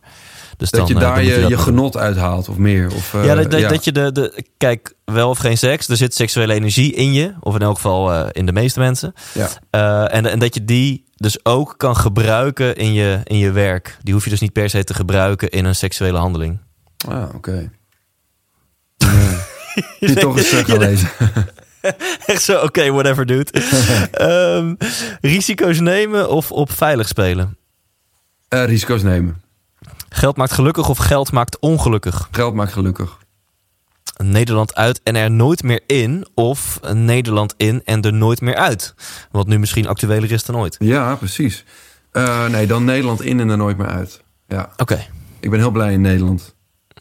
Dus 0.60 0.72
Dat 0.72 0.88
je 0.88 0.93
eh, 0.93 0.99
daar 0.99 1.24
je, 1.24 1.57
genot 1.57 1.97
uithaalt 1.97 2.49
of 2.49 2.57
meer. 2.57 2.91
Of, 2.95 3.14
eh, 3.14 3.26
ja, 3.26 3.36
dat, 3.36 3.51
dat, 3.51 3.70
dat 3.70 3.84
je 3.84 3.91
de, 3.91 4.12
de. 4.12 4.43
Kijk, 4.57 4.93
wel 5.05 5.30
of 5.30 5.38
geen 5.38 5.57
seks. 5.57 5.88
Er 5.88 5.97
zit 5.97 6.16
seksuele 6.16 6.53
energie 6.53 6.93
in 6.93 7.14
je. 7.14 7.34
Of 7.39 7.55
in 7.55 7.62
elk 7.62 7.76
geval 7.76 8.14
eh, 8.14 8.28
in 8.32 8.45
de 8.45 8.51
meeste 8.51 8.80
mensen. 8.80 9.14
Ja. 9.34 10.10
En, 10.10 10.26
en 10.26 10.39
dat 10.39 10.53
je 10.53 10.66
die 10.66 11.05
dus 11.16 11.45
ook 11.45 11.74
kan 11.78 11.95
gebruiken 11.95 12.76
in 12.76 12.93
je, 12.93 13.20
in 13.24 13.38
je 13.38 13.51
werk. 13.51 13.97
Die 14.01 14.14
hoef 14.14 14.24
je 14.24 14.30
dus 14.30 14.39
niet 14.39 14.53
per 14.53 14.70
se 14.70 14.84
te 14.84 14.93
gebruiken 14.93 15.49
in 15.49 15.66
een 15.66 15.76
seksuele 15.76 16.18
handeling. 16.18 16.60
Ah, 17.07 17.36
oké. 17.36 17.72
Ja. 19.99 20.07
Je 20.07 20.14
toch 20.14 20.38
eens 20.38 20.51
eh, 20.51 20.66
gaan 20.66 20.78
lezen. 20.78 21.10
Echt 22.26 22.41
zo, 22.41 22.62
oké, 22.62 22.91
whatever, 22.91 23.26
dude. 23.26 23.51
Ehm, 24.12 24.76
risico's 25.22 25.80
nemen 25.80 26.30
of 26.30 26.51
op 26.51 26.72
veilig 26.72 27.07
spelen? 27.07 27.57
Risico's 28.49 29.03
nemen. 29.03 29.41
Geld 30.10 30.36
maakt 30.38 30.51
gelukkig 30.51 30.89
of 30.89 30.97
geld 30.97 31.32
maakt 31.32 31.60
ongelukkig? 31.60 32.28
Geld 32.32 32.53
maakt 32.53 32.74
gelukkig. 32.74 33.18
Nederland 34.18 34.76
uit 34.76 35.01
en 35.03 35.16
er 35.16 35.32
nooit 35.32 35.64
meer 35.64 35.82
in. 35.88 36.28
Of 36.34 36.80
Nederland 36.93 37.53
in 37.57 37.82
en 37.86 38.01
er 38.01 38.14
nooit 38.14 38.41
meer 38.41 38.55
uit. 38.55 38.95
Wat 39.32 39.47
nu 39.47 39.60
misschien 39.60 39.88
actueler 39.88 40.32
is 40.32 40.43
dan 40.43 40.55
ooit. 40.55 40.76
Ja, 40.80 41.16
precies. 41.16 41.66
Eh, 42.12 42.47
nee, 42.47 42.68
dan 42.68 42.84
Nederland 42.86 43.22
in 43.22 43.39
en 43.39 43.49
er 43.49 43.57
nooit 43.57 43.78
meer 43.78 43.88
uit. 43.88 44.24
Ja, 44.47 44.70
Oké. 44.78 45.05
ik 45.39 45.49
ben 45.49 45.60
heel 45.60 45.72
blij 45.72 45.93
in 45.93 46.01
Nederland. 46.01 46.55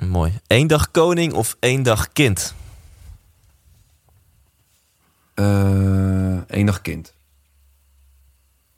Mooi. 0.06 0.38
Eén 0.46 0.66
dag 0.66 0.90
koning 0.90 1.32
of 1.32 1.56
één 1.60 1.82
dag 1.82 2.12
kind? 2.12 2.54
Eh 5.34 6.36
Eén 6.46 6.66
dag 6.66 6.80
kind. 6.80 7.14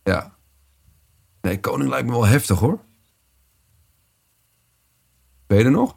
Ja. 0.05 0.35
Nee, 1.43 1.61
koning 1.61 1.91
lijkt 1.91 2.07
me 2.07 2.13
wel 2.13 2.27
heftig 2.27 2.59
hoor. 2.59 2.79
Ben 5.51 5.59
je 5.59 5.65
er 5.65 5.71
nog? 5.71 5.97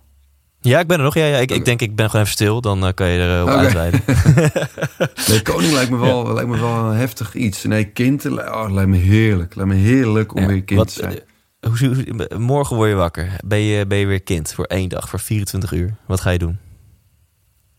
Ja, 0.59 0.79
ik 0.79 0.87
ben 0.87 0.97
er 0.97 1.03
nog. 1.03 1.13
Ja, 1.15 1.25
ja. 1.25 1.37
Ik, 1.37 1.51
ik 1.51 1.65
denk, 1.65 1.81
ik 1.81 1.95
ben 1.95 2.05
gewoon 2.09 2.21
even 2.21 2.33
stil. 2.37 2.61
Dan 2.61 2.85
eh, 2.85 2.93
kan 2.93 3.07
je 3.07 3.19
er 3.19 3.35
eh, 3.37 3.43
op 3.43 3.49
Oké. 3.49 3.57
uitweiden. 3.57 4.01
Nee, 5.27 5.41
koning 5.41 5.73
lijkt 5.73 5.91
me 5.91 5.97
wel, 5.97 6.33
lijkt 6.33 6.49
me 6.49 6.59
wel 6.59 6.75
een 6.89 6.95
heftig 6.97 7.33
iets. 7.35 7.63
Nee, 7.63 7.85
kind 7.85 8.25
oh, 8.25 8.65
lijkt 8.71 8.89
me 8.89 8.97
heerlijk. 8.97 9.55
Lijkt 9.55 9.71
me 9.71 9.77
heerlijk 9.77 10.35
om 10.35 10.41
Ja, 10.41 10.47
weer 10.47 10.63
kind 10.63 10.79
wat, 10.79 10.87
te 10.87 10.99
zijn. 10.99 11.19
eh, 11.59 11.69
hoe, 11.69 12.05
hoe- 12.27 12.37
morgen 12.39 12.75
word 12.75 12.89
je 12.89 12.95
wakker. 12.95 13.35
Ben 13.45 13.59
je, 13.59 13.85
ben 13.87 13.97
je 13.97 14.05
weer 14.05 14.23
kind 14.23 14.53
voor 14.53 14.65
één 14.65 14.89
dag, 14.89 15.09
voor 15.09 15.19
24 15.19 15.71
uur. 15.71 15.95
Wat 16.07 16.19
ga 16.21 16.29
je 16.29 16.39
doen? 16.39 16.59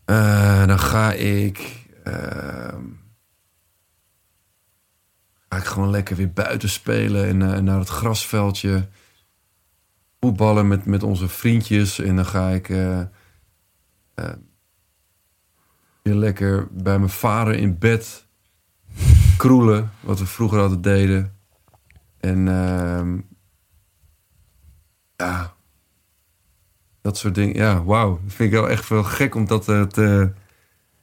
Eh, 0.05 0.65
dan 0.67 0.79
ga 0.79 1.11
ik. 1.13 1.85
ehm, 2.03 2.81
ga 5.49 5.57
ik 5.57 5.65
gewoon 5.65 5.89
lekker 5.89 6.15
weer 6.15 6.31
buiten 6.33 6.69
spelen 6.69 7.25
en 7.45 7.63
naar 7.63 7.79
het 7.79 7.89
grasveldje. 7.89 8.87
Voetballen 10.25 10.67
met, 10.67 10.85
met 10.85 11.03
onze 11.03 11.27
vriendjes. 11.27 11.99
En 11.99 12.15
dan 12.15 12.25
ga 12.25 12.49
ik. 12.49 12.69
eh, 12.69 12.99
eh, 12.99 13.05
weer 16.01 16.15
lekker 16.15 16.67
bij 16.71 16.97
mijn 16.97 17.09
vader 17.11 17.53
in 17.53 17.77
bed 17.77 18.25
kroelen. 19.37 19.91
Wat 19.99 20.19
we 20.19 20.25
vroeger 20.25 20.59
altijd 20.59 20.83
deden. 20.83 21.35
En. 22.19 22.47
ehm, 22.47 23.17
ja. 25.17 25.53
Dat 27.01 27.17
soort 27.17 27.35
dingen. 27.35 27.55
Ja, 27.55 27.83
wauw. 27.83 28.19
Vind 28.27 28.53
ik 28.53 28.59
wel 28.59 28.69
echt 28.69 28.89
wel 28.89 29.03
gek 29.03 29.35
om 29.35 29.47
dat 29.47 29.69
eh, 29.69 29.81
te. 29.81 30.31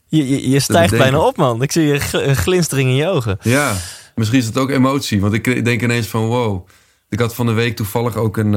Je, 0.06 0.28
je, 0.28 0.48
je 0.50 0.60
stijgt 0.60 0.96
bijna 0.96 1.26
op, 1.26 1.36
man. 1.36 1.62
Ik 1.62 1.72
zie 1.72 1.86
je 1.86 2.00
glinstering 2.34 2.88
in 2.88 2.96
je 2.96 3.08
ogen. 3.08 3.38
Ja, 3.42 3.74
misschien 4.14 4.38
is 4.38 4.46
het 4.46 4.58
ook 4.58 4.70
emotie. 4.70 5.20
Want 5.20 5.32
ik 5.32 5.64
denk 5.64 5.82
ineens 5.82 6.06
van 6.06 6.26
wow. 6.26 6.68
Ik 7.08 7.18
had 7.18 7.34
van 7.34 7.46
de 7.46 7.52
week 7.52 7.76
toevallig 7.76 8.16
ook 8.16 8.36
een 8.36 8.54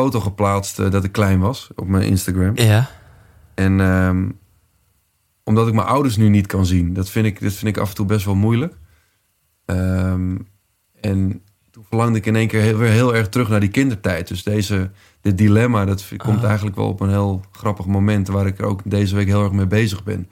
foto 0.00 0.20
geplaatst 0.20 0.78
eh, 0.78 0.90
dat 0.90 1.04
ik 1.04 1.12
klein 1.12 1.40
was 1.40 1.70
op 1.76 1.86
mijn 1.88 2.04
Instagram. 2.06 2.52
Ja. 2.56 2.90
En 3.54 3.80
ehm, 3.80 4.28
omdat 5.44 5.68
ik 5.68 5.74
mijn 5.74 5.86
ouders 5.86 6.16
nu 6.16 6.28
niet 6.28 6.46
kan 6.46 6.66
zien, 6.66 6.92
dat 6.92 7.10
vind 7.10 7.26
ik, 7.26 7.40
dat 7.40 7.52
vind 7.52 7.76
ik 7.76 7.82
af 7.82 7.88
en 7.88 7.94
toe 7.94 8.06
best 8.06 8.24
wel 8.24 8.34
moeilijk. 8.34 8.74
Ehm, 9.64 10.36
en 11.00 11.42
toen 11.70 11.84
verlangde 11.88 12.18
ik 12.18 12.26
in 12.26 12.36
één 12.36 12.48
keer 12.48 12.60
heel, 12.60 12.76
weer 12.76 12.90
heel 12.90 13.14
erg 13.14 13.28
terug 13.28 13.48
naar 13.48 13.60
die 13.60 13.68
kindertijd. 13.68 14.28
Dus 14.28 14.42
deze, 14.42 14.90
dit 15.20 15.38
dilemma, 15.38 15.84
dat 15.84 16.08
komt 16.16 16.38
Ah. 16.38 16.44
eigenlijk 16.44 16.76
wel 16.76 16.88
op 16.88 17.00
een 17.00 17.08
heel 17.08 17.40
grappig 17.52 17.86
moment... 17.86 18.28
waar 18.28 18.46
ik 18.46 18.58
er 18.58 18.64
ook 18.64 18.80
deze 18.84 19.14
week 19.14 19.26
heel 19.26 19.42
erg 19.42 19.52
mee 19.52 19.66
bezig 19.66 20.04
ben. 20.04 20.28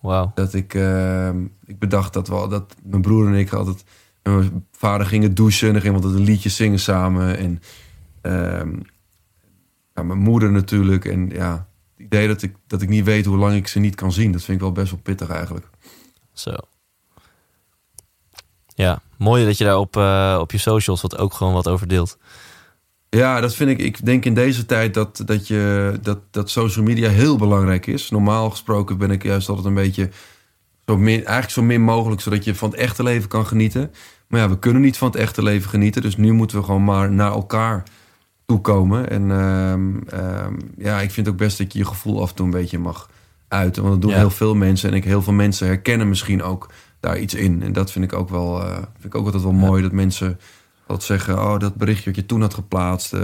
Wauw. 0.00 0.32
Dat 0.34 0.54
ik, 0.54 0.74
ehm, 0.74 1.44
ik 1.64 1.78
bedacht 1.78 2.12
dat, 2.12 2.28
we, 2.28 2.34
al- 2.34 2.48
dat 2.48 2.74
mijn 2.82 3.02
broer 3.02 3.26
en 3.26 3.34
ik 3.34 3.52
altijd... 3.52 3.84
en 4.22 4.36
mijn 4.36 4.66
vader 4.72 5.06
gingen 5.06 5.34
douchen 5.34 5.66
en 5.66 5.72
dan 5.72 5.82
gingen 5.82 5.98
we 5.98 6.02
altijd 6.04 6.22
een 6.22 6.28
liedje 6.30 6.48
zingen 6.48 6.78
samen. 6.78 7.38
En 7.38 7.60
ja, 9.96 10.02
mijn 10.02 10.18
moeder 10.18 10.52
natuurlijk. 10.52 11.04
En 11.04 11.28
ja, 11.28 11.68
het 11.96 12.06
idee 12.06 12.28
dat 12.28 12.42
ik, 12.42 12.54
dat 12.66 12.82
ik 12.82 12.88
niet 12.88 13.04
weet 13.04 13.24
hoe 13.24 13.36
lang 13.36 13.54
ik 13.54 13.68
ze 13.68 13.78
niet 13.78 13.94
kan 13.94 14.12
zien... 14.12 14.32
dat 14.32 14.42
vind 14.42 14.56
ik 14.56 14.62
wel 14.62 14.72
best 14.72 14.90
wel 14.90 15.00
pittig 15.02 15.28
eigenlijk. 15.28 15.66
Zo. 16.32 16.54
Ja, 18.74 19.00
mooi 19.16 19.44
dat 19.44 19.58
je 19.58 19.64
daar 19.64 19.78
op, 19.78 19.96
eh, 19.96 20.38
op 20.40 20.52
je 20.52 20.58
socials 20.58 21.02
wat 21.02 21.18
ook 21.18 21.34
gewoon 21.34 21.52
wat 21.52 21.68
over 21.68 21.88
deelt. 21.88 22.18
Ja, 23.08 23.40
dat 23.40 23.54
vind 23.54 23.70
ik. 23.70 23.78
Ik 23.78 24.04
denk 24.04 24.24
in 24.24 24.34
deze 24.34 24.66
tijd 24.66 24.94
dat, 24.94 25.22
dat, 25.26 25.46
je, 25.46 25.98
dat, 26.02 26.18
dat 26.30 26.50
social 26.50 26.84
media 26.84 27.10
heel 27.10 27.36
belangrijk 27.36 27.86
is. 27.86 28.10
Normaal 28.10 28.50
gesproken 28.50 28.98
ben 28.98 29.10
ik 29.10 29.22
juist 29.22 29.48
altijd 29.48 29.66
een 29.66 29.74
beetje 29.74 30.10
zo 30.86 30.96
min, 30.96 31.16
eigenlijk 31.16 31.50
zo 31.50 31.62
min 31.62 31.82
mogelijk, 31.82 32.20
zodat 32.20 32.44
je 32.44 32.54
van 32.54 32.70
het 32.70 32.78
echte 32.78 33.02
leven 33.02 33.28
kan 33.28 33.46
genieten. 33.46 33.92
Maar 34.28 34.40
ja, 34.40 34.48
we 34.48 34.58
kunnen 34.58 34.82
niet 34.82 34.98
van 34.98 35.08
het 35.08 35.16
echte 35.16 35.42
leven 35.42 35.70
genieten. 35.70 36.02
Dus 36.02 36.16
nu 36.16 36.32
moeten 36.32 36.58
we 36.58 36.64
gewoon 36.64 36.84
maar 36.84 37.12
naar 37.12 37.32
elkaar 37.32 37.82
toekomen. 38.46 39.10
En 39.10 39.30
ehm, 39.30 39.96
ehm, 40.08 40.54
ja, 40.78 41.00
ik 41.00 41.10
vind 41.10 41.28
ook 41.28 41.36
best 41.36 41.58
dat 41.58 41.72
je 41.72 41.78
je 41.78 41.84
gevoel 41.84 42.22
af 42.22 42.28
en 42.30 42.34
toe 42.36 42.44
een 42.44 42.50
beetje 42.52 42.78
mag 42.78 43.10
uiten. 43.48 43.82
Want 43.82 43.94
dat 43.94 44.02
doen 44.02 44.10
Ja. 44.10 44.16
heel 44.16 44.30
veel 44.30 44.54
mensen. 44.54 44.90
En 44.90 44.96
ik, 44.96 45.04
heel 45.04 45.22
veel 45.22 45.32
mensen 45.32 45.66
herkennen 45.66 46.08
misschien 46.08 46.42
ook 46.42 46.70
daar 47.00 47.18
iets 47.18 47.34
in. 47.34 47.62
En 47.62 47.72
dat 47.72 47.90
vind 47.90 48.04
ik 48.04 48.12
ook 48.12 48.28
wel, 48.28 48.62
eh, 48.62 48.74
vind 48.74 49.04
ik 49.04 49.14
ook 49.14 49.24
altijd 49.24 49.42
wel 49.42 49.52
mooi. 49.52 49.82
Dat 49.82 49.92
mensen 49.92 50.38
dat 50.86 51.02
zeggen, 51.02 51.34
oh, 51.38 51.58
dat 51.58 51.74
berichtje 51.74 52.04
wat 52.10 52.14
je 52.16 52.26
toen 52.26 52.40
had 52.40 52.54
geplaatst, 52.54 53.12
eh, 53.12 53.20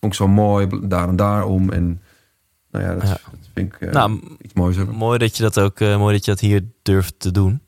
vond 0.00 0.12
ik 0.12 0.14
zo 0.14 0.28
mooi, 0.28 0.68
daar 0.82 1.08
en 1.08 1.16
daarom. 1.16 1.70
En 1.70 2.02
nou 2.70 2.84
ja, 2.84 2.94
dat, 2.94 3.02
Ja. 3.02 3.08
dat 3.08 3.48
vind 3.54 3.74
ik 3.74 3.80
eh, 3.80 3.92
Nou, 3.92 4.20
iets 4.42 4.54
moois 4.54 4.76
hebben. 4.76 4.94
Mooi 4.94 5.18
dat 5.18 5.36
je 5.36 5.42
dat 5.42 5.60
ook 5.60 5.80
mooi 5.80 6.14
dat 6.14 6.24
je 6.24 6.30
dat 6.30 6.40
hier 6.40 6.64
durft 6.82 7.14
te 7.18 7.30
doen. 7.30 7.62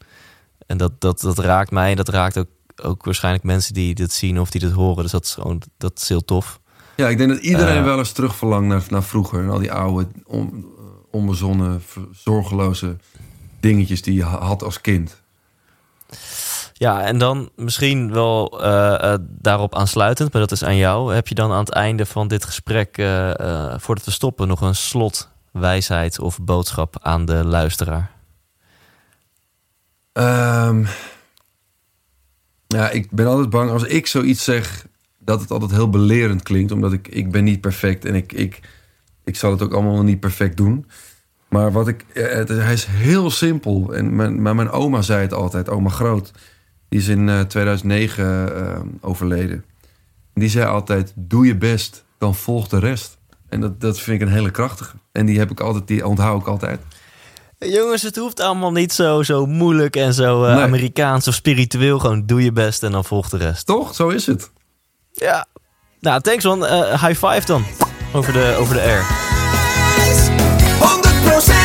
En 0.67 0.77
dat, 0.77 1.01
dat, 1.01 1.21
dat 1.21 1.39
raakt 1.39 1.71
mij 1.71 1.91
en 1.91 1.97
dat 1.97 2.09
raakt 2.09 2.39
ook, 2.39 2.49
ook 2.83 3.05
waarschijnlijk 3.05 3.45
mensen 3.45 3.75
die 3.75 3.95
dit 3.95 4.13
zien 4.13 4.41
of 4.41 4.51
die 4.51 4.61
dit 4.61 4.73
horen. 4.73 5.03
Dus 5.03 5.13
dat 5.13 5.25
is 5.25 5.35
gewoon 5.35 5.63
dat 5.79 5.99
is 5.99 6.09
heel 6.09 6.25
tof. 6.25 6.61
Ja, 6.97 7.09
ik 7.09 7.19
denk 7.19 7.31
dat 7.31 7.39
iedereen 7.41 7.77
Eh. 7.79 7.85
wel 7.85 7.99
eens 7.99 8.13
terug 8.13 8.37
verlangt 8.37 8.69
naar, 8.69 8.83
naar 8.89 9.03
vroeger. 9.03 9.43
En 9.43 9.51
al 9.51 9.59
die 9.59 9.73
oude, 9.73 10.09
on, 10.25 10.67
onbezonnen, 11.11 11.83
zorgeloze 12.13 12.97
dingetjes 13.61 14.03
die 14.03 14.15
je 14.15 14.25
ha- 14.25 14.41
had 14.45 14.63
als 14.63 14.81
kind. 14.81 15.21
Ja, 16.73 17.03
en 17.03 17.19
dan 17.19 17.51
misschien 17.57 18.13
wel 18.13 18.63
eh, 18.63 19.13
eh, 19.13 19.19
daarop 19.23 19.75
aansluitend, 19.75 20.33
maar 20.33 20.43
dat 20.43 20.53
is 20.53 20.65
aan 20.65 20.77
jou. 20.77 21.15
Heb 21.15 21.29
je 21.29 21.35
dan 21.35 21.53
aan 21.53 21.59
het 21.59 21.71
einde 21.73 22.07
van 22.07 22.29
dit 22.29 22.45
gesprek, 22.45 22.99
eh, 22.99 23.75
voordat 23.79 24.05
we 24.05 24.11
stoppen, 24.11 24.49
nog 24.49 24.61
een 24.61 24.75
slotwijsheid 24.75 26.19
of 26.19 26.39
boodschap 26.43 26.97
aan 27.03 27.25
de 27.25 27.45
luisteraar? 27.45 28.11
Ehm, 30.13 30.85
ja, 32.77 32.91
ik 32.91 33.11
ben 33.11 33.27
altijd 33.27 33.51
bang 33.51 33.71
als 33.71 33.85
ik 33.85 34.07
zoiets 34.07 34.45
zeg 34.45 34.87
dat 35.19 35.41
het 35.41 35.51
altijd 35.51 35.71
heel 35.71 35.91
belerend 35.91 36.43
klinkt, 36.43 36.73
omdat 36.73 36.93
ik 36.93 37.09
ik 37.09 37.31
ben 37.31 37.45
niet 37.45 37.61
perfect 37.61 38.05
en 38.05 38.15
ik 38.15 38.33
ik 38.33 38.61
ik 39.25 39.37
zal 39.37 39.51
het 39.51 39.63
ook 39.63 39.73
allemaal 39.73 40.03
niet 40.03 40.21
perfect 40.21 40.57
doen. 40.57 40.87
Maar 41.49 41.73
wat 41.73 41.89
ik, 41.89 42.05
eh, 42.13 42.33
het, 42.33 42.49
hij 42.49 42.73
is 42.73 42.85
heel 42.85 43.31
simpel. 43.31 43.95
En 43.95 44.17
mijn, 44.17 44.43
maar 44.43 44.55
mijn 44.55 44.71
oma 44.71 45.03
zei 45.03 45.21
het 45.21 45.33
altijd, 45.33 45.69
oma 45.69 45.89
Groot. 45.89 46.33
Die 46.89 47.01
is 47.01 47.09
in 47.09 47.29
eh, 47.29 47.41
2009 47.41 48.55
eh, 48.55 48.81
overleden. 49.01 49.65
Die 50.35 50.49
zei 50.49 50.67
altijd, 50.67 51.13
doe 51.17 51.47
je 51.47 51.57
best, 51.57 52.05
dan 52.19 52.35
volgt 52.35 52.71
de 52.71 52.79
rest. 52.79 53.19
En 53.49 53.61
dat, 53.61 53.81
dat 53.81 54.01
vind 54.01 54.21
ik 54.21 54.27
een 54.27 54.35
hele 54.35 54.51
krachtige. 54.51 54.97
En 55.13 55.27
die 55.27 55.39
heb 55.39 55.51
ik 55.51 55.61
altijd, 55.61 55.87
die 55.87 56.07
onthoud 56.07 56.41
ik 56.41 56.47
altijd. 56.47 56.81
Jongens, 57.67 58.03
het 58.03 58.17
hoeft 58.17 58.41
allemaal 58.41 58.73
niet 58.73 58.93
zo, 58.93 59.23
zo 59.23 59.47
moeilijk 59.47 59.97
en 59.97 60.15
zo 60.15 60.45
eh, 60.45 60.55
Nee. 60.55 60.63
Amerikaans 60.63 61.29
of 61.29 61.35
spiritueel. 61.35 61.99
Gewoon 61.99 62.27
doe 62.27 62.45
je 62.45 62.53
best 62.53 62.83
en 62.83 62.93
dan 62.93 63.05
volgt 63.05 63.31
de 63.31 63.37
rest. 63.37 63.67
Toch? 63.67 63.95
Zo 63.95 64.09
is 64.09 64.27
het. 64.27 64.51
Ja. 65.13 65.47
Nou, 66.01 66.21
thanks 66.21 66.45
man. 66.45 66.67
Eh, 66.67 67.05
high 67.05 67.27
five 67.27 67.43
dan. 67.47 67.65
Over 68.13 68.33
de, 68.33 68.57
over 68.59 68.75
de 68.75 68.81
air. 68.81 69.05
100% 69.05 69.09
wijs! 71.25 71.60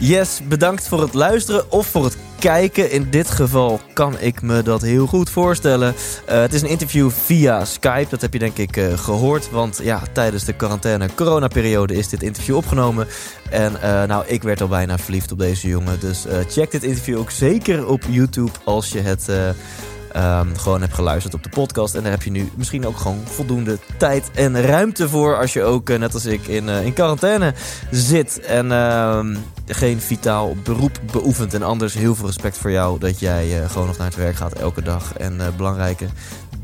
Yes, 0.00 0.40
bedankt 0.48 0.88
voor 0.88 1.00
het 1.00 1.14
luisteren 1.14 1.70
of 1.70 1.86
voor 1.86 2.04
het 2.04 2.16
kijken. 2.38 2.90
In 2.90 3.10
dit 3.10 3.30
geval 3.30 3.80
kan 3.92 4.18
ik 4.18 4.42
me 4.42 4.62
dat 4.62 4.82
heel 4.82 5.06
goed 5.06 5.30
voorstellen. 5.30 5.94
Eh, 6.26 6.40
het 6.40 6.54
is 6.54 6.62
een 6.62 6.68
interview 6.68 7.10
via 7.10 7.64
Skype, 7.64 8.06
dat 8.10 8.20
heb 8.20 8.32
je 8.32 8.38
denk 8.38 8.56
ik 8.56 8.76
eh, 8.76 8.98
gehoord. 8.98 9.50
Want 9.50 9.80
ja, 9.82 10.02
tijdens 10.12 10.44
de 10.44 10.52
quarantaine 10.52 11.08
coronaperiode 11.14 11.94
is 11.94 12.08
dit 12.08 12.22
interview 12.22 12.56
opgenomen. 12.56 13.06
En 13.50 13.82
eh, 13.82 14.04
nou, 14.04 14.24
ik 14.26 14.42
werd 14.42 14.60
al 14.60 14.68
bijna 14.68 14.98
verliefd 14.98 15.32
op 15.32 15.38
deze 15.38 15.68
jongen. 15.68 16.00
Dus 16.00 16.24
check 16.48 16.70
dit 16.70 16.82
interview 16.82 17.18
ook 17.18 17.30
zeker 17.30 17.86
op 17.86 18.02
YouTube 18.08 18.52
als 18.64 18.88
je 18.88 19.00
het... 19.00 19.28
eh, 19.28 19.48
ehm, 20.12 20.54
gewoon 20.54 20.80
hebt 20.80 20.94
geluisterd 20.94 21.34
op 21.34 21.42
de 21.42 21.48
podcast. 21.48 21.94
En 21.94 22.02
daar 22.02 22.10
heb 22.10 22.22
je 22.22 22.30
nu 22.30 22.50
misschien 22.54 22.86
ook 22.86 22.96
gewoon 22.96 23.20
voldoende 23.24 23.78
tijd 23.96 24.30
en 24.34 24.62
ruimte 24.62 25.08
voor. 25.08 25.36
Als 25.36 25.52
je 25.52 25.62
ook, 25.62 25.88
net 25.88 26.14
als 26.14 26.26
ik, 26.26 26.46
in, 26.46 26.68
in 26.68 26.92
quarantaine 26.92 27.54
zit. 27.90 28.40
En 28.40 28.72
ehm, 28.72 29.36
geen 29.68 30.00
vitaal 30.00 30.54
beroep 30.64 31.00
beoefent. 31.12 31.54
En 31.54 31.62
anders 31.62 31.94
heel 31.94 32.14
veel 32.14 32.26
respect 32.26 32.58
voor 32.58 32.70
jou 32.70 32.98
dat 32.98 33.20
jij 33.20 33.62
eh, 33.62 33.70
gewoon 33.70 33.86
nog 33.86 33.96
naar 33.96 34.06
het 34.06 34.16
werk 34.16 34.36
gaat 34.36 34.52
elke 34.52 34.82
dag. 34.82 35.12
En 35.12 35.40
eh, 35.40 35.46
belangrijke 35.56 36.06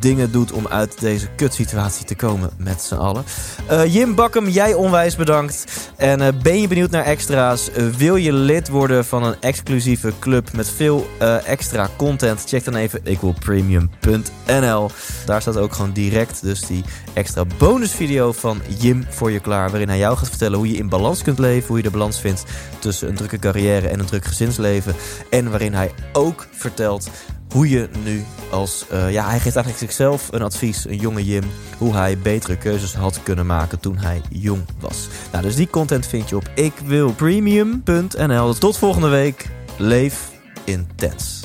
dingen 0.04 0.32
doet 0.32 0.52
om 0.52 0.66
uit 0.68 1.00
deze 1.00 1.28
kutsituatie 1.36 2.04
te 2.04 2.14
komen 2.14 2.50
met 2.56 2.82
z'n 2.82 2.94
allen. 2.94 3.24
Eh, 3.66 3.94
Jim 3.94 4.14
Bakkum, 4.14 4.48
jij 4.48 4.74
onwijs 4.74 5.16
bedankt. 5.16 5.64
En 5.96 6.20
eh, 6.20 6.28
ben 6.42 6.60
je 6.60 6.68
benieuwd 6.68 6.90
naar 6.90 7.04
extra's? 7.04 7.70
Eh, 7.70 7.86
wil 7.86 8.16
je 8.16 8.32
lid 8.32 8.68
worden 8.68 9.04
van 9.04 9.24
een 9.24 9.40
exclusieve 9.40 10.12
club 10.20 10.52
met 10.52 10.70
veel 10.70 11.06
extra 11.44 11.88
content? 11.96 12.44
Check 12.46 12.64
dan 12.64 12.74
even 12.74 13.04
equalpremium.nl. 13.04 14.90
Daar 15.26 15.40
staat 15.40 15.56
ook 15.56 15.72
gewoon 15.72 15.92
direct 15.92 16.42
dus 16.42 16.60
die 16.60 16.84
extra 17.12 17.44
bonusvideo 17.58 18.32
van 18.32 18.60
Jim 18.78 19.06
voor 19.08 19.30
je 19.30 19.40
klaar. 19.40 19.70
Waarin 19.70 19.88
hij 19.88 19.98
jou 19.98 20.16
gaat 20.16 20.28
vertellen 20.28 20.58
hoe 20.58 20.68
je 20.68 20.76
in 20.76 20.88
balans 20.88 21.22
kunt 21.22 21.38
leven. 21.38 21.68
Hoe 21.68 21.76
je 21.76 21.82
de 21.82 21.90
balans 21.90 22.20
vindt 22.20 22.44
tussen 22.78 23.08
een 23.08 23.14
drukke 23.14 23.38
carrière 23.38 23.88
en 23.88 24.00
een 24.00 24.06
druk 24.06 24.24
gezinsleven. 24.24 24.94
En 25.30 25.50
waarin 25.50 25.74
hij 25.74 25.92
ook 26.12 26.46
vertelt 26.52 27.10
hoe 27.54 27.68
je 27.68 27.88
nu 28.04 28.24
als... 28.50 28.84
eh, 28.88 29.12
ja, 29.12 29.28
hij 29.28 29.40
geeft 29.40 29.56
eigenlijk 29.56 29.78
zichzelf 29.78 30.28
een 30.32 30.42
advies, 30.42 30.88
een 30.88 30.96
jonge 30.96 31.24
Jim... 31.24 31.44
hoe 31.78 31.94
hij 31.94 32.18
betere 32.18 32.56
keuzes 32.56 32.94
had 32.94 33.22
kunnen 33.22 33.46
maken 33.46 33.80
toen 33.80 33.98
hij 33.98 34.20
jong 34.30 34.62
was. 34.80 35.08
Nou, 35.32 35.44
dus 35.44 35.56
die 35.56 35.70
content 35.70 36.06
vind 36.06 36.28
je 36.28 36.36
op 36.36 36.50
ikwilpremium.nl. 36.54 38.54
Tot 38.54 38.78
volgende 38.78 39.08
week. 39.08 39.48
Leef 39.76 40.30
intens. 40.64 41.43